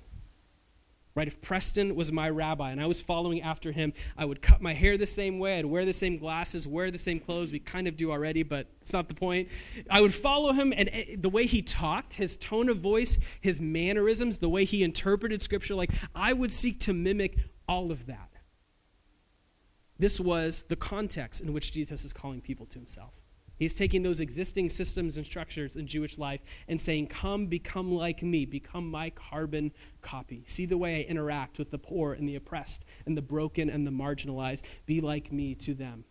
right? 1.15 1.29
If 1.29 1.41
Preston 1.41 1.95
was 1.95 2.11
my 2.11 2.29
rabbi 2.29 2.71
and 2.71 2.81
I 2.81 2.87
was 2.87 3.01
following 3.01 3.41
after 3.41 3.71
him, 3.73 3.93
I 4.17 4.25
would 4.25 4.43
cut 4.43 4.61
my 4.61 4.75
hair 4.75 4.99
the 4.99 5.07
same 5.07 5.39
way, 5.39 5.59
I'd 5.59 5.67
wear 5.67 5.85
the 5.85 5.93
same 5.93 6.19
glasses, 6.19 6.67
wear 6.67 6.91
the 6.91 6.99
same 6.99 7.21
clothes. 7.21 7.53
We 7.53 7.61
kind 7.61 7.87
of 7.87 7.97
do 7.97 8.11
already, 8.11 8.43
but 8.43 8.67
it's 8.83 8.93
not 8.93 9.09
the 9.09 9.15
point. 9.15 9.49
I 9.89 10.01
would 10.01 10.15
follow 10.15 10.53
him, 10.53 10.73
and 10.77 10.91
eh, 10.93 11.17
the 11.19 11.29
way 11.29 11.47
he 11.47 11.63
talked, 11.63 12.15
his 12.15 12.37
tone 12.37 12.69
of 12.69 12.79
voice, 12.79 13.17
his 13.41 13.61
mannerisms, 13.61 14.39
the 14.39 14.49
way 14.49 14.65
he 14.65 14.83
interpreted 14.83 15.43
scripture, 15.43 15.75
like 15.75 15.91
I 16.15 16.33
would 16.33 16.53
seek 16.53 16.81
to 16.81 16.93
mimic 16.93 17.39
all 17.69 17.91
of 17.91 18.07
that. 18.07 18.31
This 19.99 20.19
was 20.19 20.65
the 20.69 20.77
context 20.77 21.41
in 21.41 21.53
which 21.53 21.73
Jesus 21.73 22.05
is 22.05 22.13
calling 22.13 22.41
people 22.41 22.67
to 22.67 22.79
himself. 22.79 23.13
He's 23.57 23.75
taking 23.75 24.03
those 24.03 24.21
existing 24.21 24.69
systems 24.69 25.17
and 25.17 25.25
structures 25.25 25.77
in 25.77 25.87
Jewish 25.87 26.19
life 26.19 26.41
and 26.67 26.81
saying, 26.81 27.09
Come, 27.09 27.47
become 27.47 27.93
like 27.93 28.23
me, 28.23 28.45
become 28.45 28.91
my 28.91 29.11
carbon 29.11 29.73
copy. 30.03 30.45
See 30.47 30.67
the 30.67 30.79
way 30.79 31.01
I 31.01 31.09
interact 31.09 31.59
with 31.59 31.71
the 31.71 31.79
poor 31.79 32.13
and 32.13 32.29
the 32.29 32.37
oppressed 32.37 32.85
and 33.07 33.17
the 33.17 33.23
broken 33.23 33.71
and 33.71 33.87
the 33.87 33.93
marginalized. 33.93 34.63
Be 34.87 35.01
like 35.01 35.33
me 35.33 35.55
to 35.57 35.75
them. 35.75 36.05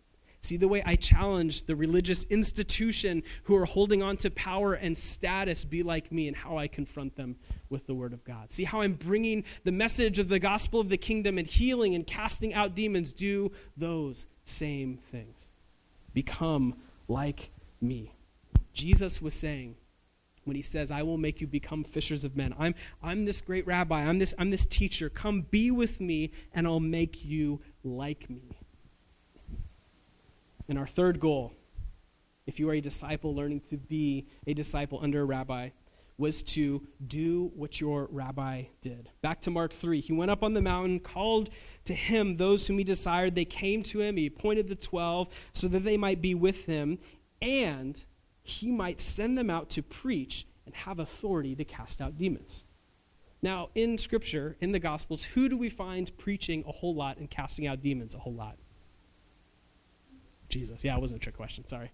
See 0.44 0.58
the 0.58 0.68
way 0.68 0.82
I 0.84 0.96
challenge 0.96 1.64
the 1.64 1.74
religious 1.74 2.24
institution 2.24 3.22
who 3.44 3.56
are 3.56 3.64
holding 3.64 4.02
on 4.02 4.18
to 4.18 4.30
power 4.30 4.74
and 4.74 4.94
status. 4.94 5.64
Be 5.64 5.82
like 5.82 6.12
me 6.12 6.28
and 6.28 6.36
how 6.36 6.58
I 6.58 6.68
confront 6.68 7.16
them 7.16 7.36
with 7.70 7.86
the 7.86 7.94
Word 7.94 8.12
of 8.12 8.24
God. 8.24 8.52
See 8.52 8.64
how 8.64 8.82
I'm 8.82 8.92
bringing 8.92 9.44
the 9.64 9.72
message 9.72 10.18
of 10.18 10.28
the 10.28 10.38
gospel 10.38 10.80
of 10.80 10.90
the 10.90 10.98
kingdom 10.98 11.38
and 11.38 11.46
healing 11.46 11.94
and 11.94 12.06
casting 12.06 12.52
out 12.52 12.74
demons. 12.74 13.10
Do 13.10 13.52
those 13.74 14.26
same 14.44 14.98
things. 15.10 15.48
Become 16.12 16.74
like 17.08 17.50
me. 17.80 18.14
Jesus 18.72 19.22
was 19.22 19.34
saying, 19.34 19.76
when 20.44 20.56
he 20.56 20.62
says, 20.62 20.90
I 20.90 21.02
will 21.02 21.16
make 21.16 21.40
you 21.40 21.46
become 21.46 21.84
fishers 21.84 22.24
of 22.24 22.36
men. 22.36 22.54
I'm, 22.58 22.74
I'm 23.02 23.24
this 23.24 23.40
great 23.40 23.66
rabbi. 23.66 24.00
I'm 24.00 24.18
this, 24.18 24.34
I'm 24.38 24.50
this 24.50 24.66
teacher. 24.66 25.08
Come 25.08 25.42
be 25.42 25.70
with 25.70 26.00
me, 26.00 26.32
and 26.52 26.66
I'll 26.66 26.80
make 26.80 27.24
you 27.24 27.60
like 27.82 28.28
me. 28.28 28.58
And 30.68 30.78
our 30.78 30.86
third 30.86 31.20
goal, 31.20 31.52
if 32.46 32.58
you 32.58 32.68
are 32.70 32.74
a 32.74 32.80
disciple 32.80 33.34
learning 33.34 33.62
to 33.70 33.76
be 33.76 34.26
a 34.46 34.54
disciple 34.54 34.98
under 35.02 35.22
a 35.22 35.24
rabbi, 35.24 35.70
was 36.16 36.42
to 36.42 36.86
do 37.04 37.50
what 37.56 37.80
your 37.80 38.08
rabbi 38.10 38.64
did. 38.80 39.10
Back 39.20 39.40
to 39.42 39.50
Mark 39.50 39.72
3. 39.72 40.00
He 40.00 40.12
went 40.12 40.30
up 40.30 40.42
on 40.42 40.54
the 40.54 40.62
mountain, 40.62 41.00
called 41.00 41.50
to 41.84 41.94
him 41.94 42.36
those 42.36 42.66
whom 42.66 42.78
he 42.78 42.84
desired. 42.84 43.34
They 43.34 43.44
came 43.44 43.82
to 43.84 44.00
him. 44.00 44.16
He 44.16 44.26
appointed 44.26 44.68
the 44.68 44.74
twelve 44.74 45.28
so 45.52 45.68
that 45.68 45.84
they 45.84 45.96
might 45.96 46.22
be 46.22 46.34
with 46.34 46.64
him, 46.64 46.98
and 47.40 48.02
he 48.42 48.70
might 48.70 49.00
send 49.00 49.36
them 49.36 49.50
out 49.50 49.70
to 49.70 49.82
preach 49.82 50.46
and 50.66 50.74
have 50.74 50.98
authority 50.98 51.54
to 51.54 51.64
cast 51.64 52.00
out 52.00 52.18
demons. 52.18 52.64
Now, 53.42 53.68
in 53.74 53.98
Scripture, 53.98 54.56
in 54.60 54.72
the 54.72 54.78
Gospels, 54.78 55.24
who 55.24 55.50
do 55.50 55.56
we 55.56 55.68
find 55.68 56.16
preaching 56.16 56.64
a 56.66 56.72
whole 56.72 56.94
lot 56.94 57.18
and 57.18 57.28
casting 57.30 57.66
out 57.66 57.82
demons 57.82 58.14
a 58.14 58.18
whole 58.18 58.32
lot? 58.32 58.56
Jesus. 60.48 60.82
Yeah, 60.82 60.96
it 60.96 61.00
wasn't 61.00 61.20
a 61.20 61.22
trick 61.22 61.36
question. 61.36 61.66
Sorry. 61.66 61.92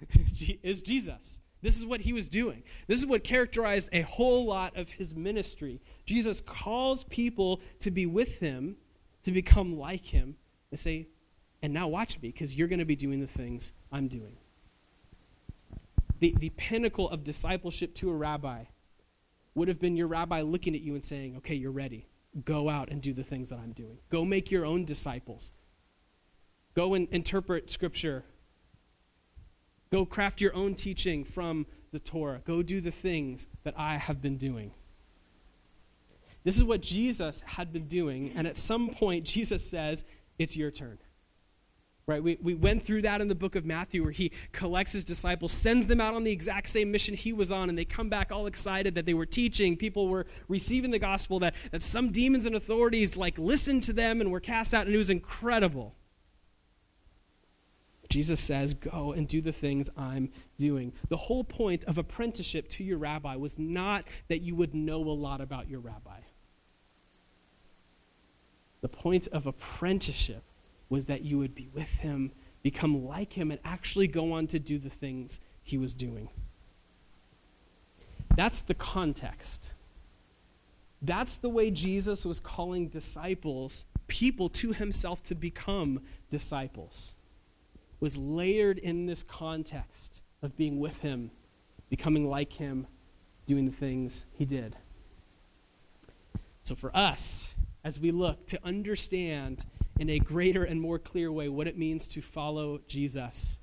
is 0.62 0.80
Jesus. 0.80 1.40
This 1.62 1.76
is 1.76 1.84
what 1.84 2.02
he 2.02 2.12
was 2.12 2.28
doing. 2.28 2.62
This 2.86 2.98
is 2.98 3.06
what 3.06 3.24
characterized 3.24 3.88
a 3.92 4.02
whole 4.02 4.46
lot 4.46 4.76
of 4.76 4.90
his 4.90 5.14
ministry. 5.14 5.80
Jesus 6.04 6.40
calls 6.40 7.04
people 7.04 7.60
to 7.80 7.90
be 7.90 8.06
with 8.06 8.38
him, 8.38 8.76
to 9.26 9.32
become 9.32 9.78
like 9.78 10.06
him, 10.06 10.36
and 10.70 10.80
say, 10.80 11.06
and 11.62 11.72
now 11.72 11.86
watch 11.86 12.20
me, 12.20 12.30
because 12.30 12.56
you're 12.56 12.68
going 12.68 12.78
to 12.78 12.84
be 12.84 12.96
doing 12.96 13.20
the 13.20 13.26
things 13.26 13.72
I'm 13.92 14.08
doing. 14.08 14.36
The, 16.18 16.34
the 16.38 16.50
pinnacle 16.50 17.10
of 17.10 17.22
discipleship 17.22 17.94
to 17.96 18.10
a 18.10 18.14
rabbi 18.14 18.64
would 19.54 19.68
have 19.68 19.78
been 19.78 19.96
your 19.96 20.06
rabbi 20.06 20.40
looking 20.40 20.74
at 20.74 20.80
you 20.80 20.94
and 20.94 21.04
saying, 21.04 21.36
okay, 21.36 21.54
you're 21.54 21.70
ready. 21.70 22.06
Go 22.44 22.68
out 22.68 22.90
and 22.90 23.02
do 23.02 23.12
the 23.12 23.22
things 23.22 23.50
that 23.50 23.58
I'm 23.58 23.72
doing. 23.72 23.98
Go 24.10 24.24
make 24.24 24.50
your 24.50 24.64
own 24.64 24.84
disciples. 24.84 25.52
Go 26.74 26.94
and 26.94 27.08
interpret 27.10 27.70
scripture 27.70 28.24
Go 29.90 30.04
craft 30.04 30.40
your 30.40 30.54
own 30.54 30.74
teaching 30.74 31.24
from 31.24 31.66
the 31.92 31.98
Torah. 31.98 32.40
Go 32.44 32.62
do 32.62 32.80
the 32.80 32.90
things 32.90 33.46
that 33.62 33.74
I 33.76 33.98
have 33.98 34.20
been 34.20 34.36
doing. 34.36 34.72
This 36.46 36.56
is 36.56 36.62
what 36.62 36.80
Jesus 36.80 37.42
had 37.44 37.72
been 37.72 37.88
doing, 37.88 38.30
and 38.36 38.46
at 38.46 38.56
some 38.56 38.90
point, 38.90 39.24
Jesus 39.24 39.68
says, 39.68 40.04
It's 40.38 40.56
your 40.56 40.70
turn. 40.70 40.98
Right? 42.06 42.22
We, 42.22 42.38
we 42.40 42.54
went 42.54 42.86
through 42.86 43.02
that 43.02 43.20
in 43.20 43.26
the 43.26 43.34
book 43.34 43.56
of 43.56 43.64
Matthew 43.64 44.04
where 44.04 44.12
he 44.12 44.30
collects 44.52 44.92
his 44.92 45.02
disciples, 45.02 45.50
sends 45.50 45.88
them 45.88 46.00
out 46.00 46.14
on 46.14 46.22
the 46.22 46.30
exact 46.30 46.68
same 46.68 46.92
mission 46.92 47.14
he 47.14 47.32
was 47.32 47.50
on, 47.50 47.68
and 47.68 47.76
they 47.76 47.84
come 47.84 48.08
back 48.08 48.30
all 48.30 48.46
excited 48.46 48.94
that 48.94 49.06
they 49.06 49.12
were 49.12 49.26
teaching. 49.26 49.76
People 49.76 50.06
were 50.06 50.24
receiving 50.46 50.92
the 50.92 51.00
gospel, 51.00 51.40
that, 51.40 51.56
that 51.72 51.82
some 51.82 52.12
demons 52.12 52.46
and 52.46 52.54
authorities 52.54 53.16
like 53.16 53.36
listened 53.38 53.82
to 53.82 53.92
them 53.92 54.20
and 54.20 54.30
were 54.30 54.38
cast 54.38 54.72
out, 54.72 54.86
and 54.86 54.94
it 54.94 54.98
was 54.98 55.10
incredible. 55.10 55.96
Jesus 58.08 58.38
says, 58.38 58.74
Go 58.74 59.10
and 59.10 59.26
do 59.26 59.40
the 59.40 59.50
things 59.50 59.90
I'm 59.96 60.30
doing. 60.58 60.92
The 61.08 61.16
whole 61.16 61.42
point 61.42 61.82
of 61.86 61.98
apprenticeship 61.98 62.68
to 62.68 62.84
your 62.84 62.98
rabbi 62.98 63.34
was 63.34 63.58
not 63.58 64.04
that 64.28 64.42
you 64.42 64.54
would 64.54 64.76
know 64.76 65.02
a 65.02 65.10
lot 65.10 65.40
about 65.40 65.68
your 65.68 65.80
rabbi. 65.80 66.20
The 68.80 68.88
point 68.88 69.28
of 69.28 69.46
apprenticeship 69.46 70.42
was 70.88 71.06
that 71.06 71.22
you 71.22 71.38
would 71.38 71.54
be 71.54 71.68
with 71.72 71.88
him, 71.88 72.32
become 72.62 73.06
like 73.06 73.32
him, 73.32 73.50
and 73.50 73.60
actually 73.64 74.06
go 74.06 74.32
on 74.32 74.46
to 74.48 74.58
do 74.58 74.78
the 74.78 74.90
things 74.90 75.40
he 75.62 75.78
was 75.78 75.94
doing. 75.94 76.28
That's 78.36 78.60
the 78.60 78.74
context. 78.74 79.72
That's 81.02 81.36
the 81.36 81.48
way 81.48 81.70
Jesus 81.70 82.24
was 82.24 82.38
calling 82.38 82.88
disciples, 82.88 83.84
people 84.06 84.48
to 84.50 84.72
himself 84.72 85.22
to 85.24 85.34
become 85.34 86.02
disciples 86.30 87.12
was 88.00 88.16
layered 88.16 88.78
in 88.78 89.06
this 89.06 89.22
context 89.22 90.22
of 90.42 90.56
being 90.56 90.78
with 90.78 90.98
him, 90.98 91.30
becoming 91.88 92.28
like 92.28 92.52
him, 92.54 92.86
doing 93.46 93.64
the 93.64 93.72
things 93.72 94.24
he 94.32 94.44
did. 94.44 94.76
So 96.62 96.74
for 96.74 96.94
us, 96.96 97.48
as 97.86 98.00
we 98.00 98.10
look 98.10 98.44
to 98.48 98.58
understand 98.64 99.64
in 100.00 100.10
a 100.10 100.18
greater 100.18 100.64
and 100.64 100.80
more 100.80 100.98
clear 100.98 101.30
way 101.30 101.48
what 101.48 101.68
it 101.68 101.78
means 101.78 102.08
to 102.08 102.20
follow 102.20 102.80
Jesus, 102.88 103.58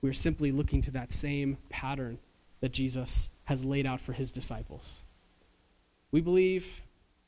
we're 0.00 0.12
simply 0.12 0.52
looking 0.52 0.80
to 0.80 0.92
that 0.92 1.10
same 1.10 1.58
pattern 1.68 2.20
that 2.60 2.70
Jesus 2.70 3.28
has 3.46 3.64
laid 3.64 3.84
out 3.84 4.00
for 4.00 4.12
his 4.12 4.30
disciples. 4.30 5.02
We 6.12 6.20
believe 6.20 6.68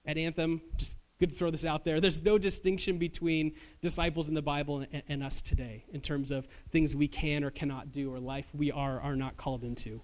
at 0.07 0.17
Anthem, 0.17 0.63
just 0.77 0.97
good 1.19 1.31
to 1.31 1.35
throw 1.35 1.51
this 1.51 1.65
out 1.65 1.85
there. 1.85 2.01
There's 2.01 2.23
no 2.23 2.39
distinction 2.39 2.99
between 2.99 3.57
disciples 3.83 4.29
in 4.29 4.37
the 4.37 4.43
Bible 4.43 4.87
and, 4.93 5.03
and, 5.09 5.25
us 5.25 5.43
today 5.43 5.85
in 5.93 6.01
terms 6.01 6.31
of 6.31 6.47
things 6.71 6.95
we 6.95 7.09
can 7.09 7.43
or 7.43 7.51
cannot 7.51 7.91
do 7.91 8.15
or 8.15 8.21
life 8.21 8.47
we 8.55 8.71
are 8.71 9.01
are 9.01 9.17
not 9.17 9.37
called 9.37 9.65
into. 9.65 10.01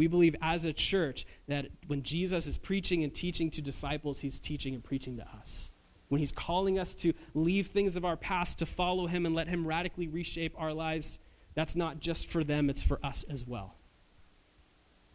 We 0.00 0.06
believe 0.06 0.34
as 0.40 0.64
a 0.64 0.72
church 0.72 1.26
that 1.46 1.66
when 1.86 2.02
Jesus 2.02 2.46
is 2.46 2.56
preaching 2.56 3.04
and 3.04 3.12
teaching 3.12 3.50
to 3.50 3.60
disciples, 3.60 4.20
he's 4.20 4.40
teaching 4.40 4.74
and 4.74 4.82
preaching 4.82 5.18
to 5.18 5.26
us. 5.38 5.70
When 6.08 6.20
he's 6.20 6.32
calling 6.32 6.78
us 6.78 6.94
to 6.94 7.12
leave 7.34 7.66
things 7.66 7.96
of 7.96 8.04
our 8.06 8.16
past 8.16 8.60
to 8.60 8.64
follow 8.64 9.08
him 9.08 9.26
and 9.26 9.34
let 9.34 9.48
him 9.48 9.66
radically 9.66 10.08
reshape 10.08 10.54
our 10.56 10.72
lives, 10.72 11.18
that's 11.52 11.76
not 11.76 12.00
just 12.00 12.28
for 12.28 12.42
them, 12.42 12.70
it's 12.70 12.82
for 12.82 12.98
us 13.04 13.26
as 13.28 13.46
well. 13.46 13.74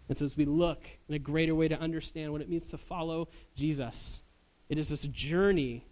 And 0.07 0.19
so 0.19 0.23
as 0.23 0.37
we 0.37 0.45
look 0.45 0.83
in 1.09 1.15
a 1.15 1.19
greater 1.19 1.55
way 1.55 1.67
to 1.67 1.79
understand 1.79 2.31
what 2.31 2.41
it 2.41 2.49
means 2.49 2.69
to 2.69 2.77
follow 2.77 3.29
Jesus, 3.55 4.21
It 4.69 4.77
is 4.77 4.89
this 4.89 5.07
journey, 5.07 5.83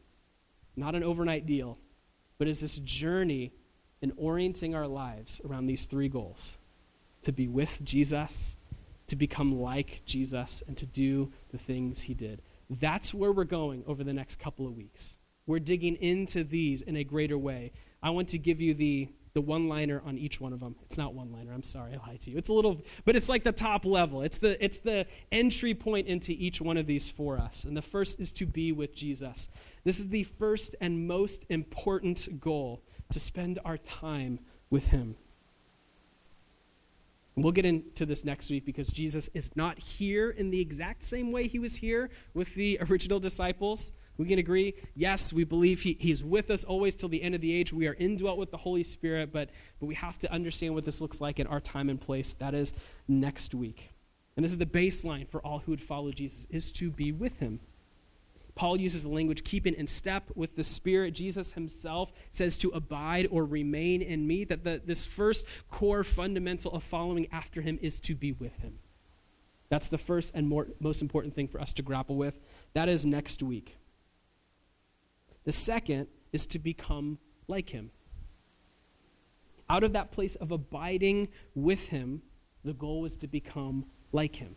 not 0.76 0.94
an 0.94 1.04
overnight 1.04 1.48
deal, 1.48 1.80
but 2.38 2.48
is 2.48 2.60
this 2.60 2.78
journey 2.78 3.54
in 4.04 4.14
orienting 4.18 4.76
our 4.76 4.88
lives 4.88 5.42
around 5.44 5.66
these 5.66 5.86
three 5.86 6.10
goals 6.10 6.60
to 7.24 7.32
be 7.32 7.48
with 7.48 7.82
Jesus, 7.84 8.56
to 9.08 9.16
become 9.16 9.60
like 9.60 10.02
Jesus, 10.06 10.64
and 10.68 10.78
to 10.78 10.86
do 10.86 11.32
the 11.52 11.58
things 11.58 12.02
he 12.02 12.14
did. 12.14 12.42
That's 12.70 13.14
where 13.14 13.32
we're 13.32 13.44
going 13.44 13.84
over 13.86 14.04
the 14.04 14.14
next 14.14 14.40
couple 14.40 14.66
of 14.66 14.76
weeks. 14.76 15.18
We're 15.46 15.60
digging 15.60 15.96
into 15.98 16.44
these 16.44 16.82
in 16.82 16.96
a 16.96 17.04
greater 17.04 17.38
way. 17.38 17.74
I 18.02 18.12
want 18.12 18.30
to 18.30 18.38
give 18.38 18.62
you 18.62 18.74
the 18.74 19.10
the 19.34 19.42
one 19.42 19.68
liner 19.68 20.02
on 20.06 20.18
each 20.18 20.40
one 20.40 20.54
of 20.54 20.60
them. 20.60 20.76
It's 20.84 20.98
not 20.98 21.16
one 21.16 21.32
liner. 21.32 21.52
I'm 21.54 21.64
sorry, 21.64 21.94
I 21.96 22.08
lied 22.08 22.22
to 22.22 22.32
you. 22.32 22.38
It's 22.38 22.50
a 22.50 22.54
little, 22.54 22.84
but 23.04 23.16
it's 23.16 23.30
like 23.30 23.44
the 23.44 23.52
top 23.52 23.84
level. 23.84 24.22
It's 24.22 24.38
the 24.38 24.64
it's 24.64 24.80
the 24.80 25.08
entry 25.32 25.74
point 25.74 26.08
into 26.08 26.34
each 26.34 26.62
one 26.62 26.78
of 26.78 26.86
these 26.86 27.10
for 27.10 27.40
us. 27.40 27.64
And 27.64 27.76
the 27.76 27.82
first 27.82 28.20
is 28.20 28.32
to 28.34 28.46
be 28.46 28.72
with 28.72 28.96
Jesus. 28.96 29.50
This 29.84 30.00
is 30.00 30.10
the 30.10 30.24
first 30.24 30.76
and 30.80 31.08
most 31.08 31.46
important 31.50 32.40
goal 32.40 32.84
to 33.12 33.20
spend 33.20 33.60
our 33.66 33.78
time 33.78 34.40
with 34.70 34.90
Him. 34.90 35.16
We'll 37.36 37.52
get 37.52 37.66
into 37.66 38.06
this 38.06 38.24
next 38.24 38.50
week 38.52 38.66
because 38.66 38.88
Jesus 38.88 39.30
is 39.34 39.50
not 39.56 39.80
here 39.80 40.30
in 40.30 40.52
the 40.52 40.62
exact 40.62 41.04
same 41.04 41.32
way 41.32 41.48
he 41.48 41.58
was 41.58 41.78
here 41.78 42.10
with 42.34 42.54
the 42.54 42.78
original 42.90 43.20
disciples. 43.20 43.92
We 44.18 44.28
can 44.28 44.38
agree, 44.38 44.76
yes, 44.96 45.34
we 45.34 45.44
believe 45.44 45.82
he, 45.82 45.98
he's 46.00 46.24
with 46.24 46.52
us 46.52 46.64
always 46.64 46.94
till 46.94 47.10
the 47.10 47.24
end 47.24 47.34
of 47.34 47.42
the 47.42 47.52
age. 47.52 47.74
We 47.74 47.88
are 47.88 47.96
indwelt 47.96 48.38
with 48.38 48.52
the 48.52 48.58
Holy 48.58 48.84
Spirit, 48.84 49.34
but, 49.34 49.50
but 49.80 49.88
we 49.88 49.96
have 49.96 50.20
to 50.20 50.32
understand 50.32 50.76
what 50.76 50.86
this 50.86 51.02
looks 51.02 51.20
like 51.20 51.40
in 51.40 51.48
our 51.48 51.60
time 51.60 51.90
and 51.90 52.00
place. 52.00 52.34
That 52.34 52.54
is 52.54 52.74
next 53.08 53.56
week. 53.56 53.90
And 54.36 54.44
this 54.44 54.52
is 54.52 54.60
the 54.60 54.68
baseline 54.68 55.28
for 55.28 55.42
all 55.42 55.60
who 55.60 55.72
would 55.72 55.82
follow 55.82 56.12
Jesus, 56.12 56.46
is 56.52 56.72
to 56.74 56.92
be 56.92 57.12
with 57.12 57.40
him. 57.40 57.60
Paul 58.56 58.80
uses 58.80 59.04
the 59.04 59.10
language 59.10 59.44
keeping 59.44 59.74
in 59.74 59.88
step 59.88 60.30
with 60.36 60.56
the 60.56 60.64
Spirit. 60.64 61.16
Jesus 61.16 61.54
himself 61.54 62.12
says 62.30 62.58
to 62.60 62.70
abide 62.70 63.28
or 63.32 63.46
remain 63.46 64.02
in 64.02 64.28
me, 64.28 64.44
that 64.46 64.64
the, 64.64 64.82
this 64.86 65.06
first 65.06 65.46
core 65.72 66.04
fundamental 66.04 66.72
of 66.72 66.84
following 66.84 67.28
after 67.32 67.62
him 67.62 67.80
is 67.82 68.00
to 68.02 68.16
be 68.16 68.32
with 68.32 68.56
him. 68.58 68.80
That's 69.70 69.88
the 69.88 69.98
first 69.98 70.32
and 70.36 70.48
more, 70.48 70.68
most 70.80 71.02
important 71.02 71.34
thing 71.34 71.48
for 71.48 71.60
us 71.60 71.74
to 71.74 71.82
grapple 71.82 72.16
with. 72.16 72.40
That 72.74 72.90
is 72.90 73.06
next 73.06 73.42
week. 73.42 73.78
The 75.46 75.52
second 75.52 76.08
is 76.32 76.46
to 76.48 76.60
become 76.60 77.18
like 77.48 77.70
him. 77.70 77.90
Out 79.70 79.84
of 79.84 79.94
that 79.94 80.12
place 80.12 80.36
of 80.36 80.52
abiding 80.52 81.30
with 81.56 81.88
him, 81.88 82.22
the 82.64 82.74
goal 82.74 83.02
was 83.02 83.18
to 83.18 83.28
become 83.28 83.86
like 84.12 84.36
him. 84.36 84.56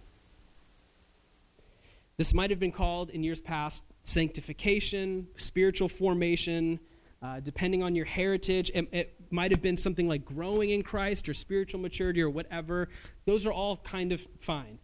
This 2.18 2.32
might 2.32 2.50
have 2.50 2.58
been 2.58 2.72
called 2.72 3.10
in 3.10 3.22
years 3.22 3.40
past 3.40 3.84
sanctification, 4.04 5.26
spiritual 5.36 5.88
formation, 5.88 6.80
uh, 7.22 7.40
depending 7.40 7.82
on 7.82 7.94
your 7.94 8.06
heritage. 8.06 8.70
It, 8.74 8.88
it 8.90 9.14
might 9.30 9.50
have 9.50 9.60
been 9.60 9.76
something 9.76 10.08
like 10.08 10.24
growing 10.24 10.70
in 10.70 10.82
Christ 10.82 11.28
or 11.28 11.34
spiritual 11.34 11.80
maturity 11.80 12.22
or 12.22 12.30
whatever. 12.30 12.88
Those 13.26 13.44
are 13.44 13.52
all 13.52 13.78
kind 13.78 14.12
of 14.12 14.26
fine. 14.40 14.78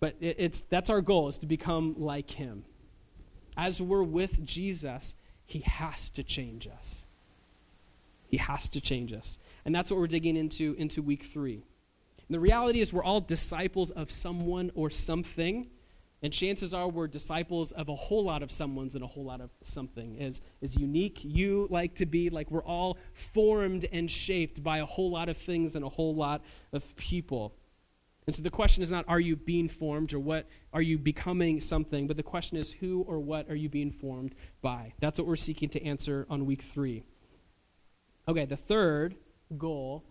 But 0.00 0.16
it, 0.20 0.36
it's, 0.38 0.60
that's 0.70 0.88
our 0.88 1.00
goal, 1.00 1.28
is 1.28 1.38
to 1.38 1.46
become 1.46 1.94
like 1.98 2.30
him. 2.30 2.64
As 3.56 3.82
we're 3.82 4.02
with 4.02 4.44
Jesus, 4.44 5.14
he 5.44 5.60
has 5.60 6.08
to 6.10 6.22
change 6.22 6.68
us. 6.68 7.04
He 8.28 8.36
has 8.36 8.68
to 8.70 8.80
change 8.80 9.12
us. 9.12 9.38
And 9.64 9.74
that's 9.74 9.90
what 9.90 9.98
we're 9.98 10.06
digging 10.06 10.36
into 10.36 10.74
into 10.78 11.02
week 11.02 11.24
three. 11.24 11.64
And 12.28 12.34
the 12.34 12.40
reality 12.40 12.80
is, 12.80 12.92
we're 12.92 13.02
all 13.02 13.20
disciples 13.20 13.90
of 13.90 14.10
someone 14.10 14.70
or 14.74 14.90
something. 14.90 15.68
And 16.22 16.32
chances 16.32 16.74
are 16.74 16.88
we're 16.88 17.06
disciples 17.06 17.70
of 17.72 17.88
a 17.88 17.94
whole 17.94 18.24
lot 18.24 18.42
of 18.42 18.50
someone's 18.50 18.94
and 18.94 19.04
a 19.04 19.06
whole 19.06 19.24
lot 19.24 19.40
of 19.40 19.50
something. 19.62 20.20
As, 20.20 20.40
as 20.62 20.76
unique 20.76 21.20
you 21.22 21.68
like 21.70 21.94
to 21.96 22.06
be, 22.06 22.28
like 22.28 22.50
we're 22.50 22.64
all 22.64 22.98
formed 23.14 23.86
and 23.92 24.10
shaped 24.10 24.62
by 24.62 24.78
a 24.78 24.86
whole 24.86 25.10
lot 25.10 25.28
of 25.28 25.36
things 25.36 25.76
and 25.76 25.84
a 25.84 25.88
whole 25.88 26.14
lot 26.14 26.42
of 26.72 26.96
people. 26.96 27.54
And 28.26 28.34
so 28.34 28.42
the 28.42 28.50
question 28.50 28.82
is 28.82 28.90
not 28.90 29.04
are 29.08 29.20
you 29.20 29.36
being 29.36 29.68
formed 29.68 30.12
or 30.12 30.18
what 30.18 30.46
are 30.72 30.82
you 30.82 30.98
becoming 30.98 31.60
something, 31.60 32.06
but 32.06 32.16
the 32.16 32.22
question 32.22 32.58
is 32.58 32.72
who 32.72 33.02
or 33.08 33.20
what 33.20 33.48
are 33.48 33.56
you 33.56 33.68
being 33.68 33.92
formed 33.92 34.34
by? 34.60 34.92
That's 35.00 35.18
what 35.18 35.26
we're 35.26 35.36
seeking 35.36 35.68
to 35.70 35.84
answer 35.84 36.26
on 36.28 36.44
week 36.44 36.62
three. 36.62 37.04
Okay, 38.26 38.44
the 38.44 38.56
third 38.56 39.14
goal 39.56 40.04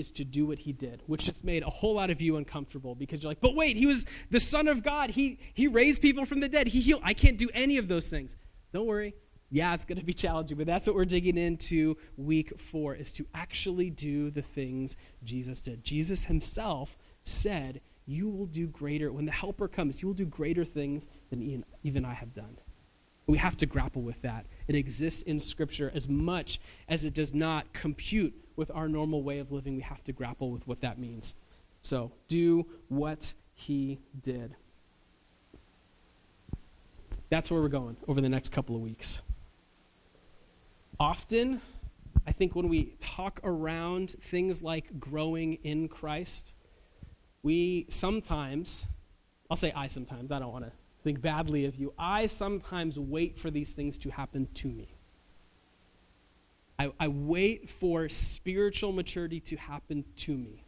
is 0.00 0.10
to 0.12 0.24
do 0.24 0.46
what 0.46 0.58
he 0.58 0.72
did, 0.72 1.02
which 1.06 1.26
just 1.26 1.44
made 1.44 1.62
a 1.62 1.70
whole 1.70 1.94
lot 1.94 2.10
of 2.10 2.20
you 2.20 2.36
uncomfortable 2.36 2.94
because 2.94 3.22
you're 3.22 3.30
like, 3.30 3.40
but 3.40 3.54
wait, 3.54 3.76
he 3.76 3.86
was 3.86 4.04
the 4.30 4.40
Son 4.40 4.66
of 4.66 4.82
God. 4.82 5.10
He, 5.10 5.38
he 5.54 5.68
raised 5.68 6.02
people 6.02 6.24
from 6.24 6.40
the 6.40 6.48
dead. 6.48 6.68
He 6.68 6.80
healed. 6.80 7.02
I 7.04 7.14
can't 7.14 7.38
do 7.38 7.48
any 7.54 7.76
of 7.76 7.86
those 7.86 8.08
things. 8.10 8.34
Don't 8.72 8.86
worry. 8.86 9.14
Yeah, 9.50 9.74
it's 9.74 9.84
going 9.84 9.98
to 9.98 10.04
be 10.04 10.14
challenging, 10.14 10.56
but 10.56 10.66
that's 10.66 10.86
what 10.86 10.94
we're 10.94 11.04
digging 11.04 11.36
into 11.36 11.96
week 12.16 12.58
four 12.60 12.94
is 12.94 13.12
to 13.14 13.26
actually 13.34 13.90
do 13.90 14.30
the 14.30 14.42
things 14.42 14.96
Jesus 15.24 15.60
did. 15.60 15.84
Jesus 15.84 16.24
himself 16.24 16.96
said, 17.24 17.80
You 18.06 18.28
will 18.28 18.46
do 18.46 18.68
greater, 18.68 19.12
when 19.12 19.26
the 19.26 19.32
helper 19.32 19.66
comes, 19.66 20.00
you 20.00 20.08
will 20.08 20.14
do 20.14 20.24
greater 20.24 20.64
things 20.64 21.08
than 21.30 21.64
even 21.82 22.04
I 22.04 22.14
have 22.14 22.32
done. 22.32 22.58
We 23.26 23.38
have 23.38 23.56
to 23.58 23.66
grapple 23.66 24.02
with 24.02 24.22
that. 24.22 24.46
It 24.66 24.74
exists 24.74 25.22
in 25.22 25.38
Scripture 25.38 25.90
as 25.94 26.08
much 26.08 26.60
as 26.88 27.04
it 27.04 27.14
does 27.14 27.34
not 27.34 27.72
compute 27.72 28.34
with 28.60 28.70
our 28.72 28.88
normal 28.88 29.22
way 29.22 29.38
of 29.38 29.50
living. 29.50 29.74
We 29.74 29.82
have 29.82 30.04
to 30.04 30.12
grapple 30.12 30.50
with 30.50 30.66
what 30.68 30.82
that 30.82 30.98
means. 30.98 31.34
So, 31.80 32.12
do 32.28 32.66
what 32.88 33.32
he 33.54 33.98
did. 34.22 34.54
That's 37.30 37.50
where 37.50 37.62
we're 37.62 37.68
going 37.68 37.96
over 38.06 38.20
the 38.20 38.28
next 38.28 38.52
couple 38.52 38.76
of 38.76 38.82
weeks. 38.82 39.22
Often, 40.98 41.62
I 42.26 42.32
think 42.32 42.54
when 42.54 42.68
we 42.68 42.96
talk 43.00 43.40
around 43.44 44.16
things 44.30 44.60
like 44.60 45.00
growing 45.00 45.54
in 45.64 45.88
Christ, 45.88 46.52
we 47.42 47.86
sometimes, 47.88 48.84
I'll 49.50 49.56
say 49.56 49.72
I 49.74 49.86
sometimes, 49.86 50.30
I 50.30 50.38
don't 50.38 50.52
want 50.52 50.66
to 50.66 50.72
think 51.02 51.22
badly 51.22 51.64
of 51.64 51.76
you. 51.76 51.94
I 51.98 52.26
sometimes 52.26 52.98
wait 52.98 53.38
for 53.38 53.50
these 53.50 53.72
things 53.72 53.96
to 53.98 54.10
happen 54.10 54.48
to 54.56 54.68
me. 54.68 54.99
I, 56.80 56.90
I 56.98 57.08
wait 57.08 57.68
for 57.68 58.08
spiritual 58.08 58.92
maturity 58.92 59.38
to 59.40 59.56
happen 59.56 60.02
to 60.16 60.34
me. 60.34 60.64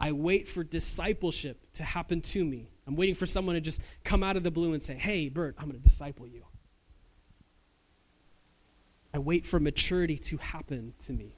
I 0.00 0.10
wait 0.10 0.48
for 0.48 0.64
discipleship 0.64 1.58
to 1.74 1.84
happen 1.84 2.20
to 2.22 2.44
me. 2.44 2.72
I'm 2.84 2.96
waiting 2.96 3.14
for 3.14 3.24
someone 3.24 3.54
to 3.54 3.60
just 3.60 3.80
come 4.02 4.24
out 4.24 4.36
of 4.36 4.42
the 4.42 4.50
blue 4.50 4.72
and 4.72 4.82
say, 4.82 4.94
Hey, 4.94 5.28
Bert, 5.28 5.54
I'm 5.58 5.66
going 5.66 5.80
to 5.80 5.88
disciple 5.88 6.26
you. 6.26 6.42
I 9.14 9.18
wait 9.18 9.46
for 9.46 9.60
maturity 9.60 10.18
to 10.18 10.38
happen 10.38 10.94
to 11.06 11.12
me. 11.12 11.36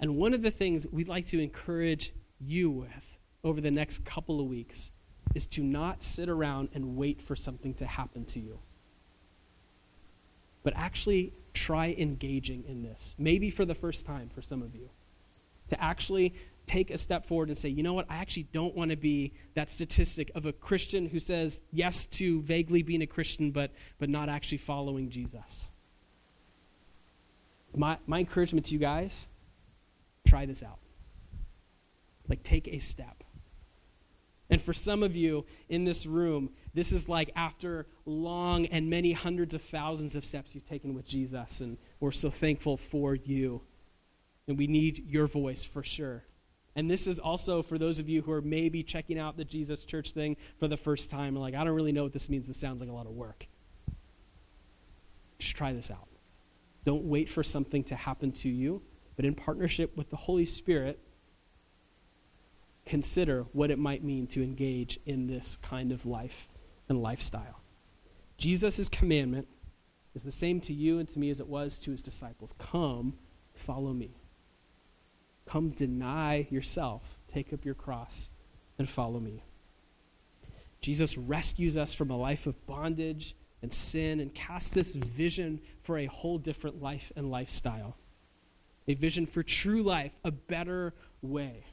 And 0.00 0.16
one 0.16 0.32
of 0.32 0.40
the 0.40 0.50
things 0.50 0.86
we'd 0.90 1.08
like 1.08 1.26
to 1.26 1.42
encourage 1.42 2.14
you 2.40 2.70
with 2.70 3.18
over 3.44 3.60
the 3.60 3.70
next 3.70 4.06
couple 4.06 4.40
of 4.40 4.46
weeks 4.46 4.92
is 5.34 5.44
to 5.48 5.62
not 5.62 6.02
sit 6.02 6.30
around 6.30 6.70
and 6.72 6.96
wait 6.96 7.20
for 7.20 7.36
something 7.36 7.74
to 7.74 7.84
happen 7.84 8.24
to 8.24 8.40
you, 8.40 8.60
but 10.64 10.72
actually 10.74 11.32
try 11.52 11.94
engaging 11.96 12.64
in 12.66 12.82
this, 12.82 13.14
maybe 13.18 13.50
for 13.50 13.64
the 13.64 13.74
first 13.74 14.04
time 14.04 14.28
for 14.34 14.42
some 14.42 14.60
of 14.62 14.74
you. 14.74 14.90
To 15.68 15.82
actually 15.82 16.34
take 16.66 16.90
a 16.90 16.98
step 16.98 17.26
forward 17.26 17.48
and 17.48 17.56
say, 17.56 17.68
you 17.68 17.82
know 17.82 17.92
what, 17.92 18.06
I 18.08 18.16
actually 18.16 18.48
don't 18.52 18.74
want 18.74 18.90
to 18.90 18.96
be 18.96 19.32
that 19.54 19.70
statistic 19.70 20.30
of 20.34 20.46
a 20.46 20.52
Christian 20.52 21.06
who 21.08 21.20
says 21.20 21.62
yes 21.72 22.06
to 22.06 22.42
vaguely 22.42 22.82
being 22.82 23.02
a 23.02 23.06
Christian, 23.06 23.50
but, 23.50 23.70
but 23.98 24.08
not 24.08 24.28
actually 24.28 24.58
following 24.58 25.10
Jesus. 25.10 25.70
My, 27.76 27.98
my 28.06 28.20
encouragement 28.20 28.66
to 28.66 28.72
you 28.72 28.78
guys 28.78 29.26
try 30.26 30.46
this 30.46 30.62
out. 30.62 30.78
Like, 32.28 32.42
take 32.42 32.68
a 32.68 32.78
step. 32.78 33.23
And 34.50 34.60
for 34.60 34.72
some 34.72 35.02
of 35.02 35.16
you 35.16 35.46
in 35.68 35.84
this 35.84 36.06
room, 36.06 36.50
this 36.74 36.92
is 36.92 37.08
like 37.08 37.30
after 37.34 37.86
long 38.04 38.66
and 38.66 38.90
many 38.90 39.12
hundreds 39.12 39.54
of 39.54 39.62
thousands 39.62 40.14
of 40.16 40.24
steps 40.24 40.54
you've 40.54 40.68
taken 40.68 40.94
with 40.94 41.06
Jesus, 41.06 41.60
and 41.60 41.78
we're 42.00 42.12
so 42.12 42.30
thankful 42.30 42.76
for 42.76 43.14
you. 43.14 43.62
And 44.46 44.58
we 44.58 44.66
need 44.66 45.08
your 45.08 45.26
voice 45.26 45.64
for 45.64 45.82
sure. 45.82 46.24
And 46.76 46.90
this 46.90 47.06
is 47.06 47.18
also 47.18 47.62
for 47.62 47.78
those 47.78 47.98
of 47.98 48.08
you 48.08 48.20
who 48.20 48.32
are 48.32 48.42
maybe 48.42 48.82
checking 48.82 49.18
out 49.18 49.36
the 49.36 49.44
Jesus 49.44 49.84
Church 49.84 50.12
thing 50.12 50.36
for 50.58 50.68
the 50.68 50.76
first 50.76 51.08
time, 51.08 51.34
like, 51.34 51.54
I 51.54 51.64
don't 51.64 51.74
really 51.74 51.92
know 51.92 52.02
what 52.02 52.12
this 52.12 52.28
means. 52.28 52.46
This 52.46 52.58
sounds 52.58 52.80
like 52.80 52.90
a 52.90 52.92
lot 52.92 53.06
of 53.06 53.12
work. 53.12 53.46
Just 55.38 55.56
try 55.56 55.72
this 55.72 55.90
out. 55.90 56.08
Don't 56.84 57.04
wait 57.04 57.30
for 57.30 57.42
something 57.42 57.84
to 57.84 57.94
happen 57.94 58.32
to 58.32 58.48
you 58.50 58.82
but 59.16 59.24
in 59.24 59.34
partnership 59.34 59.96
with 59.96 60.10
the 60.10 60.16
Holy 60.16 60.44
Spirit, 60.44 60.98
consider 62.86 63.46
what 63.52 63.70
it 63.70 63.78
might 63.78 64.04
mean 64.04 64.26
to 64.28 64.42
engage 64.42 64.98
in 65.06 65.26
this 65.26 65.56
kind 65.62 65.92
of 65.92 66.04
life 66.04 66.48
and 66.88 67.02
lifestyle. 67.02 67.60
Jesus' 68.36 68.88
commandment 68.88 69.48
is 70.14 70.22
the 70.22 70.32
same 70.32 70.60
to 70.60 70.72
you 70.72 70.98
and 70.98 71.08
to 71.08 71.18
me 71.18 71.30
as 71.30 71.40
it 71.40 71.48
was 71.48 71.78
to 71.78 71.90
his 71.90 72.02
disciples 72.02 72.54
Come, 72.58 73.14
follow 73.54 73.92
me. 73.92 74.20
Come, 75.46 75.70
deny 75.70 76.46
yourself, 76.50 77.18
take 77.28 77.52
up 77.52 77.64
your 77.64 77.74
cross, 77.74 78.30
and 78.78 78.88
follow 78.88 79.20
me. 79.20 79.42
Jesus 80.80 81.16
rescues 81.16 81.76
us 81.76 81.94
from 81.94 82.10
a 82.10 82.16
life 82.16 82.46
of 82.46 82.66
bondage 82.66 83.34
and 83.62 83.72
sin 83.72 84.20
and 84.20 84.34
casts 84.34 84.70
this 84.70 84.92
vision 84.92 85.60
for 85.82 85.98
a 85.98 86.06
whole 86.06 86.38
different 86.38 86.82
life 86.82 87.12
and 87.16 87.30
lifestyle. 87.30 87.96
A 88.86 88.94
vision 88.94 89.24
for 89.24 89.42
true 89.42 89.82
life, 89.82 90.12
a 90.24 90.30
better 90.30 90.92
way. 91.22 91.64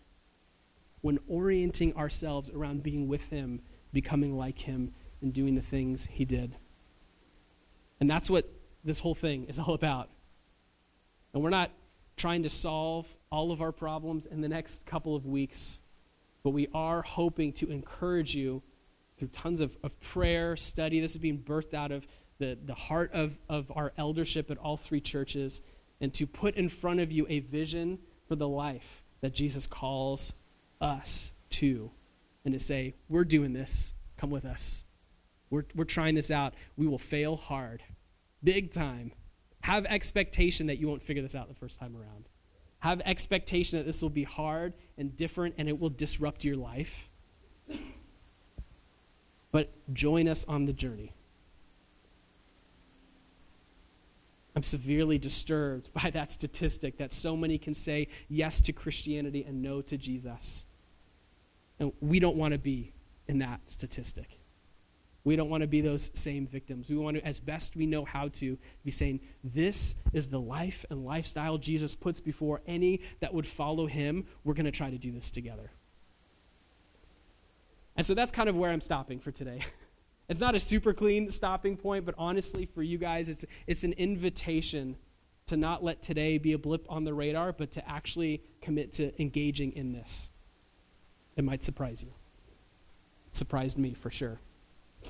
When 1.02 1.20
orienting 1.28 1.96
ourselves 1.96 2.50
around 2.50 2.84
being 2.84 3.08
with 3.08 3.24
Him, 3.26 3.62
becoming 3.92 4.38
like 4.38 4.60
Him, 4.60 4.94
and 5.22 5.34
doing 5.34 5.56
the 5.56 5.62
things 5.62 6.08
He 6.12 6.26
did. 6.26 6.56
And 8.00 8.10
that's 8.10 8.30
what 8.30 8.50
this 8.84 9.00
whole 9.00 9.16
thing 9.16 9.46
is 9.46 9.60
all 9.60 9.74
about. 9.74 10.10
And 11.34 11.44
we're 11.44 11.50
not 11.50 11.72
trying 12.18 12.44
to 12.44 12.50
solve 12.50 13.08
all 13.32 13.52
of 13.52 13.62
our 13.62 13.72
problems 13.72 14.26
in 14.26 14.42
the 14.42 14.50
next 14.50 14.86
couple 14.86 15.16
of 15.16 15.26
weeks, 15.26 15.80
but 16.44 16.50
we 16.52 16.68
are 16.74 17.02
hoping 17.02 17.54
to 17.54 17.72
encourage 17.72 18.36
you 18.36 18.62
through 19.18 19.30
tons 19.30 19.62
of, 19.62 19.78
of 19.84 20.00
prayer, 20.02 20.58
study. 20.58 21.00
This 21.00 21.12
is 21.12 21.18
being 21.20 21.40
birthed 21.40 21.74
out 21.74 21.92
of 21.92 22.08
the, 22.40 22.58
the 22.66 22.74
heart 22.74 23.12
of, 23.14 23.38
of 23.48 23.72
our 23.76 23.94
eldership 23.98 24.50
at 24.50 24.58
all 24.58 24.78
three 24.78 25.00
churches, 25.00 25.62
and 26.02 26.14
to 26.16 26.26
put 26.26 26.56
in 26.56 26.70
front 26.70 27.00
of 27.00 27.12
you 27.12 27.28
a 27.30 27.40
vision 27.40 28.00
for 28.28 28.36
the 28.36 28.48
life 28.48 29.04
that 29.22 29.34
Jesus 29.34 29.68
calls 29.68 30.34
us 30.82 31.32
too 31.50 31.92
and 32.44 32.54
to 32.54 32.60
say, 32.60 32.96
We're 33.08 33.24
doing 33.24 33.54
this, 33.54 33.94
come 34.18 34.30
with 34.30 34.46
us. 34.46 34.84
We're, 35.50 35.66
we're 35.76 35.84
trying 35.84 36.16
this 36.16 36.32
out. 36.32 36.54
We 36.78 36.88
will 36.88 36.98
fail 36.98 37.36
hard, 37.36 37.84
big 38.44 38.72
time. 38.72 39.12
Have 39.62 39.86
expectation 39.86 40.68
that 40.68 40.80
you 40.80 40.88
won't 40.88 41.04
figure 41.04 41.22
this 41.22 41.36
out 41.36 41.48
the 41.48 41.56
first 41.56 41.80
time 41.80 41.96
around. 41.96 42.28
Have 42.80 43.02
expectation 43.06 43.78
that 43.78 43.86
this 43.86 44.02
will 44.02 44.10
be 44.10 44.24
hard 44.24 44.74
and 44.98 45.16
different 45.16 45.56
and 45.58 45.70
it 45.70 45.80
will 45.80 45.90
disrupt 45.90 46.44
your 46.44 46.56
life. 46.56 47.10
But 49.52 49.72
join 49.94 50.28
us 50.28 50.46
on 50.48 50.66
the 50.66 50.74
journey. 50.74 51.14
I'm 54.56 54.64
severely 54.64 55.18
disturbed 55.18 55.90
by 55.94 56.10
that 56.10 56.32
statistic 56.32 56.98
that 56.98 57.14
so 57.14 57.38
many 57.38 57.58
can 57.58 57.74
say 57.74 58.08
yes 58.30 58.62
to 58.62 58.74
Christianity 58.74 59.44
and 59.48 59.62
no 59.62 59.82
to 59.82 59.98
Jesus. 59.98 60.66
And 61.82 61.92
we 62.00 62.20
don't 62.20 62.38
want 62.38 62.52
to 62.52 62.60
be 62.60 62.94
in 63.28 63.40
that 63.40 63.60
statistic. 63.66 64.38
We 65.24 65.36
don't 65.36 65.50
want 65.50 65.62
to 65.62 65.68
be 65.68 65.82
those 65.82 66.12
same 66.14 66.46
victims. 66.46 66.90
We 66.90 66.96
want 66.96 67.18
to, 67.18 67.26
as 67.26 67.40
best 67.40 67.76
we 67.76 67.88
know 67.88 68.06
how 68.06 68.28
to, 68.28 68.58
be 68.86 68.92
saying, 68.92 69.20
This 69.44 69.96
is 70.14 70.28
the 70.28 70.40
life 70.40 70.86
and 70.92 71.04
lifestyle 71.04 71.58
Jesus 71.58 71.96
puts 71.96 72.20
before 72.20 72.62
any 72.68 73.02
that 73.20 73.34
would 73.34 73.48
follow 73.48 73.88
him. 73.88 74.26
We're 74.44 74.54
going 74.54 74.66
to 74.66 74.72
try 74.72 74.92
to 74.92 75.00
do 75.00 75.12
this 75.12 75.32
together. 75.32 75.72
And 77.96 78.06
so 78.06 78.14
that's 78.14 78.32
kind 78.32 78.48
of 78.48 78.56
where 78.56 78.70
I'm 78.70 78.82
stopping 78.82 79.20
for 79.20 79.32
today. 79.32 79.62
It's 80.30 80.40
not 80.40 80.56
a 80.56 80.60
super 80.60 80.94
clean 80.94 81.30
stopping 81.30 81.76
point, 81.76 82.06
but 82.06 82.16
honestly, 82.18 82.66
for 82.66 82.82
you 82.82 82.98
guys, 82.98 83.28
it's, 83.28 83.44
it's 83.68 83.84
an 83.84 83.92
invitation 83.94 84.96
to 85.48 85.58
not 85.58 85.84
let 85.84 86.02
today 86.02 86.38
be 86.38 86.54
a 86.54 86.58
blip 86.58 86.86
on 86.88 87.04
the 87.04 87.14
radar, 87.14 87.52
but 87.52 87.72
to 87.72 87.90
actually 87.90 88.42
commit 88.62 88.94
to 88.94 89.22
engaging 89.22 89.74
in 89.74 89.92
this. 89.92 90.30
It 91.42 91.44
might 91.44 91.64
surprise 91.64 92.04
you. 92.04 92.10
It 93.32 93.36
surprised 93.36 93.76
me 93.80 93.96
for 93.96 94.12
sure. 94.12 94.40
So 95.04 95.10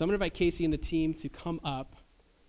I'm 0.00 0.08
going 0.08 0.18
to 0.18 0.24
invite 0.24 0.32
Casey 0.32 0.64
and 0.64 0.72
the 0.72 0.78
team 0.78 1.12
to 1.12 1.28
come 1.28 1.60
up. 1.62 1.94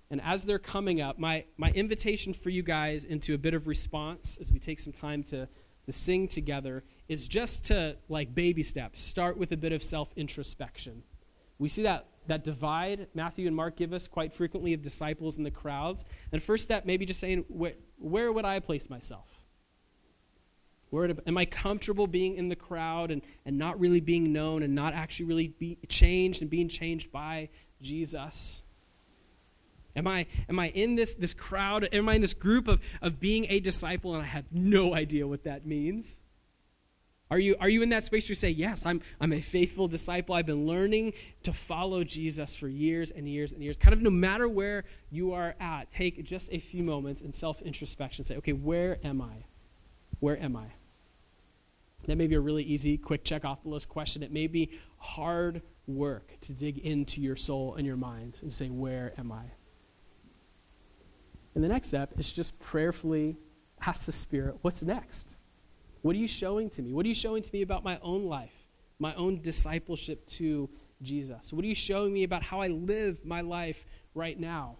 And 0.09 0.21
as 0.21 0.45
they're 0.45 0.57
coming 0.57 1.01
up, 1.01 1.19
my, 1.19 1.43
my 1.57 1.69
invitation 1.71 2.31
for 2.31 2.49
you 2.49 2.63
guys 2.63 3.03
into 3.03 3.33
a 3.33 3.37
bit 3.37 3.53
of 3.53 3.67
response 3.67 4.37
as 4.39 4.53
we 4.53 4.59
take 4.59 4.79
some 4.79 4.93
time 4.93 5.21
to, 5.23 5.49
to 5.85 5.91
sing 5.91 6.29
together 6.29 6.85
is 7.09 7.27
just 7.27 7.65
to, 7.65 7.97
like, 8.07 8.33
baby 8.33 8.63
steps, 8.63 9.01
start 9.01 9.37
with 9.37 9.51
a 9.51 9.57
bit 9.57 9.73
of 9.73 9.83
self 9.83 10.07
introspection. 10.15 11.03
We 11.59 11.67
see 11.67 11.83
that, 11.83 12.05
that 12.27 12.45
divide 12.45 13.07
Matthew 13.13 13.47
and 13.47 13.55
Mark 13.55 13.75
give 13.75 13.91
us 13.91 14.07
quite 14.07 14.31
frequently 14.31 14.71
of 14.71 14.81
disciples 14.81 15.35
in 15.35 15.43
the 15.43 15.51
crowds. 15.51 16.05
And 16.31 16.41
first 16.41 16.63
step, 16.63 16.85
maybe 16.85 17.05
just 17.05 17.19
saying, 17.19 17.43
where 17.97 18.31
would 18.31 18.45
I 18.45 18.61
place 18.61 18.89
myself? 18.89 19.36
Where 20.89 21.09
am 21.25 21.37
I 21.37 21.45
comfortable 21.45 22.07
being 22.07 22.35
in 22.35 22.47
the 22.47 22.55
crowd 22.55 23.11
and, 23.11 23.21
and 23.45 23.57
not 23.57 23.79
really 23.79 23.99
being 23.99 24.31
known 24.31 24.63
and 24.63 24.73
not 24.73 24.93
actually 24.93 25.25
really 25.25 25.49
be 25.49 25.77
changed 25.89 26.41
and 26.41 26.49
being 26.49 26.69
changed 26.69 27.11
by 27.11 27.49
Jesus? 27.81 28.63
Am 29.97 30.07
I, 30.07 30.27
am 30.47 30.59
I 30.59 30.69
in 30.69 30.95
this, 30.95 31.13
this 31.15 31.33
crowd? 31.33 31.89
Am 31.91 32.07
I 32.07 32.13
in 32.13 32.21
this 32.21 32.33
group 32.33 32.67
of, 32.67 32.79
of 33.01 33.19
being 33.19 33.47
a 33.49 33.59
disciple 33.59 34.13
and 34.13 34.23
I 34.23 34.27
have 34.27 34.45
no 34.51 34.93
idea 34.93 35.27
what 35.27 35.43
that 35.43 35.65
means? 35.65 36.17
Are 37.29 37.39
you, 37.39 37.57
are 37.59 37.67
you 37.67 37.81
in 37.81 37.89
that 37.89 38.05
space 38.05 38.25
where 38.25 38.29
you 38.29 38.35
say, 38.35 38.51
Yes, 38.51 38.83
I'm, 38.85 39.01
I'm 39.19 39.33
a 39.33 39.41
faithful 39.41 39.89
disciple. 39.89 40.35
I've 40.35 40.45
been 40.45 40.65
learning 40.65 41.13
to 41.43 41.51
follow 41.51 42.05
Jesus 42.05 42.55
for 42.55 42.69
years 42.69 43.11
and 43.11 43.27
years 43.27 43.51
and 43.51 43.61
years? 43.61 43.75
Kind 43.75 43.93
of 43.93 44.01
no 44.01 44.09
matter 44.09 44.47
where 44.47 44.85
you 45.09 45.33
are 45.33 45.55
at, 45.59 45.91
take 45.91 46.23
just 46.23 46.49
a 46.53 46.59
few 46.59 46.83
moments 46.83 47.21
in 47.21 47.33
self 47.33 47.61
introspection. 47.61 48.23
Say, 48.23 48.37
Okay, 48.37 48.53
where 48.53 48.99
am 49.03 49.21
I? 49.21 49.43
Where 50.19 50.41
am 50.41 50.55
I? 50.55 50.67
That 52.07 52.17
may 52.17 52.27
be 52.27 52.35
a 52.35 52.39
really 52.39 52.63
easy, 52.63 52.97
quick 52.97 53.23
check 53.23 53.43
off 53.43 53.63
the 53.63 53.69
list 53.69 53.89
question. 53.89 54.23
It 54.23 54.31
may 54.31 54.47
be 54.47 54.71
hard 54.97 55.61
work 55.87 56.33
to 56.41 56.53
dig 56.53 56.77
into 56.79 57.21
your 57.21 57.35
soul 57.35 57.75
and 57.75 57.85
your 57.85 57.97
mind 57.97 58.39
and 58.41 58.53
say, 58.53 58.69
Where 58.69 59.13
am 59.17 59.31
I? 59.31 59.43
And 61.55 61.63
the 61.63 61.67
next 61.67 61.87
step 61.89 62.13
is 62.17 62.31
just 62.31 62.59
prayerfully 62.59 63.37
ask 63.85 64.05
the 64.05 64.11
Spirit, 64.11 64.55
What's 64.61 64.81
next? 64.81 65.35
What 66.01 66.15
are 66.15 66.19
you 66.19 66.27
showing 66.27 66.69
to 66.71 66.81
me? 66.81 66.93
What 66.93 67.05
are 67.05 67.09
you 67.09 67.15
showing 67.15 67.43
to 67.43 67.49
me 67.51 67.61
about 67.61 67.83
my 67.83 67.99
own 68.01 68.25
life, 68.25 68.53
my 68.99 69.13
own 69.15 69.41
discipleship 69.41 70.25
to 70.27 70.69
Jesus? 71.01 71.51
What 71.51 71.65
are 71.65 71.67
you 71.67 71.75
showing 71.75 72.13
me 72.13 72.23
about 72.23 72.43
how 72.43 72.61
I 72.61 72.67
live 72.67 73.25
my 73.25 73.41
life 73.41 73.85
right 74.13 74.39
now? 74.39 74.77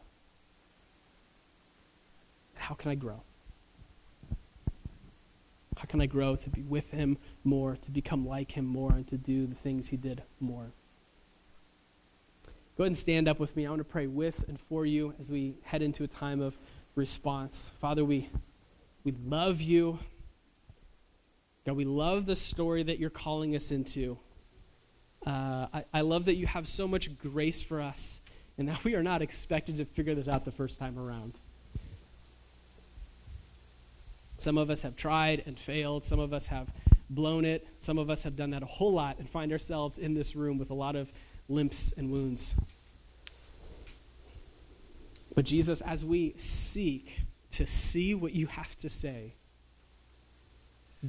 How 2.54 2.76
can 2.76 2.92
I 2.92 2.96
grow? 2.96 3.24
How 5.78 5.86
can 5.86 6.02
I 6.02 6.08
grow 6.08 6.36
to 6.36 6.50
be 6.50 6.64
with 6.64 6.90
him 6.90 7.18
more, 7.44 7.76
to 7.76 7.92
become 7.92 8.28
like 8.28 8.52
him 8.52 8.66
more, 8.66 8.92
and 8.92 9.08
to 9.10 9.18
do 9.18 9.46
the 9.46 9.56
things 9.56 9.90
he 9.90 9.98
did 9.98 10.24
more? 10.40 10.72
Go 12.78 12.84
ahead 12.84 12.88
and 12.88 12.98
stand 12.98 13.28
up 13.28 13.40
with 13.40 13.56
me. 13.56 13.66
I 13.66 13.70
want 13.70 13.80
to 13.80 13.84
pray 13.84 14.08
with 14.08 14.48
and 14.48 14.60
for 14.60 14.86
you 14.86 15.14
as 15.20 15.30
we 15.30 15.56
head 15.64 15.82
into 15.82 16.04
a 16.04 16.08
time 16.08 16.42
of 16.42 16.58
response. 16.96 17.72
Father, 17.80 18.04
we, 18.04 18.30
we 19.04 19.14
love 19.26 19.62
you. 19.62 20.00
God, 21.66 21.76
we 21.76 21.86
love 21.86 22.26
the 22.26 22.36
story 22.36 22.84
that 22.84 23.00
you're 23.00 23.10
calling 23.10 23.56
us 23.56 23.72
into. 23.72 24.18
Uh, 25.26 25.68
I, 25.74 25.86
I 25.94 26.02
love 26.02 26.26
that 26.26 26.36
you 26.36 26.48
have 26.48 26.68
so 26.68 26.88
much 26.88 27.18
grace 27.18 27.62
for 27.62 27.82
us 27.82 28.22
and 28.58 28.68
that 28.70 28.84
we 28.84 28.96
are 28.96 29.04
not 29.04 29.22
expected 29.22 29.78
to 29.78 29.86
figure 29.86 30.16
this 30.16 30.28
out 30.28 30.46
the 30.46 30.52
first 30.52 30.80
time 30.80 30.98
around. 30.98 31.40
Some 34.38 34.58
of 34.58 34.70
us 34.70 34.84
have 34.84 34.96
tried 34.96 35.44
and 35.46 35.60
failed. 35.60 36.06
Some 36.06 36.20
of 36.20 36.34
us 36.34 36.48
have 36.48 36.68
blown 37.10 37.46
it. 37.46 37.68
Some 37.80 37.98
of 37.98 38.10
us 38.10 38.24
have 38.24 38.36
done 38.36 38.52
that 38.52 38.64
a 38.64 38.68
whole 38.68 38.94
lot 38.94 39.18
and 39.18 39.30
find 39.30 39.52
ourselves 39.52 39.98
in 39.98 40.14
this 40.14 40.36
room 40.36 40.58
with 40.58 40.70
a 40.70 40.76
lot 40.76 40.96
of 40.96 41.12
limps 41.50 41.94
and 41.98 42.12
wounds. 42.12 42.56
But 45.34 45.46
Jesus, 45.46 45.82
as 45.82 46.04
we 46.04 46.34
seek 46.38 47.22
to 47.52 47.68
see 47.68 48.16
what 48.16 48.34
you 48.34 48.48
have 48.48 48.78
to 48.80 48.90
say, 48.90 49.34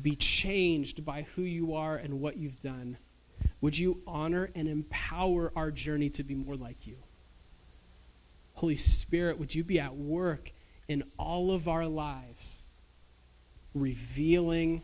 be 0.00 0.16
changed 0.16 1.04
by 1.04 1.22
who 1.34 1.42
you 1.42 1.74
are 1.74 1.96
and 1.96 2.20
what 2.20 2.36
you've 2.36 2.60
done, 2.62 2.98
would 3.60 3.78
you 3.78 4.02
honor 4.06 4.50
and 4.54 4.68
empower 4.68 5.52
our 5.56 5.70
journey 5.70 6.10
to 6.10 6.22
be 6.22 6.34
more 6.34 6.56
like 6.56 6.86
you? 6.86 6.96
Holy 8.54 8.76
Spirit, 8.76 9.38
would 9.38 9.54
you 9.54 9.64
be 9.64 9.80
at 9.80 9.96
work 9.96 10.52
in 10.88 11.04
all 11.18 11.52
of 11.52 11.68
our 11.68 11.86
lives? 11.86 12.57
Revealing 13.74 14.82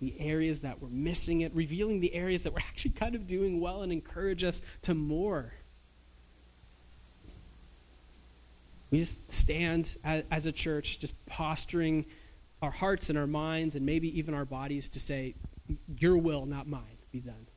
the 0.00 0.18
areas 0.20 0.60
that 0.60 0.82
we're 0.82 0.88
missing 0.88 1.40
it, 1.40 1.54
revealing 1.54 2.00
the 2.00 2.14
areas 2.14 2.42
that 2.42 2.52
we're 2.52 2.58
actually 2.68 2.92
kind 2.92 3.14
of 3.14 3.26
doing 3.26 3.60
well, 3.60 3.82
and 3.82 3.92
encourage 3.92 4.44
us 4.44 4.62
to 4.82 4.94
more. 4.94 5.52
We 8.90 8.98
just 8.98 9.32
stand 9.32 9.96
as 10.04 10.46
a 10.46 10.52
church, 10.52 11.00
just 11.00 11.14
posturing 11.26 12.06
our 12.62 12.70
hearts 12.70 13.10
and 13.10 13.18
our 13.18 13.26
minds, 13.26 13.74
and 13.74 13.84
maybe 13.84 14.16
even 14.18 14.32
our 14.32 14.44
bodies 14.44 14.88
to 14.90 15.00
say, 15.00 15.34
Your 15.98 16.16
will, 16.16 16.46
not 16.46 16.68
mine, 16.68 16.98
be 17.10 17.20
done. 17.20 17.48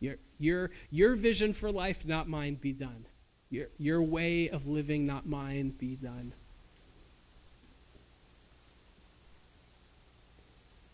Your, 0.00 0.16
your, 0.38 0.70
your 0.90 1.16
vision 1.16 1.52
for 1.52 1.70
life, 1.70 2.04
not 2.04 2.28
mine, 2.28 2.56
be 2.56 2.72
done. 2.72 3.06
Your, 3.50 3.68
your 3.78 4.02
way 4.02 4.48
of 4.48 4.66
living, 4.66 5.06
not 5.06 5.26
mine, 5.26 5.70
be 5.70 5.96
done. 5.96 6.32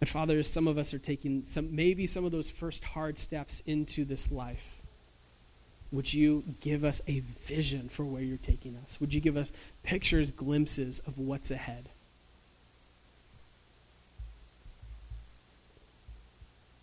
But 0.01 0.09
Father, 0.09 0.43
some 0.43 0.67
of 0.67 0.79
us 0.79 0.95
are 0.95 0.99
taking 0.99 1.45
some, 1.47 1.77
maybe 1.77 2.07
some 2.07 2.25
of 2.25 2.33
those 2.33 2.51
first 2.51 2.83
hard 2.83 3.19
steps 3.19 3.63
into 3.67 4.05
this 4.05 4.33
life. 4.33 4.81
Would 5.93 6.15
you 6.15 6.43
give 6.61 6.85
us 6.85 7.03
a 7.07 7.21
vision 7.21 7.91
for 7.91 8.05
where 8.05 8.23
you're 8.23 8.39
taking 8.39 8.77
us? 8.83 8.99
Would 9.01 9.13
you 9.13 9.21
give 9.21 9.37
us 9.37 9.53
pictures, 9.83 10.31
glimpses 10.31 11.01
of 11.01 11.19
what's 11.19 11.51
ahead? 11.51 11.91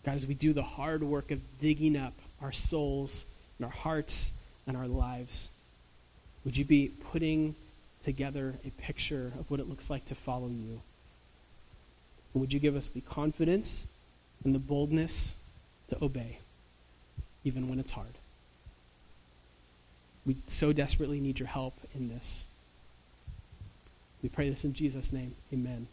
God, 0.05 0.15
as 0.15 0.27
we 0.27 0.35
do 0.35 0.53
the 0.53 0.63
hard 0.63 1.03
work 1.03 1.31
of 1.31 1.41
digging 1.59 1.97
up 1.97 2.13
our 2.41 2.51
souls 2.51 3.25
and 3.57 3.65
our 3.65 3.71
hearts 3.71 4.31
and 4.67 4.77
our 4.77 4.87
lives? 4.87 5.49
Would 6.45 6.55
you 6.55 6.65
be 6.65 6.91
putting 7.11 7.55
together 8.03 8.53
a 8.65 8.69
picture 8.81 9.31
of 9.39 9.49
what 9.49 9.59
it 9.59 9.67
looks 9.67 9.89
like 9.89 10.05
to 10.05 10.15
follow 10.15 10.49
you? 10.49 10.81
And 12.37 12.41
would 12.43 12.53
you 12.53 12.59
give 12.59 12.75
us 12.75 12.87
the 12.87 13.01
confidence 13.01 13.87
and 14.43 14.53
the 14.53 14.59
boldness 14.59 15.33
to 15.87 15.97
obey, 16.03 16.37
even 17.43 17.67
when 17.67 17.79
it's 17.79 17.93
hard? 17.93 18.13
We 20.23 20.35
so 20.45 20.71
desperately 20.71 21.19
need 21.19 21.39
your 21.39 21.47
help 21.47 21.73
in 21.95 22.09
this. 22.09 22.45
We 24.21 24.29
pray 24.29 24.51
this 24.51 24.63
in 24.63 24.73
Jesus' 24.73 25.11
name. 25.11 25.33
Amen. 25.51 25.87